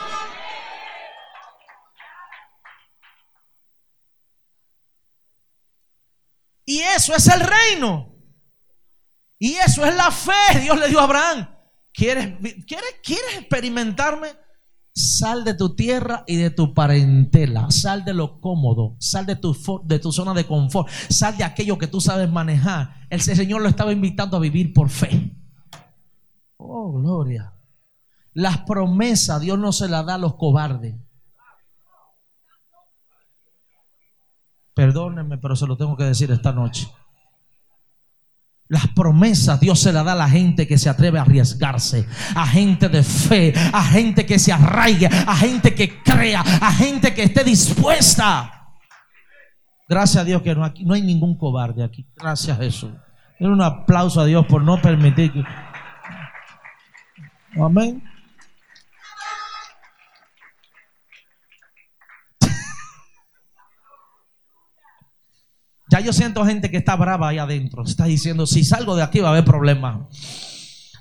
Y 6.66 6.80
eso 6.80 7.16
es 7.16 7.28
el 7.28 7.40
reino. 7.42 8.16
Y 9.40 9.54
eso 9.54 9.86
es 9.86 9.96
la 9.96 10.12
fe. 10.12 10.60
Dios 10.62 10.80
le 10.80 10.88
dio 10.90 11.00
a 11.00 11.04
Abraham. 11.04 11.50
¿Quieres, 11.94 12.40
vi- 12.40 12.64
quieres, 12.66 12.96
¿Quieres 13.04 13.38
experimentarme? 13.40 14.30
Sal 14.94 15.44
de 15.46 15.54
tu 15.54 15.74
tierra 15.76 16.24
y 16.28 16.36
de 16.36 16.50
tu 16.50 16.74
parentela. 16.74 17.72
Sal 17.72 18.04
de 18.06 18.14
lo 18.14 18.40
cómodo. 18.42 18.96
Sal 19.00 19.26
de 19.26 19.36
tu, 19.38 19.56
de 19.86 20.00
tu 20.00 20.12
zona 20.12 20.34
de 20.34 20.46
confort. 20.46 20.90
Sal 21.10 21.38
de 21.38 21.44
aquello 21.44 21.78
que 21.78 21.88
tú 21.88 22.00
sabes 22.02 22.30
manejar. 22.32 23.08
El 23.10 23.22
Señor 23.22 23.62
lo 23.62 23.70
estaba 23.70 23.92
invitando 23.94 24.38
a 24.38 24.42
vivir 24.42 24.74
por 24.74 24.90
fe. 24.90 25.36
Oh, 26.58 26.92
gloria. 26.94 27.54
Las 28.34 28.60
promesas 28.60 29.42
Dios 29.42 29.58
no 29.60 29.72
se 29.74 29.90
las 29.90 30.06
da 30.06 30.16
a 30.16 30.20
los 30.20 30.36
cobardes. 30.36 30.96
Perdónenme, 34.74 35.38
pero 35.38 35.56
se 35.56 35.68
lo 35.68 35.78
tengo 35.78 35.98
que 35.98 36.06
decir 36.06 36.32
esta 36.32 36.52
noche. 36.52 36.88
Las 38.68 38.88
promesas 38.88 39.60
Dios 39.60 39.82
se 39.82 39.92
las 39.92 40.06
da 40.06 40.14
a 40.14 40.16
la 40.16 40.30
gente 40.30 40.66
que 40.66 40.78
se 40.78 40.90
atreve 40.90 41.20
a 41.20 41.24
arriesgarse, 41.24 42.08
a 42.34 42.48
gente 42.48 42.88
de 42.88 43.04
fe, 43.04 43.54
a 43.74 43.84
gente 43.84 44.26
que 44.26 44.40
se 44.40 44.54
arraigue, 44.54 45.08
a 45.08 45.36
gente 45.36 45.76
que 45.76 46.02
crea, 46.02 46.40
a 46.40 46.72
gente 46.72 47.14
que 47.14 47.24
esté 47.24 47.44
dispuesta. 47.44 48.50
Gracias 49.90 50.22
a 50.22 50.24
Dios 50.24 50.42
que 50.42 50.56
no, 50.56 50.64
hay 50.94 51.02
ningún 51.02 51.38
cobarde 51.38 51.84
aquí. 51.84 52.08
Gracias 52.16 52.58
a 52.58 52.64
Jesús. 52.64 52.92
Un 53.42 53.62
aplauso 53.62 54.22
a 54.22 54.26
Dios 54.26 54.46
por 54.46 54.64
no 54.64 54.82
permitir 54.82 55.34
que... 55.34 55.44
Amén. 57.62 58.02
Ya 65.92 66.00
yo 66.00 66.14
siento 66.14 66.46
gente 66.46 66.72
que 66.72 66.78
está 66.78 66.96
brava 66.96 67.28
ahí 67.28 67.38
adentro. 67.38 67.84
Está 67.84 68.06
diciendo, 68.06 68.48
si 68.48 68.64
salgo 68.64 68.96
de 68.96 69.04
aquí 69.04 69.20
va 69.20 69.28
a 69.28 69.32
haber 69.32 69.44
problema. 69.44 70.08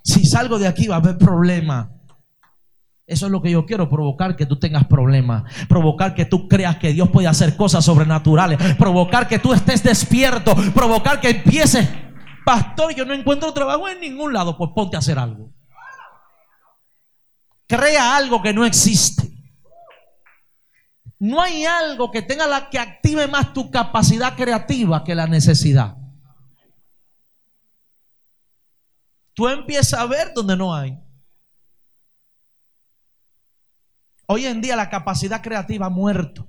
Si 0.03 0.27
salgo 0.27 0.59
de 0.59 0.67
aquí 0.67 0.89
va 0.89 0.97
a 0.97 0.99
haber 0.99 1.17
problema. 1.17 1.93
Eso 3.07 3.27
es 3.27 3.33
lo 3.33 3.41
que 3.41 3.53
yo 3.53 3.67
quiero, 3.67 3.89
provocar 3.89 4.35
que 4.35 4.47
tú 4.47 4.59
tengas 4.59 4.87
problemas. 4.87 5.45
Provocar 5.69 6.17
que 6.17 6.25
tú 6.25 6.49
creas 6.49 6.79
que 6.79 6.93
Dios 6.93 7.09
puede 7.11 7.29
hacer 7.29 7.57
cosas 7.57 7.85
sobrenaturales. 7.85 8.59
Provocar 8.75 9.29
que 9.29 9.39
tú 9.39 9.53
estés 9.53 9.85
despierto. 9.85 10.57
Provocar 10.75 11.21
que 11.21 11.31
empieces. 11.31 11.89
Pastor, 12.45 12.93
yo 12.93 13.05
no 13.05 13.15
encuentro 13.15 13.53
trabajo 13.53 13.89
en 13.89 14.01
ningún 14.01 14.33
lado. 14.33 14.59
Pues 14.59 14.71
ponte 14.75 14.97
a 14.97 14.99
hacer 14.99 15.21
algo. 15.21 15.53
Crea 17.69 18.17
algo 18.17 18.43
que 18.43 18.53
no 18.53 18.65
existe. 18.65 19.40
No 21.21 21.43
hay 21.43 21.67
algo 21.67 22.11
que 22.11 22.23
tenga 22.23 22.47
la 22.47 22.71
que 22.71 22.79
active 22.79 23.29
más 23.29 23.53
tu 23.53 23.71
capacidad 23.71 24.35
creativa 24.35 25.05
que 25.05 25.15
la 25.15 25.27
necesidad. 25.27 25.99
Tú 29.35 29.47
empiezas 29.47 30.01
a 30.01 30.07
ver 30.07 30.33
donde 30.35 30.57
no 30.57 30.75
hay. 30.75 30.99
Hoy 34.27 34.47
en 34.47 34.63
día 34.63 34.77
la 34.77 34.89
capacidad 34.89 35.43
creativa 35.43 35.87
ha 35.87 35.91
muerto. 35.91 36.49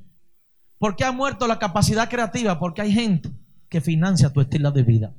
¿Por 0.78 0.96
qué 0.96 1.04
ha 1.04 1.12
muerto 1.12 1.48
la 1.48 1.60
capacidad 1.60 2.10
creativa? 2.10 2.58
Porque 2.58 2.82
hay 2.82 2.94
gente 2.94 3.30
que 3.68 3.82
financia 3.82 4.32
tu 4.32 4.40
estilo 4.40 4.72
de 4.72 4.84
vida. 4.84 5.14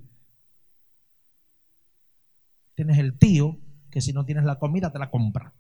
Tienes 2.74 2.96
el 2.96 3.18
tío 3.18 3.59
que 3.90 4.00
si 4.00 4.14
no 4.14 4.24
tienes 4.24 4.44
la 4.44 4.59
comida 4.59 4.90
te 4.90 4.98
la 4.98 5.11
compra. 5.11 5.53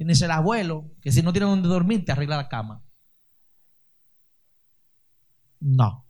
Tienes 0.00 0.22
el 0.22 0.30
abuelo 0.30 0.94
que 1.02 1.12
si 1.12 1.20
no 1.20 1.30
tiene 1.30 1.44
donde 1.44 1.68
dormir 1.68 2.06
te 2.06 2.12
arregla 2.12 2.38
la 2.38 2.48
cama. 2.48 2.82
No. 5.60 6.06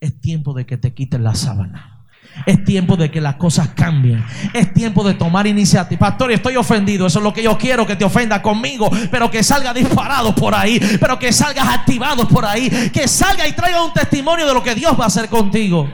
Es 0.00 0.18
tiempo 0.18 0.54
de 0.54 0.64
que 0.64 0.78
te 0.78 0.94
quiten 0.94 1.22
la 1.22 1.34
sábana. 1.34 2.06
Es 2.46 2.64
tiempo 2.64 2.96
de 2.96 3.10
que 3.10 3.20
las 3.20 3.36
cosas 3.36 3.68
cambien. 3.74 4.24
Es 4.54 4.72
tiempo 4.72 5.04
de 5.06 5.12
tomar 5.12 5.46
iniciativa. 5.46 5.98
Pastor, 5.98 6.32
estoy 6.32 6.56
ofendido. 6.56 7.06
Eso 7.06 7.18
es 7.18 7.22
lo 7.22 7.34
que 7.34 7.42
yo 7.42 7.58
quiero 7.58 7.86
que 7.86 7.96
te 7.96 8.06
ofenda 8.06 8.40
conmigo. 8.40 8.88
Pero 9.10 9.30
que 9.30 9.42
salga 9.42 9.74
disparado 9.74 10.34
por 10.34 10.54
ahí. 10.54 10.80
Pero 10.98 11.18
que 11.18 11.34
salgas 11.34 11.68
activado 11.68 12.26
por 12.26 12.46
ahí. 12.46 12.70
Que 12.94 13.06
salga 13.06 13.46
y 13.46 13.52
traiga 13.52 13.84
un 13.84 13.92
testimonio 13.92 14.46
de 14.46 14.54
lo 14.54 14.62
que 14.62 14.74
Dios 14.74 14.98
va 14.98 15.04
a 15.04 15.08
hacer 15.08 15.28
contigo. 15.28 15.86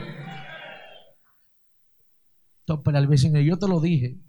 Tópele 2.63 2.97
al 2.97 3.07
vecino. 3.07 3.41
Yo 3.41 3.59
te 3.59 3.67
lo 3.67 3.81
dije. 3.81 4.21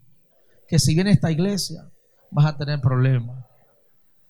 Que 0.66 0.80
si 0.80 0.96
viene 0.96 1.12
esta 1.12 1.30
iglesia, 1.30 1.84
vas 2.30 2.46
a 2.46 2.56
tener 2.56 2.80
problemas. 2.80 3.44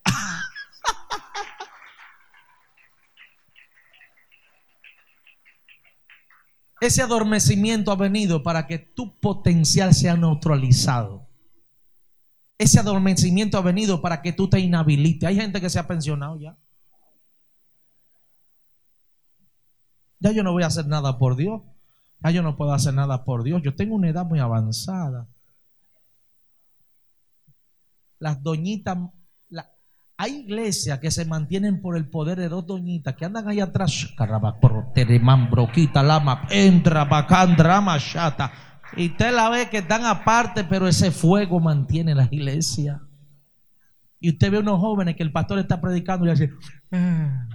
Ese 6.81 7.03
adormecimiento 7.03 7.93
ha 7.93 7.97
venido 7.97 8.43
para 8.43 8.67
que 8.67 8.79
tu 8.79 9.21
potencial 9.21 9.95
sea 9.95 10.17
neutralizado. 10.17 11.31
Ese 12.61 12.79
adormecimiento 12.79 13.57
ha 13.57 13.63
venido 13.63 14.03
para 14.03 14.21
que 14.21 14.35
tú 14.35 14.51
te 14.51 14.61
inhabilites. 14.61 15.27
Hay 15.27 15.37
gente 15.37 15.63
que 15.63 15.71
se 15.71 15.79
ha 15.79 15.87
pensionado 15.87 16.39
ya. 16.39 16.59
Ya 20.19 20.33
yo 20.33 20.43
no 20.43 20.53
voy 20.53 20.63
a 20.63 20.67
hacer 20.67 20.87
nada 20.87 21.19
por 21.19 21.37
Dios. 21.37 21.63
Ya 22.23 22.33
yo 22.33 22.43
no 22.43 22.59
puedo 22.59 22.75
hacer 22.75 22.93
nada 22.93 23.25
por 23.25 23.45
Dios. 23.45 23.63
Yo 23.63 23.75
tengo 23.75 23.95
una 23.95 24.11
edad 24.11 24.27
muy 24.27 24.41
avanzada. 24.41 25.27
Las 28.21 28.41
doñitas, 28.43 28.97
la- 29.49 29.69
hay 30.17 30.37
iglesias 30.43 31.01
que 31.01 31.11
se 31.11 31.25
mantienen 31.25 31.81
por 31.83 31.97
el 31.97 32.09
poder 32.09 32.39
de 32.39 32.49
dos 32.49 32.67
doñitas 32.67 33.17
que 33.17 33.25
andan 33.25 33.49
ahí 33.49 33.59
atrás. 33.61 34.09
Broquita, 35.51 36.03
lama, 36.03 36.47
entra, 36.51 37.05
bacán, 37.07 37.57
drama, 37.57 37.99
chata. 37.99 38.53
Y 38.97 39.11
usted 39.11 39.35
la 39.35 39.49
ve 39.49 39.69
que 39.71 39.79
están 39.79 40.05
aparte, 40.05 40.65
pero 40.65 40.87
ese 40.87 41.11
fuego 41.11 41.59
mantiene 41.61 42.15
las 42.15 42.33
iglesias. 42.33 43.01
Y 44.21 44.31
usted 44.31 44.51
ve 44.53 44.59
unos 44.59 44.79
jóvenes 44.81 45.17
que 45.17 45.23
el 45.23 45.33
pastor 45.33 45.59
está 45.59 45.81
predicando 45.81 46.27
y 46.27 46.31
hace. 46.31 46.51
"Ah". 46.93 47.47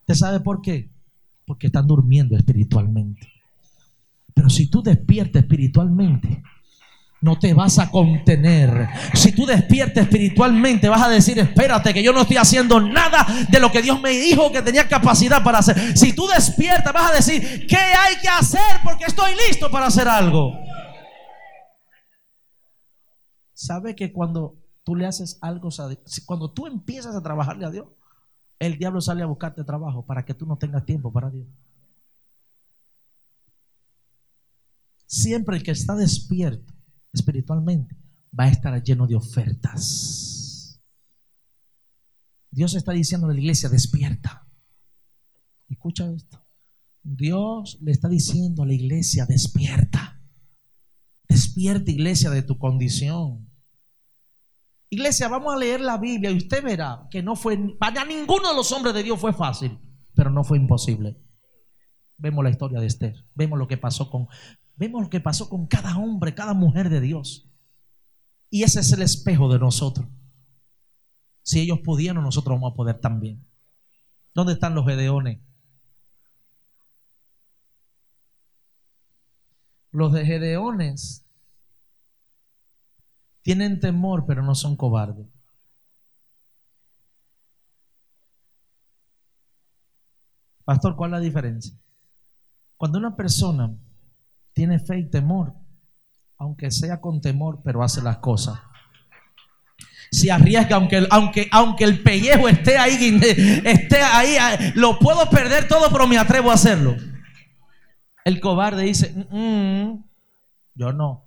¿Usted 0.00 0.14
sabe 0.14 0.40
por 0.40 0.60
qué? 0.60 0.90
Porque 1.46 1.68
están 1.68 1.86
durmiendo 1.86 2.36
espiritualmente. 2.36 3.32
Pero 4.34 4.50
si 4.50 4.68
tú 4.68 4.82
despiertas 4.82 5.42
espiritualmente, 5.42 6.42
no 7.24 7.38
te 7.38 7.54
vas 7.54 7.78
a 7.78 7.90
contener. 7.90 8.86
Si 9.14 9.32
tú 9.32 9.46
despiertas 9.46 10.04
espiritualmente, 10.04 10.90
vas 10.90 11.02
a 11.02 11.08
decir, 11.08 11.38
espérate, 11.38 11.94
que 11.94 12.02
yo 12.02 12.12
no 12.12 12.20
estoy 12.20 12.36
haciendo 12.36 12.78
nada 12.80 13.26
de 13.48 13.60
lo 13.60 13.72
que 13.72 13.80
Dios 13.80 13.98
me 14.02 14.10
dijo 14.10 14.52
que 14.52 14.60
tenía 14.60 14.86
capacidad 14.86 15.42
para 15.42 15.60
hacer. 15.60 15.96
Si 15.96 16.12
tú 16.12 16.26
despiertas, 16.26 16.92
vas 16.92 17.10
a 17.10 17.14
decir, 17.14 17.66
¿qué 17.66 17.76
hay 17.76 18.16
que 18.20 18.28
hacer? 18.28 18.60
Porque 18.84 19.06
estoy 19.06 19.32
listo 19.48 19.70
para 19.70 19.86
hacer 19.86 20.06
algo. 20.06 20.52
¿Sabe 23.54 23.96
que 23.96 24.12
cuando 24.12 24.58
tú 24.84 24.94
le 24.94 25.06
haces 25.06 25.38
algo, 25.40 25.70
cuando 26.26 26.52
tú 26.52 26.66
empiezas 26.66 27.16
a 27.16 27.22
trabajarle 27.22 27.64
a 27.64 27.70
Dios, 27.70 27.86
el 28.58 28.76
diablo 28.76 29.00
sale 29.00 29.22
a 29.22 29.26
buscarte 29.26 29.64
trabajo 29.64 30.04
para 30.04 30.26
que 30.26 30.34
tú 30.34 30.44
no 30.44 30.58
tengas 30.58 30.84
tiempo 30.84 31.10
para 31.10 31.30
Dios? 31.30 31.46
Siempre 35.06 35.56
el 35.56 35.62
que 35.62 35.70
está 35.70 35.94
despierto 35.94 36.73
espiritualmente 37.14 37.96
va 38.38 38.44
a 38.44 38.48
estar 38.48 38.82
lleno 38.82 39.06
de 39.06 39.16
ofertas. 39.16 40.80
Dios 42.50 42.74
está 42.74 42.92
diciendo 42.92 43.26
a 43.26 43.32
la 43.32 43.38
iglesia, 43.38 43.68
despierta. 43.68 44.46
Escucha 45.68 46.10
esto. 46.10 46.44
Dios 47.02 47.78
le 47.82 47.92
está 47.92 48.08
diciendo 48.08 48.62
a 48.62 48.66
la 48.66 48.74
iglesia, 48.74 49.26
despierta. 49.26 50.20
Despierta, 51.28 51.90
iglesia, 51.90 52.30
de 52.30 52.42
tu 52.42 52.58
condición. 52.58 53.50
Iglesia, 54.90 55.28
vamos 55.28 55.52
a 55.52 55.58
leer 55.58 55.80
la 55.80 55.98
Biblia 55.98 56.30
y 56.30 56.36
usted 56.36 56.62
verá 56.62 57.08
que 57.10 57.22
no 57.22 57.34
fue, 57.34 57.58
para 57.78 58.04
ninguno 58.04 58.48
de 58.48 58.54
los 58.54 58.70
hombres 58.70 58.94
de 58.94 59.02
Dios 59.02 59.18
fue 59.18 59.32
fácil, 59.32 59.78
pero 60.14 60.30
no 60.30 60.44
fue 60.44 60.58
imposible. 60.58 61.20
Vemos 62.16 62.44
la 62.44 62.50
historia 62.50 62.78
de 62.78 62.86
Esther, 62.86 63.16
vemos 63.34 63.58
lo 63.58 63.66
que 63.66 63.76
pasó 63.76 64.08
con, 64.08 64.28
vemos 64.76 65.02
lo 65.02 65.10
que 65.10 65.20
pasó 65.20 65.48
con 65.48 65.66
cada 65.66 65.96
hombre, 65.98 66.34
cada 66.34 66.54
mujer 66.54 66.88
de 66.88 67.00
Dios. 67.00 67.50
Y 68.50 68.62
ese 68.62 68.80
es 68.80 68.92
el 68.92 69.02
espejo 69.02 69.52
de 69.52 69.58
nosotros. 69.58 70.06
Si 71.42 71.60
ellos 71.60 71.80
pudieron, 71.80 72.22
nosotros 72.22 72.56
vamos 72.56 72.72
a 72.72 72.76
poder 72.76 73.00
también. 73.00 73.46
¿Dónde 74.32 74.54
están 74.54 74.74
los 74.74 74.86
Gedeones? 74.86 75.40
Los 79.90 80.12
de 80.12 80.24
Gedeones 80.24 81.24
tienen 83.42 83.78
temor, 83.78 84.24
pero 84.26 84.42
no 84.42 84.54
son 84.54 84.76
cobardes. 84.76 85.28
Pastor, 90.64 90.96
¿cuál 90.96 91.10
es 91.10 91.12
la 91.12 91.20
diferencia? 91.20 91.78
Cuando 92.76 92.98
una 92.98 93.14
persona 93.14 93.76
tiene 94.54 94.78
fe 94.78 95.00
y 95.00 95.10
temor, 95.10 95.52
aunque 96.38 96.70
sea 96.70 97.00
con 97.00 97.20
temor, 97.20 97.60
pero 97.62 97.82
hace 97.82 98.00
las 98.00 98.18
cosas. 98.18 98.58
Se 100.10 100.30
arriesga, 100.30 100.76
aunque, 100.76 101.06
aunque, 101.10 101.48
aunque 101.50 101.84
el 101.84 102.02
pellejo 102.02 102.48
esté 102.48 102.78
ahí, 102.78 103.18
esté 103.64 104.00
ahí, 104.00 104.36
lo 104.76 104.98
puedo 104.98 105.28
perder 105.28 105.66
todo, 105.68 105.90
pero 105.90 106.06
me 106.06 106.16
atrevo 106.16 106.50
a 106.50 106.54
hacerlo. 106.54 106.96
El 108.24 108.40
cobarde 108.40 108.84
dice, 108.84 109.12
mm, 109.12 109.36
mm, 109.36 110.04
yo 110.76 110.92
no. 110.92 111.26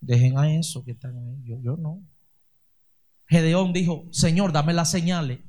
Dejen 0.00 0.36
a 0.36 0.52
eso 0.52 0.84
que 0.84 0.90
están 0.90 1.16
ahí. 1.16 1.42
Yo, 1.44 1.56
yo 1.62 1.76
no. 1.76 2.02
Gedeón 3.26 3.72
dijo, 3.72 4.06
Señor, 4.10 4.52
dame 4.52 4.74
las 4.74 4.90
señales. 4.90 5.40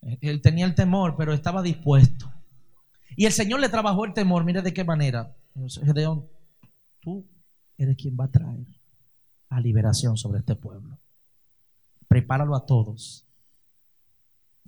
Él 0.00 0.40
tenía 0.40 0.64
el 0.64 0.74
temor, 0.74 1.14
pero 1.16 1.32
estaba 1.32 1.62
dispuesto. 1.62 2.32
Y 3.16 3.26
el 3.26 3.32
Señor 3.32 3.60
le 3.60 3.68
trabajó 3.68 4.04
el 4.04 4.12
temor. 4.12 4.44
Mire 4.44 4.62
de 4.62 4.72
qué 4.72 4.82
manera. 4.82 5.36
Gedeón, 5.66 6.28
tú 7.00 7.26
eres 7.76 7.96
quien 7.96 8.16
va 8.18 8.24
a 8.24 8.30
traer 8.30 8.66
a 9.48 9.60
liberación 9.60 10.16
sobre 10.16 10.40
este 10.40 10.54
pueblo. 10.54 10.98
Prepáralo 12.06 12.56
a 12.56 12.66
todos. 12.66 13.26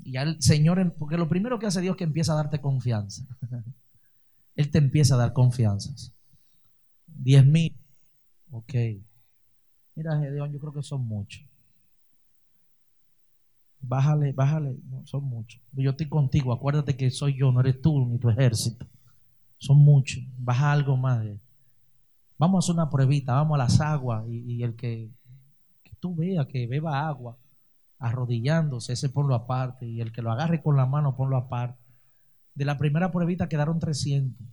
Y 0.03 0.13
ya 0.13 0.23
el 0.23 0.41
Señor, 0.43 0.95
porque 0.99 1.17
lo 1.17 1.29
primero 1.29 1.59
que 1.59 1.67
hace 1.67 1.81
Dios 1.81 1.95
es 1.95 1.99
que 1.99 2.05
empieza 2.05 2.33
a 2.33 2.37
darte 2.37 2.61
confianza. 2.61 3.25
Él 4.55 4.71
te 4.71 4.79
empieza 4.79 5.15
a 5.15 5.19
dar 5.19 5.33
confianzas. 5.33 6.15
Diez 7.07 7.45
mil. 7.45 7.77
Ok. 8.51 8.75
Mira, 9.95 10.19
Gedeón, 10.19 10.53
yo 10.53 10.59
creo 10.59 10.73
que 10.73 10.83
son 10.83 11.07
muchos. 11.07 11.45
Bájale, 13.81 14.33
bájale. 14.33 14.77
Son 15.05 15.25
muchos. 15.25 15.61
Yo 15.73 15.91
estoy 15.91 16.09
contigo. 16.09 16.53
Acuérdate 16.53 16.97
que 16.97 17.11
soy 17.11 17.39
yo, 17.39 17.53
no 17.53 17.61
eres 17.61 17.81
tú 17.81 18.07
ni 18.07 18.19
tu 18.19 18.29
ejército. 18.29 18.87
Son 19.61 19.77
muchos. 19.77 20.25
Baja 20.39 20.73
algo 20.73 20.97
más. 20.97 21.25
Vamos 22.39 22.57
a 22.57 22.61
hacer 22.65 22.75
una 22.75 22.91
pruebita. 22.91 23.35
Vamos 23.35 23.55
a 23.55 23.59
las 23.59 23.81
aguas. 23.81 24.25
Y, 24.29 24.63
el 24.63 24.75
que, 24.75 25.11
que 25.85 25.93
tú 26.01 26.17
veas 26.17 26.47
que 26.47 26.67
beba 26.67 27.07
agua 27.07 27.39
arrodillándose, 27.99 28.95
ese 28.95 29.11
ponlo 29.11 29.35
aparte. 29.35 29.87
Y 29.87 30.01
el 30.01 30.13
que 30.13 30.23
lo 30.23 30.33
agarre 30.33 30.63
con 30.63 30.77
la 30.77 30.87
mano, 30.87 31.15
ponlo 31.15 31.37
aparte. 31.37 31.79
De 32.55 32.65
la 32.65 32.79
primera 32.79 33.13
pruebita 33.13 33.49
quedaron 33.49 33.79
300. 33.79 34.47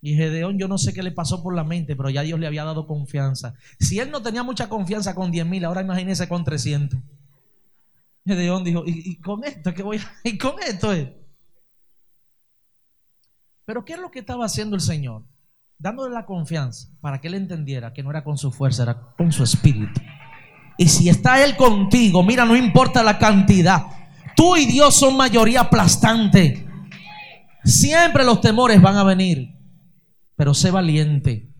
Y 0.00 0.14
Gedeón, 0.14 0.58
yo 0.58 0.66
no 0.66 0.76
sé 0.78 0.92
qué 0.92 1.02
le 1.02 1.12
pasó 1.12 1.42
por 1.42 1.54
la 1.54 1.64
mente, 1.64 1.94
pero 1.94 2.10
ya 2.10 2.22
Dios 2.22 2.38
le 2.40 2.48
había 2.48 2.64
dado 2.64 2.86
confianza. 2.86 3.54
Si 3.78 4.00
él 4.00 4.10
no 4.10 4.22
tenía 4.22 4.42
mucha 4.42 4.68
confianza 4.68 5.14
con 5.14 5.30
10 5.30 5.46
mil, 5.46 5.64
ahora 5.64 5.82
imagínese 5.82 6.28
con 6.28 6.44
300. 6.44 6.98
Gedeón 8.26 8.64
dijo, 8.64 8.82
¿y, 8.86 9.16
con 9.20 9.44
esto 9.44 9.72
qué 9.72 9.82
voy 9.84 9.98
a, 9.98 10.00
¿Y 10.24 10.36
con 10.36 10.54
esto 10.60 10.92
es? 10.92 11.08
Pero 13.68 13.84
¿qué 13.84 13.92
es 13.92 13.98
lo 13.98 14.10
que 14.10 14.20
estaba 14.20 14.46
haciendo 14.46 14.76
el 14.76 14.80
Señor? 14.80 15.26
Dándole 15.78 16.14
la 16.14 16.24
confianza 16.24 16.88
para 17.02 17.20
que 17.20 17.28
él 17.28 17.34
entendiera 17.34 17.92
que 17.92 18.02
no 18.02 18.08
era 18.08 18.24
con 18.24 18.38
su 18.38 18.50
fuerza, 18.50 18.84
era 18.84 19.12
con 19.14 19.30
su 19.30 19.44
espíritu. 19.44 20.00
Y 20.78 20.88
si 20.88 21.10
está 21.10 21.44
Él 21.44 21.54
contigo, 21.54 22.22
mira, 22.22 22.46
no 22.46 22.56
importa 22.56 23.02
la 23.02 23.18
cantidad. 23.18 23.82
Tú 24.34 24.56
y 24.56 24.64
Dios 24.64 24.98
son 24.98 25.18
mayoría 25.18 25.60
aplastante. 25.60 26.66
Siempre 27.62 28.24
los 28.24 28.40
temores 28.40 28.80
van 28.80 28.96
a 28.96 29.04
venir. 29.04 29.54
Pero 30.34 30.54
sé 30.54 30.70
valiente. 30.70 31.52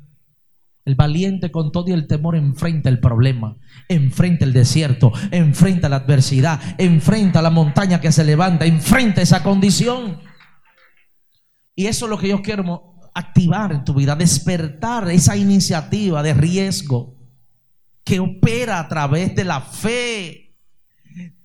El 0.86 0.94
valiente 0.94 1.50
con 1.50 1.72
todo 1.72 1.88
y 1.88 1.92
el 1.92 2.06
temor 2.06 2.36
enfrenta 2.36 2.88
el 2.88 3.00
problema, 3.00 3.58
enfrenta 3.86 4.46
el 4.46 4.54
desierto, 4.54 5.12
enfrenta 5.30 5.90
la 5.90 5.96
adversidad, 5.96 6.58
enfrenta 6.78 7.42
la 7.42 7.50
montaña 7.50 8.00
que 8.00 8.12
se 8.12 8.24
levanta, 8.24 8.64
enfrenta 8.64 9.20
esa 9.20 9.42
condición. 9.42 10.26
Y 11.78 11.86
eso 11.86 12.06
es 12.06 12.10
lo 12.10 12.18
que 12.18 12.26
yo 12.26 12.42
quiero 12.42 12.96
activar 13.14 13.70
en 13.70 13.84
tu 13.84 13.94
vida, 13.94 14.16
despertar 14.16 15.08
esa 15.10 15.36
iniciativa 15.36 16.24
de 16.24 16.34
riesgo 16.34 17.14
que 18.02 18.18
opera 18.18 18.80
a 18.80 18.88
través 18.88 19.32
de 19.36 19.44
la 19.44 19.60
fe. 19.60 20.56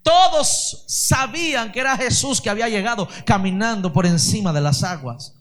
Todos 0.02 0.86
sabían 0.88 1.72
que 1.72 1.82
era 1.82 1.96
Jesús 1.96 2.42
que 2.42 2.50
había 2.50 2.68
llegado 2.68 3.08
caminando 3.28 3.94
por 3.94 4.08
encima 4.08 4.52
de 4.52 4.62
las 4.62 4.84
aguas. 4.84 5.36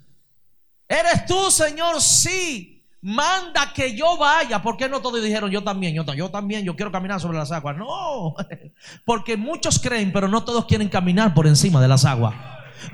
¿Eres 0.87 1.25
tú, 1.25 1.51
Señor? 1.51 2.03
Sí. 2.03 2.85
Manda 3.01 3.73
que 3.73 3.97
yo 3.97 4.19
vaya. 4.19 4.61
¿Por 4.61 4.77
qué 4.77 4.91
no 4.91 5.01
todos 5.01 5.25
dijeron 5.25 5.51
yo 5.51 5.65
también? 5.65 5.95
Yo, 5.95 6.05
yo 6.13 6.31
también, 6.31 6.67
yo 6.67 6.77
quiero 6.77 6.93
caminar 6.93 7.19
sobre 7.19 7.39
las 7.39 7.51
aguas. 7.51 7.79
No, 7.79 8.35
porque 9.07 9.39
muchos 9.39 9.79
creen, 9.79 10.13
pero 10.13 10.29
no 10.29 10.45
todos 10.45 10.67
quieren 10.67 10.91
caminar 10.91 11.33
por 11.33 11.47
encima 11.47 11.81
de 11.81 11.89
las 11.89 12.05
aguas. 12.05 12.35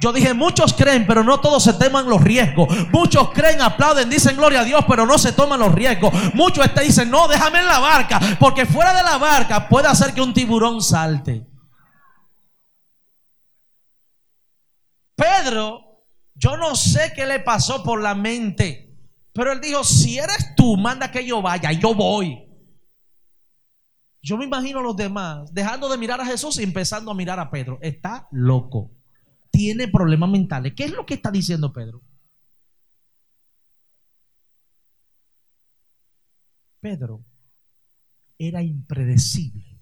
Yo 0.00 0.12
dije, 0.12 0.34
muchos 0.34 0.74
creen, 0.74 1.06
pero 1.06 1.24
no 1.24 1.40
todos 1.40 1.64
se 1.64 1.72
teman 1.74 2.08
los 2.08 2.22
riesgos. 2.22 2.68
Muchos 2.90 3.30
creen, 3.30 3.60
aplauden, 3.60 4.08
dicen 4.08 4.36
gloria 4.36 4.60
a 4.60 4.64
Dios, 4.64 4.84
pero 4.88 5.06
no 5.06 5.18
se 5.18 5.32
toman 5.32 5.60
los 5.60 5.74
riesgos. 5.74 6.12
Muchos 6.34 6.64
este 6.64 6.82
dicen, 6.82 7.10
no, 7.10 7.28
déjame 7.28 7.60
en 7.60 7.66
la 7.66 7.78
barca, 7.78 8.20
porque 8.38 8.66
fuera 8.66 8.94
de 8.94 9.02
la 9.02 9.18
barca 9.18 9.68
puede 9.68 9.88
hacer 9.88 10.14
que 10.14 10.22
un 10.22 10.34
tiburón 10.34 10.82
salte. 10.82 11.46
Pedro 15.14 15.88
yo 16.38 16.56
no 16.56 16.76
sé 16.76 17.12
qué 17.16 17.26
le 17.26 17.40
pasó 17.40 17.82
por 17.82 18.00
la 18.00 18.14
mente, 18.14 18.96
pero 19.32 19.50
él 19.52 19.60
dijo, 19.60 19.82
si 19.82 20.18
eres 20.18 20.54
tú, 20.56 20.76
manda 20.76 21.10
que 21.10 21.26
yo 21.26 21.42
vaya, 21.42 21.72
yo 21.72 21.94
voy. 21.94 22.44
Yo 24.22 24.36
me 24.36 24.44
imagino 24.44 24.78
a 24.78 24.82
los 24.82 24.96
demás 24.96 25.52
dejando 25.52 25.88
de 25.88 25.98
mirar 25.98 26.20
a 26.20 26.26
Jesús 26.26 26.58
y 26.58 26.62
empezando 26.62 27.10
a 27.10 27.14
mirar 27.14 27.40
a 27.40 27.50
Pedro. 27.50 27.78
Está 27.82 28.28
loco. 28.30 28.92
Tiene 29.50 29.88
problemas 29.88 30.30
mentales. 30.30 30.74
¿Qué 30.74 30.84
es 30.84 30.92
lo 30.92 31.06
que 31.06 31.14
está 31.14 31.30
diciendo 31.30 31.72
Pedro? 31.72 32.02
Pedro 36.80 37.24
era 38.38 38.62
impredecible. 38.62 39.80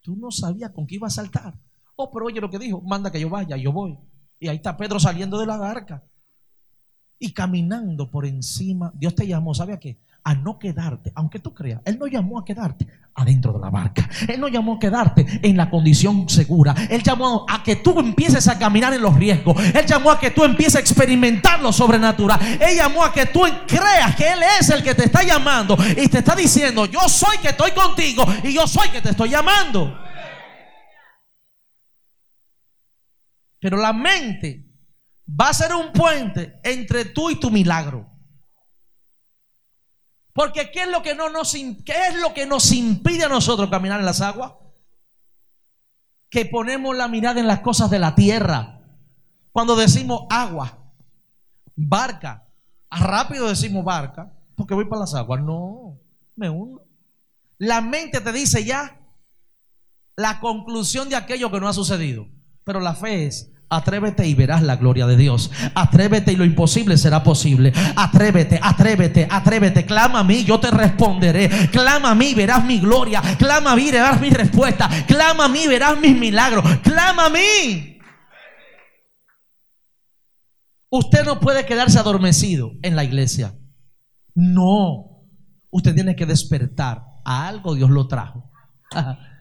Tú 0.00 0.16
no 0.16 0.30
sabías 0.30 0.72
con 0.72 0.86
qué 0.86 0.96
iba 0.96 1.06
a 1.06 1.10
saltar. 1.10 1.58
Oh, 1.96 2.10
pero 2.12 2.26
oye 2.26 2.40
lo 2.40 2.50
que 2.50 2.58
dijo, 2.58 2.80
manda 2.82 3.10
que 3.10 3.20
yo 3.20 3.30
vaya, 3.30 3.56
yo 3.56 3.72
voy. 3.72 3.98
Y 4.38 4.48
ahí 4.48 4.56
está 4.56 4.76
Pedro 4.76 4.98
saliendo 4.98 5.38
de 5.38 5.46
la 5.46 5.56
barca 5.56 6.04
y 7.18 7.32
caminando 7.32 8.10
por 8.10 8.26
encima. 8.26 8.92
Dios 8.96 9.14
te 9.14 9.26
llamó, 9.26 9.54
¿sabe 9.54 9.72
a 9.72 9.80
qué? 9.80 10.00
A 10.24 10.34
no 10.34 10.58
quedarte, 10.58 11.12
aunque 11.14 11.38
tú 11.38 11.52
creas, 11.52 11.82
Él 11.84 11.98
no 11.98 12.06
llamó 12.06 12.38
a 12.38 12.44
quedarte 12.44 12.86
adentro 13.14 13.52
de 13.52 13.60
la 13.60 13.70
barca. 13.70 14.08
Él 14.26 14.40
no 14.40 14.48
llamó 14.48 14.74
a 14.74 14.78
quedarte 14.78 15.26
en 15.42 15.56
la 15.56 15.70
condición 15.70 16.28
segura. 16.28 16.74
Él 16.90 17.02
llamó 17.02 17.46
a 17.48 17.62
que 17.62 17.76
tú 17.76 17.98
empieces 18.00 18.48
a 18.48 18.58
caminar 18.58 18.92
en 18.94 19.02
los 19.02 19.14
riesgos. 19.14 19.56
Él 19.62 19.86
llamó 19.86 20.10
a 20.10 20.18
que 20.18 20.30
tú 20.30 20.44
empieces 20.44 20.76
a 20.76 20.80
experimentar 20.80 21.60
lo 21.60 21.72
sobrenatural. 21.72 22.40
Él 22.60 22.76
llamó 22.76 23.04
a 23.04 23.12
que 23.12 23.26
tú 23.26 23.42
creas 23.66 24.16
que 24.16 24.32
Él 24.32 24.40
es 24.58 24.70
el 24.70 24.82
que 24.82 24.94
te 24.94 25.04
está 25.04 25.22
llamando 25.22 25.76
y 25.96 26.08
te 26.08 26.18
está 26.18 26.34
diciendo, 26.34 26.86
yo 26.86 27.08
soy 27.08 27.38
que 27.38 27.48
estoy 27.48 27.72
contigo 27.72 28.26
y 28.42 28.52
yo 28.52 28.66
soy 28.66 28.88
que 28.88 29.00
te 29.00 29.10
estoy 29.10 29.30
llamando. 29.30 29.98
Pero 33.60 33.76
la 33.76 33.92
mente 33.92 34.66
va 35.28 35.48
a 35.48 35.54
ser 35.54 35.74
un 35.74 35.92
puente 35.92 36.60
entre 36.62 37.06
tú 37.06 37.30
y 37.30 37.36
tu 37.36 37.50
milagro. 37.50 38.13
Porque 40.34 40.72
¿qué 40.72 40.82
es 40.82 40.88
lo 40.88 41.00
que, 41.02 41.14
no 41.14 41.30
nos, 41.30 41.52
qué 41.52 41.94
es 42.08 42.20
lo 42.20 42.34
que 42.34 42.44
nos 42.44 42.72
impide 42.72 43.24
a 43.24 43.28
nosotros 43.28 43.70
caminar 43.70 44.00
en 44.00 44.06
las 44.06 44.20
aguas? 44.20 44.52
Que 46.28 46.44
ponemos 46.44 46.96
la 46.96 47.06
mirada 47.06 47.38
en 47.40 47.46
las 47.46 47.60
cosas 47.60 47.88
de 47.88 48.00
la 48.00 48.16
tierra. 48.16 48.80
Cuando 49.52 49.76
decimos 49.76 50.26
agua, 50.28 50.92
barca, 51.76 52.48
rápido 52.90 53.48
decimos 53.48 53.84
barca, 53.84 54.32
porque 54.56 54.74
voy 54.74 54.86
para 54.86 55.02
las 55.02 55.14
aguas. 55.14 55.40
No, 55.40 56.00
me 56.34 56.50
hundo. 56.50 56.84
La 57.58 57.80
mente 57.80 58.20
te 58.20 58.32
dice 58.32 58.64
ya 58.64 59.00
la 60.16 60.40
conclusión 60.40 61.08
de 61.08 61.14
aquello 61.14 61.52
que 61.52 61.60
no 61.60 61.68
ha 61.68 61.72
sucedido. 61.72 62.26
Pero 62.64 62.80
la 62.80 62.96
fe 62.96 63.26
es, 63.26 63.52
atrévete 63.74 64.26
y 64.26 64.34
verás 64.34 64.62
la 64.62 64.76
gloria 64.76 65.06
de 65.06 65.16
Dios. 65.16 65.50
Atrévete 65.74 66.32
y 66.32 66.36
lo 66.36 66.44
imposible 66.44 66.96
será 66.96 67.22
posible. 67.22 67.72
Atrévete, 67.96 68.58
atrévete, 68.62 69.26
atrévete. 69.30 69.84
Clama 69.86 70.20
a 70.20 70.24
mí, 70.24 70.44
yo 70.44 70.60
te 70.60 70.70
responderé. 70.70 71.48
Clama 71.70 72.10
a 72.10 72.14
mí, 72.14 72.34
verás 72.34 72.64
mi 72.64 72.78
gloria. 72.78 73.20
Clama 73.38 73.72
a 73.72 73.76
mí, 73.76 73.90
verás 73.90 74.20
mi 74.20 74.30
respuesta. 74.30 74.88
Clama 75.06 75.46
a 75.46 75.48
mí, 75.48 75.66
verás 75.66 75.98
mis 76.00 76.16
milagros. 76.16 76.64
Clama 76.82 77.26
a 77.26 77.30
mí. 77.30 77.98
Usted 80.90 81.24
no 81.24 81.40
puede 81.40 81.66
quedarse 81.66 81.98
adormecido 81.98 82.72
en 82.82 82.94
la 82.94 83.02
iglesia. 83.04 83.58
No. 84.34 85.26
Usted 85.70 85.94
tiene 85.94 86.14
que 86.14 86.26
despertar. 86.26 87.02
A 87.24 87.48
algo 87.48 87.74
Dios 87.74 87.90
lo 87.90 88.06
trajo. 88.06 88.52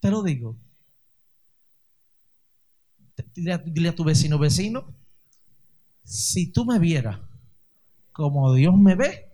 Te 0.00 0.10
lo 0.10 0.22
digo. 0.22 0.58
Dile 3.34 3.88
a 3.88 3.94
tu 3.94 4.04
vecino, 4.04 4.38
vecino, 4.38 4.94
si 6.04 6.52
tú 6.52 6.64
me 6.64 6.78
vieras 6.78 7.18
como 8.12 8.52
Dios 8.52 8.76
me 8.76 8.94
ve, 8.94 9.32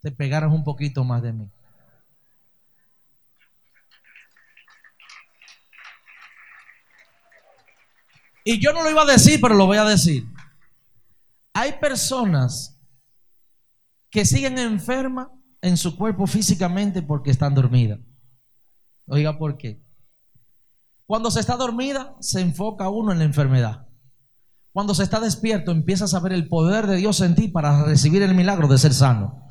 te 0.00 0.12
pegaras 0.12 0.52
un 0.52 0.64
poquito 0.64 1.04
más 1.04 1.22
de 1.22 1.32
mí. 1.32 1.50
Y 8.44 8.60
yo 8.60 8.72
no 8.72 8.84
lo 8.84 8.90
iba 8.90 9.02
a 9.02 9.06
decir, 9.06 9.40
pero 9.40 9.56
lo 9.56 9.66
voy 9.66 9.76
a 9.76 9.84
decir. 9.84 10.24
Hay 11.52 11.72
personas 11.80 12.80
que 14.08 14.24
siguen 14.24 14.58
enfermas 14.58 15.28
en 15.60 15.76
su 15.76 15.96
cuerpo 15.96 16.28
físicamente 16.28 17.02
porque 17.02 17.32
están 17.32 17.54
dormidas. 17.54 17.98
Oiga, 19.06 19.36
¿por 19.36 19.58
qué? 19.58 19.85
Cuando 21.06 21.30
se 21.30 21.40
está 21.40 21.56
dormida, 21.56 22.16
se 22.20 22.40
enfoca 22.40 22.88
uno 22.88 23.12
en 23.12 23.18
la 23.20 23.24
enfermedad. 23.24 23.86
Cuando 24.72 24.94
se 24.94 25.04
está 25.04 25.20
despierto, 25.20 25.70
empiezas 25.70 26.12
a 26.14 26.20
ver 26.20 26.32
el 26.32 26.48
poder 26.48 26.86
de 26.86 26.96
Dios 26.96 27.20
en 27.20 27.34
ti 27.34 27.48
para 27.48 27.84
recibir 27.84 28.22
el 28.22 28.34
milagro 28.34 28.68
de 28.68 28.76
ser 28.76 28.92
sano. 28.92 29.46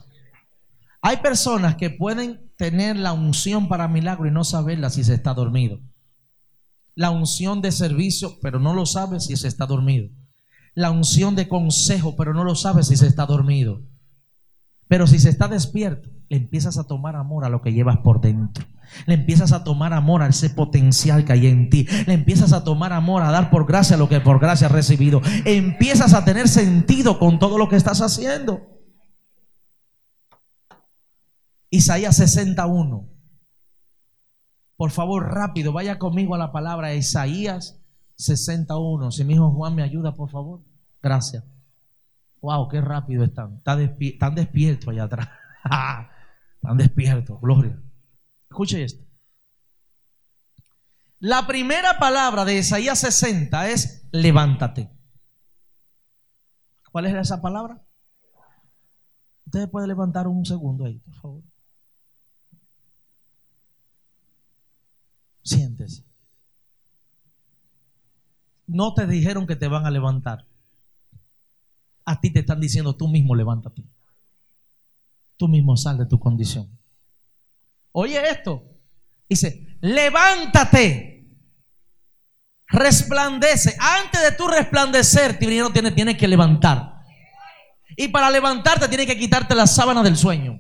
Hay 1.02 1.18
personas 1.18 1.78
que 1.78 1.90
pueden 1.90 2.52
tener 2.58 2.98
la 2.98 3.14
unción 3.14 3.68
para 3.68 3.88
milagro 3.88 4.28
y 4.28 4.32
no 4.32 4.44
saberla 4.44 4.90
si 4.90 5.04
se 5.04 5.14
está 5.14 5.34
dormido. 5.34 5.80
La 6.94 7.12
unción 7.12 7.62
de 7.62 7.72
servicio, 7.72 8.38
pero 8.42 8.60
no 8.60 8.74
lo 8.74 8.86
sabe 8.86 9.20
si 9.20 9.36
se 9.36 9.48
está 9.48 9.66
dormido. 9.66 10.10
La 10.74 10.92
unción 10.92 11.36
de 11.36 11.48
consejo, 11.48 12.16
pero 12.16 12.34
no 12.34 12.44
lo 12.44 12.56
sabe 12.56 12.84
si 12.84 12.98
se 12.98 13.08
está 13.08 13.26
dormido. 13.26 13.82
Pero 14.88 15.08
si 15.08 15.20
se 15.20 15.30
está 15.30 15.48
despierto, 15.48 16.10
le 16.30 16.38
empiezas 16.38 16.78
a 16.78 16.86
tomar 16.86 17.16
amor 17.16 17.46
a 17.46 17.50
lo 17.50 17.62
que 17.62 17.74
llevas 17.74 17.98
por 17.98 18.22
dentro. 18.22 18.66
Le 19.06 19.16
empiezas 19.16 19.52
a 19.52 19.64
tomar 19.64 19.94
amor 19.94 20.22
a 20.22 20.28
ese 20.28 20.50
potencial 20.50 21.26
que 21.26 21.34
hay 21.34 21.48
en 21.48 21.70
ti. 21.70 21.88
Le 22.06 22.14
empiezas 22.14 22.54
a 22.54 22.64
tomar 22.64 22.94
amor 22.94 23.24
a 23.24 23.32
dar 23.32 23.50
por 23.50 23.66
gracia 23.66 23.98
lo 23.98 24.10
que 24.10 24.20
por 24.22 24.40
gracia 24.40 24.68
has 24.68 24.74
recibido. 24.74 25.22
Empiezas 25.46 26.14
a 26.14 26.26
tener 26.26 26.48
sentido 26.48 27.20
con 27.20 27.40
todo 27.40 27.58
lo 27.58 27.70
que 27.70 27.76
estás 27.76 28.02
haciendo. 28.02 28.62
Isaías 31.70 32.16
61. 32.16 33.10
Por 34.78 34.92
favor, 34.92 35.34
rápido, 35.34 35.72
vaya 35.72 35.98
conmigo 36.00 36.36
a 36.36 36.38
la 36.38 36.52
palabra 36.52 36.94
Isaías 36.94 37.82
61. 38.18 39.12
Si 39.12 39.24
mi 39.24 39.34
hijo 39.34 39.52
Juan 39.52 39.76
me 39.76 39.84
ayuda, 39.84 40.16
por 40.16 40.30
favor. 40.30 40.62
Gracias. 41.02 41.44
Wow, 42.42 42.68
qué 42.70 42.82
rápido 42.82 43.24
están. 43.24 43.58
Están, 43.58 44.36
despiertos 44.36 44.90
allá 44.90 45.04
atrás. 45.06 45.30
están 46.66 46.78
despiertos, 46.78 47.40
gloria. 47.42 47.82
Escuche 48.50 48.84
esto. 48.84 49.06
La 51.20 51.48
primera 51.48 51.98
palabra 51.98 52.46
de 52.46 52.58
Isaías 52.58 53.00
60 53.00 53.70
es 53.70 54.08
levántate. 54.12 54.92
¿Cuál 56.92 57.08
es 57.08 57.16
esa 57.16 57.42
palabra? 57.42 57.84
Ustedes 59.46 59.70
pueden 59.70 59.90
levantar 59.90 60.28
un 60.28 60.46
segundo 60.46 60.86
ahí, 60.86 61.00
por 61.00 61.16
favor. 61.16 61.44
Siéntese. 65.44 66.04
No 68.68 68.94
te 68.94 69.06
dijeron 69.06 69.46
que 69.46 69.56
te 69.56 69.68
van 69.68 69.86
a 69.86 69.92
levantar. 69.92 70.48
A 72.04 72.20
ti 72.20 72.32
te 72.32 72.40
están 72.40 72.60
diciendo 72.60 72.96
tú 72.96 73.08
mismo 73.08 73.36
levántate. 73.36 73.84
Tú 75.38 75.48
mismo 75.48 75.76
sal 75.76 75.98
de 75.98 76.06
tu 76.06 76.20
condición. 76.20 76.70
Oye 77.92 78.30
esto. 78.30 78.64
Dice, 79.30 79.78
levántate. 79.82 81.30
Resplandece. 82.68 83.76
Antes 83.80 84.22
de 84.22 84.32
tú 84.34 84.48
resplandecer, 84.48 85.38
Tiberiano 85.38 85.72
tiene, 85.72 85.92
tiene 85.92 86.18
que 86.18 86.28
levantar. 86.28 86.96
Y 87.98 88.10
para 88.10 88.30
levantarte 88.30 88.88
tiene 88.88 89.06
que 89.06 89.18
quitarte 89.18 89.56
la 89.56 89.68
sábana 89.68 90.04
del 90.04 90.18
sueño, 90.18 90.60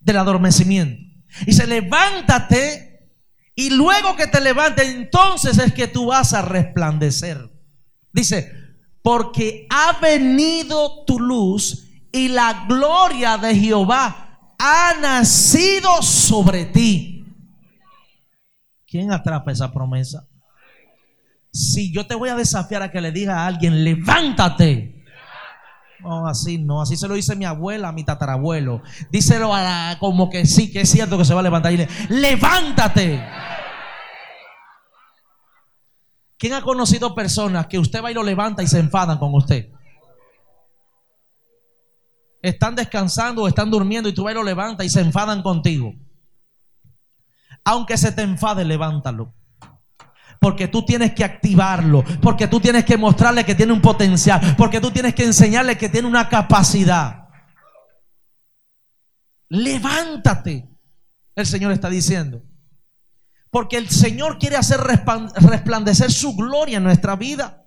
del 0.00 0.16
adormecimiento. 0.16 1.02
Dice, 1.46 1.66
levántate 1.66 3.12
y 3.54 3.70
luego 3.70 4.16
que 4.16 4.26
te 4.26 4.40
levantes, 4.40 4.88
entonces 4.88 5.58
es 5.58 5.72
que 5.72 5.86
tú 5.86 6.06
vas 6.06 6.32
a 6.32 6.42
resplandecer. 6.42 7.50
Dice, 8.12 8.52
porque 9.02 9.66
ha 9.70 9.98
venido 10.00 11.04
tu 11.04 11.20
luz 11.20 11.83
y 12.14 12.28
la 12.28 12.64
gloria 12.68 13.36
de 13.36 13.56
Jehová 13.56 14.54
ha 14.56 14.94
nacido 15.00 16.00
sobre 16.00 16.64
ti. 16.64 17.26
¿Quién 18.86 19.12
atrapa 19.12 19.50
esa 19.50 19.72
promesa? 19.72 20.28
Si 21.52 21.92
yo 21.92 22.06
te 22.06 22.14
voy 22.14 22.28
a 22.28 22.36
desafiar 22.36 22.82
a 22.82 22.92
que 22.92 23.00
le 23.00 23.10
diga 23.10 23.40
a 23.40 23.46
alguien, 23.48 23.82
levántate. 23.82 25.04
No, 26.04 26.28
así 26.28 26.58
no, 26.58 26.82
así 26.82 26.96
se 26.96 27.08
lo 27.08 27.14
dice 27.14 27.34
mi 27.34 27.46
abuela, 27.46 27.90
mi 27.90 28.04
tatarabuelo. 28.04 28.80
Díselo 29.10 29.52
a 29.52 29.96
como 29.98 30.30
que 30.30 30.46
sí, 30.46 30.70
que 30.70 30.82
es 30.82 30.90
cierto 30.90 31.18
que 31.18 31.24
se 31.24 31.34
va 31.34 31.40
a 31.40 31.42
levantar 31.42 31.72
y 31.72 31.78
le, 31.78 31.88
levántate. 32.10 33.26
¿Quién 36.38 36.52
ha 36.52 36.62
conocido 36.62 37.12
personas 37.12 37.66
que 37.66 37.80
usted 37.80 38.04
va 38.04 38.12
y 38.12 38.14
lo 38.14 38.22
levanta 38.22 38.62
y 38.62 38.68
se 38.68 38.78
enfadan 38.78 39.18
con 39.18 39.34
usted? 39.34 39.72
Están 42.44 42.74
descansando 42.74 43.42
o 43.42 43.48
están 43.48 43.70
durmiendo 43.70 44.06
y 44.08 44.12
tú 44.12 44.28
lo 44.28 44.42
levanta 44.42 44.84
y 44.84 44.90
se 44.90 45.00
enfadan 45.00 45.42
contigo. 45.42 45.94
Aunque 47.64 47.96
se 47.96 48.12
te 48.12 48.20
enfade, 48.20 48.66
levántalo. 48.66 49.34
Porque 50.38 50.68
tú 50.68 50.84
tienes 50.84 51.14
que 51.14 51.24
activarlo. 51.24 52.04
Porque 52.20 52.46
tú 52.46 52.60
tienes 52.60 52.84
que 52.84 52.98
mostrarle 52.98 53.46
que 53.46 53.54
tiene 53.54 53.72
un 53.72 53.80
potencial. 53.80 54.56
Porque 54.58 54.78
tú 54.78 54.90
tienes 54.90 55.14
que 55.14 55.24
enseñarle 55.24 55.78
que 55.78 55.88
tiene 55.88 56.06
una 56.06 56.28
capacidad. 56.28 57.28
Levántate. 59.48 60.68
El 61.34 61.46
Señor 61.46 61.72
está 61.72 61.88
diciendo. 61.88 62.42
Porque 63.48 63.78
el 63.78 63.88
Señor 63.88 64.38
quiere 64.38 64.56
hacer 64.56 64.80
resplandecer 64.80 66.12
su 66.12 66.36
gloria 66.36 66.76
en 66.76 66.84
nuestra 66.84 67.16
vida. 67.16 67.63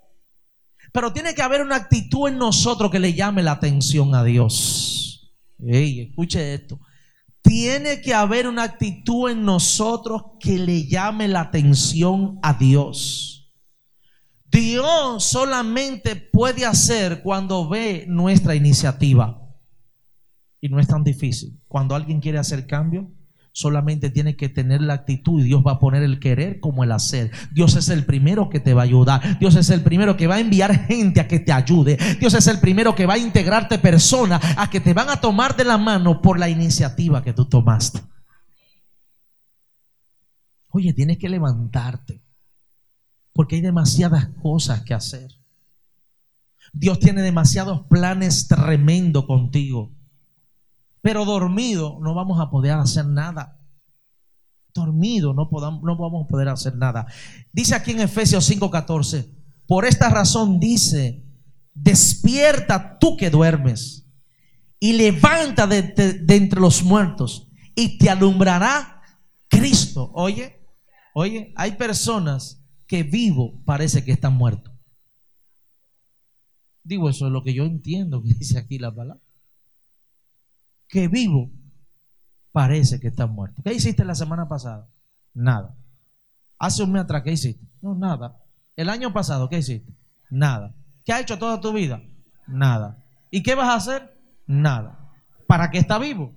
Pero 0.98 1.14
tiene 1.14 1.36
que 1.36 1.44
haber 1.44 1.62
una 1.62 1.76
actitud 1.76 2.28
en 2.28 2.40
nosotros 2.40 2.90
que 2.90 2.98
le 2.98 3.14
llame 3.14 3.44
la 3.44 3.52
atención 3.52 4.16
a 4.16 4.24
Dios. 4.24 5.32
Ey, 5.60 6.02
escuche 6.02 6.56
esto. 6.56 6.80
Tiene 7.44 8.02
que 8.02 8.16
haber 8.16 8.48
una 8.48 8.64
actitud 8.64 9.30
en 9.30 9.46
nosotros 9.46 10.24
que 10.40 10.58
le 10.58 10.88
llame 10.88 11.28
la 11.28 11.42
atención 11.42 12.40
a 12.42 12.56
Dios. 12.56 13.54
Dios 14.46 15.24
solamente 15.24 16.16
puede 16.16 16.66
hacer 16.66 17.22
cuando 17.22 17.70
ve 17.70 18.06
nuestra 18.08 18.56
iniciativa. 18.56 19.40
Y 20.60 20.68
no 20.68 20.80
es 20.80 20.88
tan 20.88 21.04
difícil. 21.04 21.62
Cuando 21.68 21.94
alguien 21.94 22.20
quiere 22.20 22.40
hacer 22.40 22.66
cambio, 22.66 23.14
Solamente 23.58 24.12
tiene 24.12 24.36
que 24.36 24.50
tener 24.50 24.82
la 24.82 24.94
actitud 24.94 25.42
y 25.42 25.46
Dios 25.46 25.64
va 25.66 25.72
a 25.72 25.80
poner 25.80 26.04
el 26.04 26.20
querer 26.20 26.60
como 26.60 26.84
el 26.84 26.92
hacer. 26.92 27.32
Dios 27.52 27.76
es 27.76 27.90
el 27.90 28.06
primero 28.06 28.52
que 28.52 28.60
te 28.60 28.76
va 28.76 28.84
a 28.84 28.86
ayudar. 28.86 29.40
Dios 29.40 29.56
es 29.56 29.72
el 29.72 29.82
primero 29.82 30.16
que 30.16 30.28
va 30.28 30.36
a 30.36 30.40
enviar 30.40 30.86
gente 30.86 31.22
a 31.22 31.28
que 31.28 31.40
te 31.40 31.52
ayude. 31.52 31.98
Dios 32.20 32.36
es 32.36 32.46
el 32.46 32.60
primero 32.60 32.94
que 32.94 33.08
va 33.08 33.16
a 33.16 33.18
integrarte 33.18 33.80
personas 33.80 34.44
a 34.58 34.70
que 34.70 34.80
te 34.80 34.94
van 34.94 35.10
a 35.10 35.22
tomar 35.22 35.56
de 35.56 35.64
la 35.64 35.80
mano 35.80 36.22
por 36.22 36.38
la 36.38 36.50
iniciativa 36.50 37.24
que 37.24 37.34
tú 37.34 37.46
tomaste. 37.46 38.00
Oye, 40.68 40.94
tienes 40.94 41.18
que 41.18 41.28
levantarte 41.28 42.22
porque 43.34 43.56
hay 43.56 43.62
demasiadas 43.62 44.28
cosas 44.40 44.84
que 44.84 44.94
hacer. 44.94 45.32
Dios 46.74 47.00
tiene 47.00 47.24
demasiados 47.24 47.88
planes 47.90 48.48
tremendos 48.48 49.26
contigo. 49.26 49.97
Pero 51.08 51.24
dormido 51.24 52.00
no 52.02 52.14
vamos 52.14 52.38
a 52.42 52.50
poder 52.50 52.74
hacer 52.74 53.06
nada. 53.06 53.58
Dormido 54.74 55.34
no, 55.34 55.48
podamos, 55.48 55.82
no 55.82 55.96
vamos 55.96 56.26
a 56.26 56.28
poder 56.28 56.50
hacer 56.50 56.76
nada. 56.76 57.06
Dice 57.54 57.76
aquí 57.76 57.92
en 57.92 58.02
Efesios 58.02 58.50
5:14, 58.52 59.26
por 59.68 59.86
esta 59.86 60.10
razón 60.10 60.60
dice 60.60 61.24
despierta 61.74 63.00
tú 63.00 63.16
que 63.16 63.30
duermes 63.30 64.06
y 64.82 64.92
levanta 64.98 65.66
de, 65.66 65.82
de- 65.84 66.14
de 66.16 66.36
entre 66.36 66.60
los 66.60 66.84
muertos 66.84 67.48
y 67.74 67.98
te 67.98 68.10
alumbrará 68.10 69.02
Cristo. 69.48 70.12
Oye, 70.14 70.60
oye, 71.14 71.54
hay 71.56 71.72
personas 71.78 72.62
que 72.86 73.04
vivo 73.04 73.64
parece 73.64 74.04
que 74.04 74.12
están 74.12 74.34
muertos. 74.34 74.74
Digo, 76.84 77.10
eso 77.10 77.28
es 77.28 77.32
lo 77.32 77.46
que 77.46 77.54
yo 77.54 77.64
entiendo 77.64 78.22
que 78.22 78.34
dice 78.34 78.58
aquí 78.60 78.78
la 78.78 78.94
palabra. 78.94 79.22
Que 80.88 81.08
vivo 81.08 81.52
parece 82.52 83.00
que 83.00 83.10
están 83.10 83.32
muertos. 83.34 83.64
¿Qué 83.64 83.74
hiciste 83.74 84.04
la 84.04 84.16
semana 84.16 84.48
pasada? 84.48 84.90
Nada. 85.34 85.78
Hace 86.60 86.84
un 86.84 86.92
mes 86.92 87.04
atrás, 87.04 87.22
¿qué 87.24 87.32
hiciste? 87.32 87.66
No, 87.82 87.94
nada. 87.96 88.44
El 88.76 88.90
año 88.90 89.14
pasado, 89.14 89.50
¿qué 89.50 89.60
hiciste? 89.60 89.96
Nada. 90.30 90.76
¿Qué 91.06 91.14
has 91.14 91.22
hecho 91.22 91.38
toda 91.38 91.62
tu 91.62 91.72
vida? 91.72 92.02
Nada. 92.48 93.04
¿Y 93.30 93.44
qué 93.44 93.56
vas 93.56 93.70
a 93.70 93.76
hacer? 93.76 94.20
Nada. 94.46 95.12
¿Para 95.48 95.70
qué 95.70 95.78
está 95.78 96.00
vivo? 96.00 96.34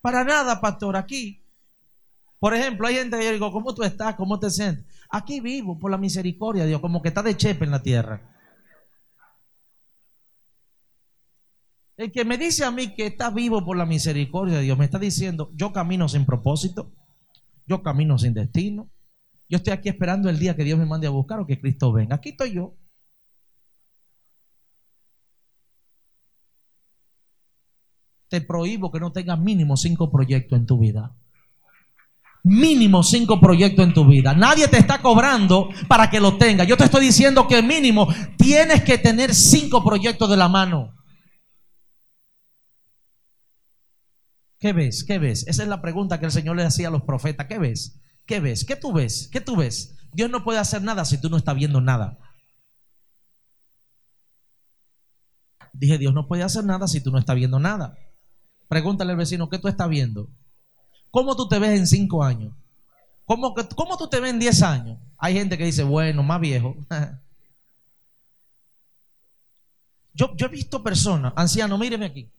Para 0.00 0.24
nada, 0.24 0.60
pastor, 0.60 0.96
aquí. 0.96 1.46
Por 2.38 2.54
ejemplo, 2.54 2.88
hay 2.88 2.96
gente 2.96 3.18
que 3.18 3.24
yo 3.24 3.32
digo, 3.32 3.52
¿cómo 3.52 3.74
tú 3.74 3.84
estás? 3.84 4.16
¿Cómo 4.16 4.40
te 4.40 4.50
sientes? 4.50 4.84
Aquí 5.10 5.40
vivo 5.40 5.78
por 5.78 5.90
la 5.90 5.98
misericordia 5.98 6.62
de 6.62 6.70
Dios, 6.70 6.80
como 6.80 7.00
que 7.00 7.08
está 7.08 7.22
de 7.22 7.36
chepe 7.36 7.64
en 7.64 7.70
la 7.70 7.82
tierra. 7.82 8.31
El 11.96 12.10
que 12.10 12.24
me 12.24 12.38
dice 12.38 12.64
a 12.64 12.70
mí 12.70 12.94
que 12.94 13.06
está 13.06 13.30
vivo 13.30 13.64
por 13.64 13.76
la 13.76 13.86
misericordia 13.86 14.56
de 14.56 14.62
Dios, 14.62 14.78
me 14.78 14.86
está 14.86 14.98
diciendo, 14.98 15.50
yo 15.54 15.72
camino 15.72 16.08
sin 16.08 16.24
propósito, 16.24 16.92
yo 17.66 17.82
camino 17.82 18.18
sin 18.18 18.34
destino, 18.34 18.90
yo 19.48 19.58
estoy 19.58 19.74
aquí 19.74 19.90
esperando 19.90 20.30
el 20.30 20.38
día 20.38 20.56
que 20.56 20.64
Dios 20.64 20.78
me 20.78 20.86
mande 20.86 21.06
a 21.06 21.10
buscar 21.10 21.38
o 21.40 21.46
que 21.46 21.60
Cristo 21.60 21.92
venga. 21.92 22.16
Aquí 22.16 22.30
estoy 22.30 22.54
yo. 22.54 22.74
Te 28.28 28.40
prohíbo 28.40 28.90
que 28.90 28.98
no 28.98 29.12
tengas 29.12 29.38
mínimo 29.38 29.76
cinco 29.76 30.10
proyectos 30.10 30.58
en 30.58 30.64
tu 30.64 30.78
vida. 30.78 31.14
Mínimo 32.44 33.02
cinco 33.02 33.38
proyectos 33.38 33.86
en 33.86 33.92
tu 33.92 34.06
vida. 34.06 34.34
Nadie 34.34 34.68
te 34.68 34.78
está 34.78 35.02
cobrando 35.02 35.68
para 35.86 36.08
que 36.08 36.18
lo 36.18 36.38
tengas. 36.38 36.66
Yo 36.66 36.78
te 36.78 36.84
estoy 36.84 37.04
diciendo 37.04 37.46
que 37.46 37.62
mínimo 37.62 38.08
tienes 38.38 38.82
que 38.82 38.96
tener 38.96 39.34
cinco 39.34 39.84
proyectos 39.84 40.30
de 40.30 40.38
la 40.38 40.48
mano. 40.48 41.01
¿Qué 44.62 44.72
ves? 44.72 45.02
¿Qué 45.02 45.18
ves? 45.18 45.44
Esa 45.48 45.64
es 45.64 45.68
la 45.68 45.82
pregunta 45.82 46.20
que 46.20 46.26
el 46.26 46.30
Señor 46.30 46.54
le 46.54 46.62
hacía 46.62 46.86
a 46.86 46.90
los 46.92 47.02
profetas. 47.02 47.48
¿Qué 47.48 47.58
ves? 47.58 47.98
¿Qué 48.26 48.38
ves? 48.38 48.64
¿Qué 48.64 48.76
tú 48.76 48.92
ves? 48.92 49.28
¿Qué 49.32 49.40
tú 49.40 49.56
ves? 49.56 49.96
Dios 50.12 50.30
no 50.30 50.44
puede 50.44 50.60
hacer 50.60 50.82
nada 50.82 51.04
si 51.04 51.20
tú 51.20 51.28
no 51.28 51.36
estás 51.36 51.56
viendo 51.56 51.80
nada. 51.80 52.16
Dije, 55.72 55.98
Dios 55.98 56.14
no 56.14 56.28
puede 56.28 56.44
hacer 56.44 56.62
nada 56.62 56.86
si 56.86 57.00
tú 57.00 57.10
no 57.10 57.18
estás 57.18 57.34
viendo 57.34 57.58
nada. 57.58 57.98
Pregúntale 58.68 59.10
al 59.10 59.18
vecino, 59.18 59.48
¿qué 59.48 59.58
tú 59.58 59.66
estás 59.66 59.88
viendo? 59.88 60.30
¿Cómo 61.10 61.34
tú 61.34 61.48
te 61.48 61.58
ves 61.58 61.76
en 61.76 61.88
cinco 61.88 62.22
años? 62.22 62.54
¿Cómo, 63.24 63.56
tú 63.98 64.08
te 64.08 64.20
ves 64.20 64.30
en 64.30 64.38
diez 64.38 64.62
años? 64.62 64.96
Hay 65.18 65.34
gente 65.34 65.58
que 65.58 65.64
dice, 65.64 65.82
bueno, 65.82 66.22
más 66.22 66.40
viejo. 66.40 66.76
yo, 70.14 70.36
yo 70.36 70.46
he 70.46 70.50
visto 70.50 70.84
personas, 70.84 71.32
ancianos, 71.34 71.80
míreme 71.80 72.06
aquí. 72.06 72.30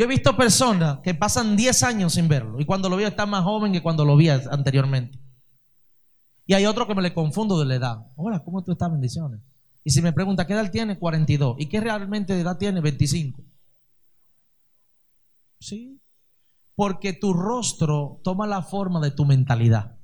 Yo 0.00 0.06
he 0.06 0.08
visto 0.08 0.34
personas 0.34 1.00
que 1.00 1.12
pasan 1.12 1.56
10 1.56 1.82
años 1.82 2.14
sin 2.14 2.26
verlo 2.26 2.58
y 2.58 2.64
cuando 2.64 2.88
lo 2.88 2.96
veo 2.96 3.06
está 3.06 3.26
más 3.26 3.44
joven 3.44 3.70
que 3.70 3.82
cuando 3.82 4.06
lo 4.06 4.16
vi 4.16 4.30
anteriormente. 4.30 5.20
Y 6.46 6.54
hay 6.54 6.64
otro 6.64 6.86
que 6.86 6.94
me 6.94 7.02
le 7.02 7.12
confundo 7.12 7.60
de 7.60 7.66
la 7.66 7.74
edad. 7.74 8.06
Hola, 8.16 8.42
¿cómo 8.42 8.64
tú 8.64 8.72
estás? 8.72 8.90
Bendiciones. 8.90 9.42
Y 9.84 9.90
si 9.90 10.00
me 10.00 10.14
pregunta, 10.14 10.46
¿qué 10.46 10.54
edad 10.54 10.70
tiene? 10.70 10.98
42. 10.98 11.56
¿Y 11.58 11.68
qué 11.68 11.80
realmente 11.80 12.32
de 12.32 12.40
edad 12.40 12.56
tiene? 12.56 12.80
25. 12.80 13.42
Sí. 15.58 16.00
Porque 16.74 17.12
tu 17.12 17.34
rostro 17.34 18.22
toma 18.24 18.46
la 18.46 18.62
forma 18.62 19.00
de 19.00 19.10
tu 19.10 19.26
mentalidad. 19.26 19.98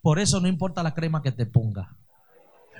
Por 0.00 0.20
eso 0.20 0.38
no 0.38 0.46
importa 0.46 0.84
la 0.84 0.94
crema 0.94 1.22
que 1.22 1.32
te 1.32 1.44
ponga. 1.44 1.98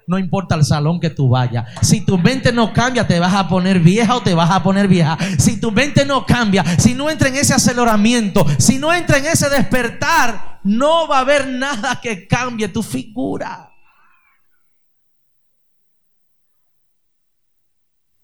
No 0.07 0.19
importa 0.19 0.55
el 0.55 0.65
salón 0.65 1.01
que 1.01 1.11
tú 1.11 1.29
vayas. 1.29 1.67
Si 1.83 2.05
tu 2.05 2.19
mente 2.19 2.53
no 2.53 2.73
cambia, 2.73 3.07
te 3.07 3.19
vas 3.19 3.35
a 3.35 3.49
poner 3.49 3.81
vieja 3.81 4.17
o 4.17 4.23
te 4.23 4.35
vas 4.35 4.51
a 4.51 4.63
poner 4.63 4.87
vieja. 4.89 5.17
Si 5.39 5.61
tu 5.61 5.71
mente 5.71 6.05
no 6.05 6.27
cambia, 6.27 6.65
si 6.79 6.95
no 6.95 7.11
entra 7.11 7.29
en 7.29 7.37
ese 7.37 7.55
aceleramiento, 7.55 8.45
si 8.59 8.79
no 8.79 8.93
entra 8.93 9.19
en 9.19 9.27
ese 9.27 9.49
despertar, 9.49 10.61
no 10.65 11.09
va 11.09 11.19
a 11.19 11.21
haber 11.21 11.49
nada 11.49 12.01
que 12.01 12.27
cambie 12.27 12.69
tu 12.69 12.83
figura. 12.83 13.71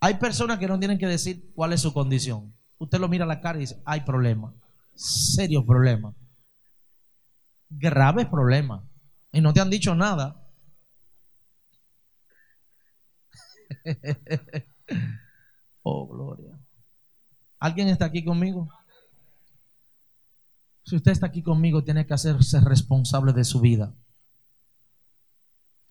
Hay 0.00 0.14
personas 0.14 0.58
que 0.58 0.66
no 0.66 0.78
tienen 0.78 0.98
que 0.98 1.06
decir 1.06 1.52
cuál 1.54 1.72
es 1.72 1.82
su 1.82 1.92
condición. 1.92 2.54
Usted 2.78 2.98
lo 2.98 3.08
mira 3.08 3.24
a 3.24 3.28
la 3.28 3.40
cara 3.40 3.58
y 3.58 3.62
dice, 3.62 3.82
hay 3.84 4.00
problema. 4.00 4.54
Serio 4.94 5.64
problema. 5.64 6.14
Graves 7.68 8.26
problemas. 8.26 8.82
Y 9.32 9.42
no 9.42 9.52
te 9.52 9.60
han 9.60 9.68
dicho 9.68 9.94
nada. 9.94 10.39
oh, 15.82 16.06
gloria. 16.08 16.58
¿Alguien 17.58 17.88
está 17.88 18.06
aquí 18.06 18.24
conmigo? 18.24 18.68
Si 20.84 20.96
usted 20.96 21.12
está 21.12 21.26
aquí 21.26 21.42
conmigo, 21.42 21.84
tiene 21.84 22.06
que 22.06 22.14
hacerse 22.14 22.60
responsable 22.60 23.32
de 23.32 23.44
su 23.44 23.60
vida. 23.60 23.94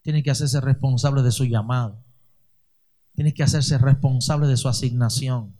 Tiene 0.01 0.23
que 0.23 0.31
hacerse 0.31 0.59
responsable 0.61 1.21
de 1.21 1.31
su 1.31 1.45
llamado. 1.45 2.03
Tiene 3.13 3.33
que 3.33 3.43
hacerse 3.43 3.77
responsable 3.77 4.47
de 4.47 4.57
su 4.57 4.67
asignación. 4.67 5.59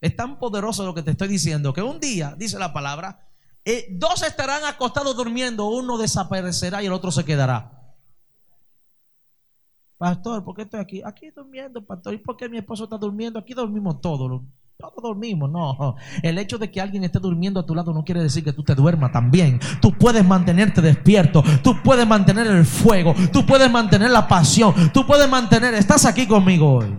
Es 0.00 0.16
tan 0.16 0.38
poderoso 0.38 0.84
lo 0.84 0.94
que 0.94 1.02
te 1.02 1.12
estoy 1.12 1.28
diciendo 1.28 1.72
que 1.72 1.82
un 1.82 2.00
día, 2.00 2.34
dice 2.38 2.58
la 2.58 2.72
palabra, 2.72 3.28
eh, 3.64 3.86
dos 3.92 4.22
estarán 4.22 4.64
acostados 4.64 5.16
durmiendo, 5.16 5.66
uno 5.66 5.96
desaparecerá 5.96 6.82
y 6.82 6.86
el 6.86 6.92
otro 6.92 7.10
se 7.10 7.24
quedará. 7.24 7.73
Pastor, 10.04 10.44
¿por 10.44 10.54
qué 10.54 10.62
estoy 10.64 10.80
aquí? 10.80 11.00
Aquí 11.02 11.30
durmiendo, 11.34 11.82
pastor. 11.82 12.12
¿Y 12.12 12.18
por 12.18 12.36
qué 12.36 12.46
mi 12.46 12.58
esposo 12.58 12.84
está 12.84 12.98
durmiendo? 12.98 13.38
Aquí 13.38 13.54
dormimos 13.54 14.02
todos. 14.02 14.42
Todos 14.76 15.02
dormimos. 15.02 15.50
No. 15.50 15.96
El 16.22 16.36
hecho 16.36 16.58
de 16.58 16.70
que 16.70 16.78
alguien 16.78 17.04
esté 17.04 17.18
durmiendo 17.18 17.58
a 17.58 17.64
tu 17.64 17.74
lado 17.74 17.94
no 17.94 18.04
quiere 18.04 18.22
decir 18.22 18.44
que 18.44 18.52
tú 18.52 18.62
te 18.62 18.74
duermas 18.74 19.12
también. 19.12 19.58
Tú 19.80 19.92
puedes 19.92 20.22
mantenerte 20.22 20.82
despierto. 20.82 21.42
Tú 21.62 21.76
puedes 21.82 22.06
mantener 22.06 22.46
el 22.48 22.66
fuego. 22.66 23.14
Tú 23.32 23.46
puedes 23.46 23.70
mantener 23.70 24.10
la 24.10 24.28
pasión. 24.28 24.74
Tú 24.92 25.06
puedes 25.06 25.26
mantener. 25.26 25.72
Estás 25.72 26.04
aquí 26.04 26.26
conmigo 26.26 26.70
hoy. 26.70 26.94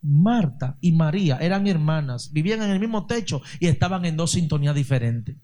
Marta 0.00 0.78
y 0.80 0.92
María 0.92 1.36
eran 1.42 1.66
hermanas. 1.66 2.32
Vivían 2.32 2.62
en 2.62 2.70
el 2.70 2.80
mismo 2.80 3.06
techo 3.06 3.42
y 3.60 3.66
estaban 3.66 4.06
en 4.06 4.16
dos 4.16 4.30
sintonías 4.30 4.74
diferentes. 4.74 5.36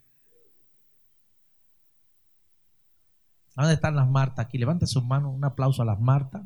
¿Dónde 3.55 3.73
están 3.73 3.95
las 3.95 4.09
Martas? 4.09 4.45
Aquí 4.45 4.57
levante 4.57 4.87
sus 4.87 5.03
manos, 5.03 5.33
un 5.35 5.43
aplauso 5.43 5.81
a 5.81 5.85
las 5.85 5.99
Martas, 5.99 6.41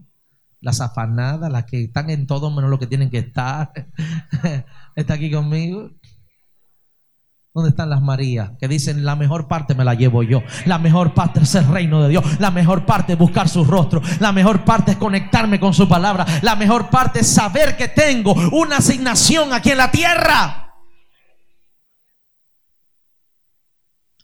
las 0.59 0.81
afanadas, 0.81 1.51
las 1.51 1.65
que 1.65 1.83
están 1.83 2.09
en 2.09 2.25
todo 2.27 2.49
menos 2.49 2.69
lo 2.69 2.79
que 2.79 2.87
tienen 2.87 3.09
que 3.09 3.19
estar. 3.19 3.71
¿Está 4.95 5.13
aquí 5.13 5.31
conmigo? 5.31 5.91
¿Dónde 7.53 7.69
están 7.69 7.89
las 7.89 8.01
Marías? 8.01 8.51
Que 8.59 8.67
dicen, 8.67 9.05
la 9.05 9.15
mejor 9.15 9.47
parte 9.47 9.75
me 9.75 9.85
la 9.85 9.93
llevo 9.93 10.23
yo. 10.23 10.41
La 10.65 10.77
mejor 10.77 11.13
parte 11.13 11.39
es 11.39 11.55
el 11.55 11.65
reino 11.65 12.03
de 12.03 12.09
Dios. 12.09 12.39
La 12.41 12.51
mejor 12.51 12.85
parte 12.85 13.13
es 13.13 13.19
buscar 13.19 13.47
su 13.47 13.63
rostro. 13.63 14.01
La 14.19 14.33
mejor 14.33 14.65
parte 14.65 14.91
es 14.91 14.97
conectarme 14.97 15.57
con 15.57 15.73
su 15.73 15.87
palabra. 15.87 16.25
La 16.41 16.57
mejor 16.57 16.89
parte 16.89 17.21
es 17.21 17.27
saber 17.27 17.77
que 17.77 17.87
tengo 17.87 18.33
una 18.51 18.77
asignación 18.77 19.53
aquí 19.53 19.71
en 19.71 19.77
la 19.77 19.89
tierra. 19.89 20.73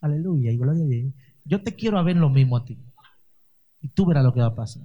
Aleluya 0.02 0.52
y 0.52 0.58
gloria 0.58 0.84
a 0.84 0.88
Dios. 0.88 1.14
Yo 1.46 1.64
te 1.64 1.76
quiero 1.76 2.04
ver 2.04 2.16
lo 2.16 2.30
mismo 2.30 2.58
a 2.58 2.66
ti. 2.66 2.78
Y 3.82 3.90
tú 3.90 4.06
verás 4.06 4.24
lo 4.24 4.34
que 4.34 4.42
va 4.42 4.48
a 4.48 4.56
pasar. 4.56 4.84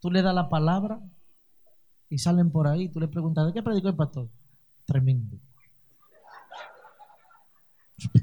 Tú 0.00 0.10
le 0.10 0.22
das 0.22 0.34
la 0.34 0.48
palabra 0.48 1.00
y 2.08 2.18
salen 2.18 2.50
por 2.50 2.68
ahí. 2.68 2.88
Tú 2.88 3.00
le 3.00 3.08
preguntas, 3.08 3.46
¿de 3.46 3.52
qué 3.52 3.62
predicó 3.62 3.88
el 3.88 3.96
pastor? 3.96 4.28
Tremendo. 4.84 5.38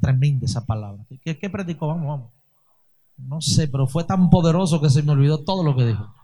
Tremenda 0.02 0.46
esa 0.46 0.66
palabra. 0.66 1.06
¿Qué, 1.22 1.38
qué 1.38 1.50
predicó? 1.50 1.88
Vamos, 1.88 2.08
vamos. 2.08 2.32
No 3.18 3.42
sé, 3.42 3.68
pero 3.68 3.88
fue 3.88 4.04
tan 4.04 4.30
poderoso 4.30 4.82
que 4.82 4.90
se 4.90 5.04
me 5.04 5.12
olvidó 5.12 5.44
todo 5.44 5.64
lo 5.64 5.76
que 5.76 5.86
dijo. 5.86 6.16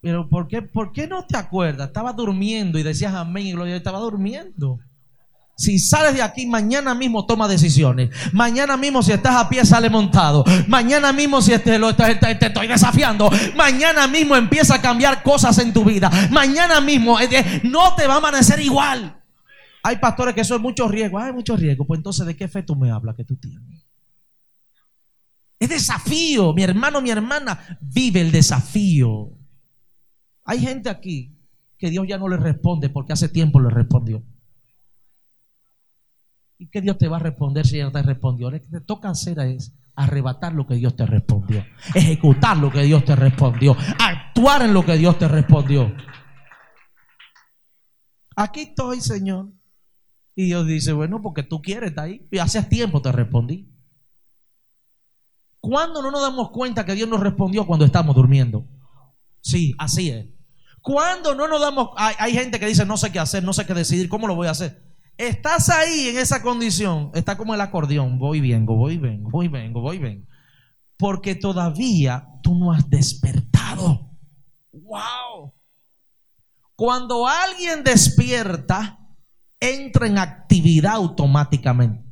Pero 0.00 0.28
¿por 0.28 0.48
qué, 0.48 0.62
¿por 0.62 0.92
qué 0.92 1.06
no 1.06 1.26
te 1.26 1.36
acuerdas? 1.36 1.88
Estaba 1.88 2.12
durmiendo 2.12 2.78
y 2.78 2.82
decías 2.82 3.14
amén 3.14 3.46
y 3.46 3.52
gloria. 3.52 3.76
Estaba 3.76 3.98
durmiendo. 3.98 4.78
Si 5.60 5.78
sales 5.78 6.14
de 6.14 6.22
aquí, 6.22 6.46
mañana 6.46 6.94
mismo 6.94 7.26
toma 7.26 7.46
decisiones. 7.46 8.08
Mañana 8.32 8.78
mismo, 8.78 9.02
si 9.02 9.12
estás 9.12 9.36
a 9.36 9.46
pie, 9.46 9.66
sale 9.66 9.90
montado. 9.90 10.42
Mañana 10.68 11.12
mismo, 11.12 11.42
si 11.42 11.56
te, 11.58 11.78
lo, 11.78 11.94
te, 11.94 12.14
te 12.14 12.46
estoy 12.46 12.66
desafiando. 12.66 13.30
Mañana 13.54 14.08
mismo 14.08 14.36
empieza 14.36 14.76
a 14.76 14.80
cambiar 14.80 15.22
cosas 15.22 15.58
en 15.58 15.74
tu 15.74 15.84
vida. 15.84 16.10
Mañana 16.30 16.80
mismo 16.80 17.20
eh, 17.20 17.60
no 17.62 17.94
te 17.94 18.06
va 18.06 18.14
a 18.14 18.18
amanecer 18.18 18.58
igual. 18.60 19.20
Hay 19.82 19.96
pastores 19.96 20.34
que 20.34 20.44
son 20.44 20.62
mucho 20.62 20.88
riesgo. 20.88 21.18
Hay 21.18 21.34
mucho 21.34 21.54
riesgo. 21.58 21.86
Pues 21.86 21.98
entonces, 21.98 22.24
¿de 22.24 22.34
qué 22.34 22.48
fe 22.48 22.62
tú 22.62 22.74
me 22.74 22.90
hablas 22.90 23.14
que 23.14 23.24
tú 23.24 23.36
tienes? 23.36 23.84
Es 25.58 25.68
desafío. 25.68 26.54
Mi 26.54 26.62
hermano, 26.62 27.02
mi 27.02 27.10
hermana, 27.10 27.78
vive 27.82 28.22
el 28.22 28.32
desafío. 28.32 29.39
Hay 30.50 30.58
gente 30.58 30.90
aquí 30.90 31.38
que 31.78 31.90
Dios 31.90 32.08
ya 32.08 32.18
no 32.18 32.26
le 32.26 32.36
responde 32.36 32.90
porque 32.90 33.12
hace 33.12 33.28
tiempo 33.28 33.60
le 33.60 33.70
respondió. 33.70 34.24
¿Y 36.58 36.68
qué 36.70 36.80
Dios 36.80 36.98
te 36.98 37.06
va 37.06 37.18
a 37.18 37.20
responder 37.20 37.64
si 37.64 37.76
ya 37.76 37.84
no 37.84 37.92
te 37.92 38.02
respondió? 38.02 38.50
Lo 38.50 38.60
que 38.60 38.66
te 38.66 38.80
toca 38.80 39.10
hacer 39.10 39.38
es 39.38 39.72
arrebatar 39.94 40.52
lo 40.52 40.66
que 40.66 40.74
Dios 40.74 40.96
te 40.96 41.06
respondió, 41.06 41.64
ejecutar 41.94 42.56
lo 42.56 42.72
que 42.72 42.82
Dios 42.82 43.04
te 43.04 43.14
respondió, 43.14 43.76
actuar 44.00 44.62
en 44.62 44.74
lo 44.74 44.84
que 44.84 44.96
Dios 44.96 45.16
te 45.20 45.28
respondió. 45.28 45.94
Aquí 48.34 48.62
estoy, 48.62 49.00
Señor. 49.00 49.52
Y 50.34 50.46
Dios 50.46 50.66
dice, 50.66 50.92
bueno, 50.92 51.22
porque 51.22 51.44
tú 51.44 51.62
quieres 51.62 51.90
estar 51.90 52.06
ahí. 52.06 52.26
Y 52.28 52.38
hace 52.38 52.60
tiempo 52.64 53.00
te 53.00 53.12
respondí. 53.12 53.72
¿Cuándo 55.60 56.02
no 56.02 56.10
nos 56.10 56.22
damos 56.22 56.50
cuenta 56.50 56.84
que 56.84 56.96
Dios 56.96 57.08
nos 57.08 57.20
respondió 57.20 57.68
cuando 57.68 57.84
estamos 57.84 58.16
durmiendo? 58.16 58.66
Sí, 59.42 59.76
así 59.78 60.10
es. 60.10 60.39
¿Cuándo 60.82 61.34
no 61.34 61.46
nos 61.48 61.60
damos... 61.60 61.90
Hay, 61.96 62.14
hay 62.18 62.32
gente 62.32 62.58
que 62.58 62.66
dice, 62.66 62.86
no 62.86 62.96
sé 62.96 63.12
qué 63.12 63.18
hacer, 63.18 63.44
no 63.44 63.52
sé 63.52 63.66
qué 63.66 63.74
decidir, 63.74 64.08
¿cómo 64.08 64.26
lo 64.26 64.34
voy 64.34 64.46
a 64.46 64.52
hacer? 64.52 64.82
Estás 65.16 65.68
ahí 65.68 66.08
en 66.08 66.18
esa 66.18 66.40
condición, 66.40 67.10
está 67.14 67.36
como 67.36 67.54
el 67.54 67.60
acordeón, 67.60 68.18
voy 68.18 68.38
y 68.38 68.52
vengo, 68.52 68.74
voy 68.76 68.94
y 68.94 68.98
vengo, 68.98 69.30
voy 69.30 69.46
y 69.46 69.48
vengo, 69.48 69.80
voy 69.82 69.96
y 69.96 70.00
vengo. 70.00 70.26
Porque 70.96 71.34
todavía 71.34 72.26
tú 72.42 72.54
no 72.54 72.72
has 72.72 72.88
despertado. 72.88 74.10
Wow. 74.72 75.52
Cuando 76.74 77.26
alguien 77.28 77.84
despierta, 77.84 78.98
entra 79.60 80.06
en 80.06 80.16
actividad 80.16 80.94
automáticamente. 80.94 82.02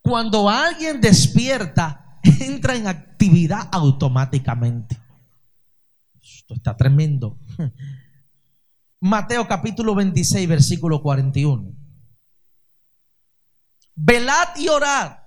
Cuando 0.00 0.48
alguien 0.48 1.00
despierta, 1.00 2.20
entra 2.40 2.76
en 2.76 2.86
actividad 2.86 3.68
automáticamente. 3.72 5.03
Esto 6.44 6.54
está 6.56 6.76
tremendo. 6.76 7.38
Mateo 9.00 9.48
capítulo 9.48 9.94
26, 9.94 10.46
versículo 10.46 11.00
41. 11.00 11.72
Velad 13.94 14.48
y 14.56 14.68
orad 14.68 15.20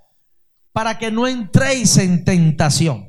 para 0.72 1.00
que 1.00 1.10
no 1.10 1.26
entréis 1.26 1.98
en 1.98 2.24
tentación. 2.24 3.08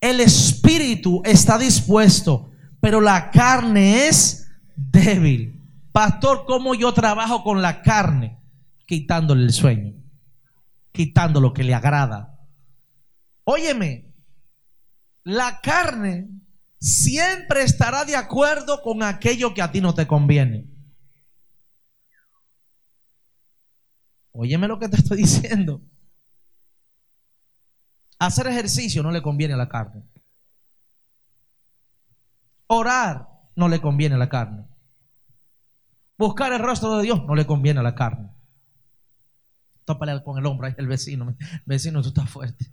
El 0.00 0.18
espíritu 0.20 1.22
está 1.24 1.58
dispuesto, 1.58 2.50
pero 2.80 3.00
la 3.00 3.30
carne 3.30 4.08
es 4.08 4.50
débil. 4.74 5.62
Pastor, 5.92 6.44
¿cómo 6.44 6.74
yo 6.74 6.92
trabajo 6.92 7.44
con 7.44 7.62
la 7.62 7.82
carne? 7.82 8.40
Quitándole 8.84 9.44
el 9.44 9.52
sueño, 9.52 9.94
quitando 10.90 11.40
lo 11.40 11.52
que 11.52 11.62
le 11.62 11.72
agrada. 11.72 12.36
Óyeme, 13.44 14.12
la 15.22 15.60
carne 15.60 16.34
siempre 16.84 17.62
estará 17.62 18.04
de 18.04 18.14
acuerdo 18.14 18.82
con 18.82 19.02
aquello 19.02 19.54
que 19.54 19.62
a 19.62 19.72
ti 19.72 19.80
no 19.80 19.94
te 19.94 20.06
conviene. 20.06 20.68
Óyeme 24.32 24.68
lo 24.68 24.78
que 24.78 24.90
te 24.90 24.96
estoy 24.96 25.16
diciendo. 25.22 25.80
Hacer 28.18 28.46
ejercicio 28.48 29.02
no 29.02 29.10
le 29.10 29.22
conviene 29.22 29.54
a 29.54 29.56
la 29.56 29.68
carne. 29.68 30.04
Orar 32.66 33.28
no 33.56 33.68
le 33.68 33.80
conviene 33.80 34.16
a 34.16 34.18
la 34.18 34.28
carne. 34.28 34.66
Buscar 36.18 36.52
el 36.52 36.60
rostro 36.60 36.98
de 36.98 37.04
Dios 37.04 37.24
no 37.24 37.34
le 37.34 37.46
conviene 37.46 37.80
a 37.80 37.82
la 37.82 37.94
carne. 37.94 38.30
Tópale 39.86 40.22
con 40.22 40.38
el 40.38 40.44
hombro 40.44 40.66
ahí 40.66 40.74
el 40.76 40.86
vecino. 40.86 41.34
Vecino, 41.64 42.02
tú 42.02 42.08
estás 42.08 42.28
fuerte. 42.28 42.72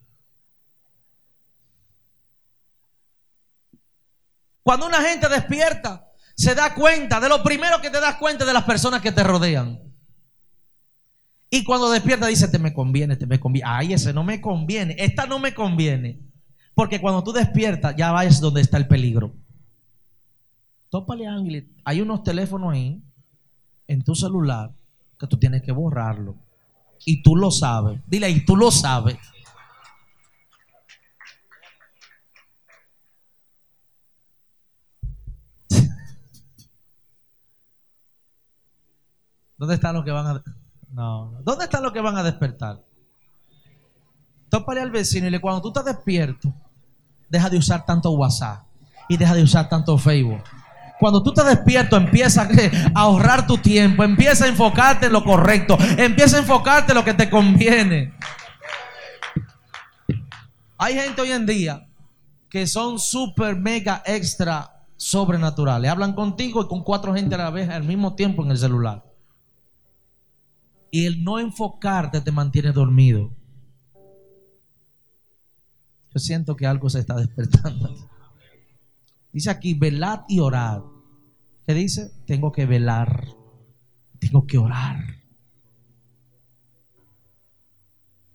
Cuando 4.64 4.86
una 4.86 5.01
gente 5.01 5.28
despierta, 5.28 6.07
se 6.36 6.55
da 6.55 6.74
cuenta 6.74 7.20
de 7.20 7.30
lo 7.30 7.43
primero 7.43 7.82
que 7.82 7.89
te 7.89 7.99
das 7.99 8.16
cuenta 8.16 8.45
de 8.45 8.53
las 8.53 8.64
personas 8.64 9.01
que 9.01 9.12
te 9.12 9.24
rodean. 9.24 9.80
Y 11.49 11.64
cuando 11.64 11.91
despierta 11.91 12.28
dice, 12.28 12.47
te 12.47 12.59
me 12.59 12.74
conviene, 12.74 13.18
te 13.18 13.28
me 13.28 13.39
conviene. 13.39 13.70
Ay, 13.70 13.93
ese 13.93 14.14
no 14.14 14.24
me 14.24 14.39
conviene, 14.39 14.95
esta 14.97 15.26
no 15.26 15.38
me 15.38 15.53
conviene. 15.53 16.22
Porque 16.74 17.01
cuando 17.01 17.24
tú 17.24 17.34
despiertas, 17.34 17.95
ya 17.97 18.12
vas 18.12 18.39
donde 18.39 18.62
está 18.62 18.78
el 18.78 18.88
peligro. 18.88 19.36
Tópale, 20.89 21.28
Ángel. 21.28 21.70
Hay 21.84 22.01
unos 22.01 22.24
teléfonos 22.24 22.74
ahí, 22.74 23.03
en 23.88 24.01
tu 24.03 24.16
celular, 24.16 24.72
que 25.20 25.28
tú 25.28 25.38
tienes 25.38 25.62
que 25.62 25.72
borrarlo. 25.72 26.38
Y 27.05 27.22
tú 27.22 27.36
lo 27.36 27.51
sabes. 27.51 27.99
Dile, 28.07 28.30
y 28.30 28.45
tú 28.45 28.55
lo 28.55 28.72
sabes. 28.72 29.18
¿Dónde 39.62 39.76
están 39.76 39.93
los 39.93 40.03
que 40.03 40.09
van 40.09 40.26
a.? 40.26 40.43
No. 40.91 41.38
¿Dónde 41.43 41.66
están 41.66 41.84
los 41.84 41.91
que 41.91 42.01
van 42.01 42.18
a 42.18 42.24
despertar? 42.24 42.82
Tópale 44.49 44.82
al 44.82 44.89
vecino 44.89 45.28
y 45.28 45.30
le 45.30 45.39
cuando 45.39 45.62
tú 45.62 45.68
estás 45.68 45.86
despierto, 45.86 46.51
deja 47.30 47.47
de 47.47 47.59
usar 47.59 47.86
tanto 47.86 48.09
WhatsApp 48.09 48.64
y 49.07 49.18
deja 49.18 49.36
de 49.36 49.43
usar 49.43 49.70
tanto 49.70 49.99
Facebook. 49.99 50.41
Cuando 50.99 51.22
tú 51.22 51.30
estás 51.30 51.45
despierto, 51.45 51.95
empieza 51.95 52.49
a 52.95 53.01
ahorrar 53.01 53.45
tu 53.45 53.59
tiempo, 53.59 54.03
empieza 54.03 54.45
a 54.45 54.47
enfocarte 54.47 55.05
en 55.05 55.14
lo 55.14 55.24
correcto, 55.24 55.78
empieza 55.95 56.38
a 56.38 56.39
enfocarte 56.39 56.93
en 56.93 56.97
lo 56.97 57.05
que 57.05 57.14
te 57.14 57.30
conviene. 57.30 58.16
Hay 60.80 60.95
gente 60.95 61.22
hoy 61.22 61.34
en 61.34 61.45
día 61.45 61.88
que 62.49 62.66
son 62.66 62.97
super, 62.97 63.55
mega, 63.55 64.01
extra 64.07 64.88
sobrenaturales. 64.97 65.91
Hablan 65.91 66.14
contigo 66.14 66.64
y 66.64 66.68
con 66.68 66.84
cuatro 66.84 67.14
gente 67.14 67.36
a 67.36 67.38
la 67.38 67.51
vez 67.51 67.70
al 67.70 67.84
mismo 67.84 68.16
tiempo 68.16 68.43
en 68.43 68.49
el 68.49 68.57
celular. 68.57 69.11
Y 70.92 71.06
el 71.06 71.24
no 71.24 71.39
enfocarte 71.39 72.20
te 72.22 72.32
mantiene 72.32 72.74
dormido. 72.74 73.32
Yo 76.14 76.20
siento 76.20 76.58
que 76.58 76.68
algo 76.68 76.89
se 76.89 77.00
está 77.00 77.16
despertando. 77.16 77.96
Dice 79.32 79.50
aquí, 79.50 79.74
velad 79.74 80.22
y 80.28 80.39
orad. 80.39 80.82
¿Qué 81.66 81.74
dice? 81.74 82.12
Tengo 82.26 82.52
que 82.52 82.66
velar. 82.66 83.28
Tengo 84.20 84.46
que 84.46 84.58
orar. 84.58 85.00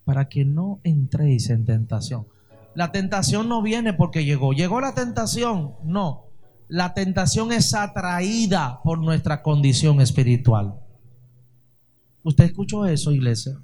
Para 0.05 0.29
que 0.29 0.47
no 0.47 0.81
entréis 0.85 1.51
en 1.51 1.67
tentación. 1.67 2.27
La 2.75 2.93
tentación 2.93 3.49
no 3.49 3.61
viene 3.61 3.93
porque 3.93 4.25
llegó. 4.25 4.53
Llegó 4.53 4.81
la 4.81 4.95
tentación. 4.95 5.75
No. 5.85 6.31
La 6.69 6.95
tentación 6.95 7.53
es 7.53 7.75
atraída 7.75 8.81
por 8.83 8.99
nuestra 8.99 9.43
condición 9.43 10.01
espiritual. 10.01 10.81
¿Usted 12.27 12.47
escuchó 12.47 12.87
eso, 12.87 13.13
iglesia? 13.13 13.57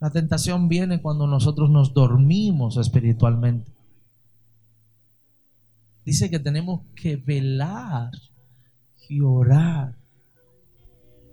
La 0.00 0.10
tentación 0.10 0.66
viene 0.66 1.02
cuando 1.02 1.26
nosotros 1.26 1.68
nos 1.68 1.92
dormimos 1.92 2.78
espiritualmente. 2.78 3.70
Dice 6.06 6.30
que 6.30 6.38
tenemos 6.38 6.80
que 6.94 7.16
velar 7.16 8.12
y 9.10 9.20
orar 9.20 9.98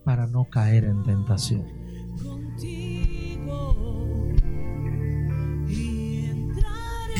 para 0.03 0.27
no 0.27 0.49
caer 0.49 0.83
en 0.83 1.01
tentación. 1.03 1.65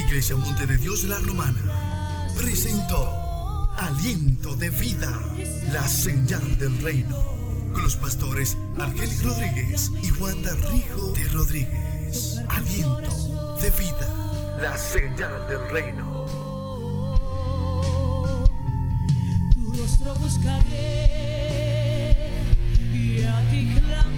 Iglesia 0.06 0.36
Monte 0.36 0.68
de 0.68 0.78
Dios 0.78 1.06
la 1.06 1.20
Romana 1.20 2.28
presentó 2.38 3.10
Aliento 3.78 4.54
de 4.58 4.70
Vida, 4.70 5.18
la 5.72 5.88
señal 5.88 6.58
del 6.58 6.78
reino 6.82 7.37
con 7.74 7.84
los 7.84 7.96
pastores 7.96 8.58
Argelis 8.80 9.24
Rodríguez 9.24 9.92
y 10.02 10.12
Wanda 10.14 10.54
Rijo 10.72 11.14
de 11.14 11.24
Rodríguez. 11.30 12.42
Aliento 12.50 13.58
de 13.62 13.70
vida, 13.72 14.08
la 14.62 14.78
señal 14.78 15.48
del 15.48 15.70
reino. 15.70 16.26
Tu 19.54 19.74
rostro 19.74 20.16
buscaré 20.16 21.48
y 22.94 23.24
a 23.24 23.50
ti 23.50 23.76
clamar. 23.76 24.17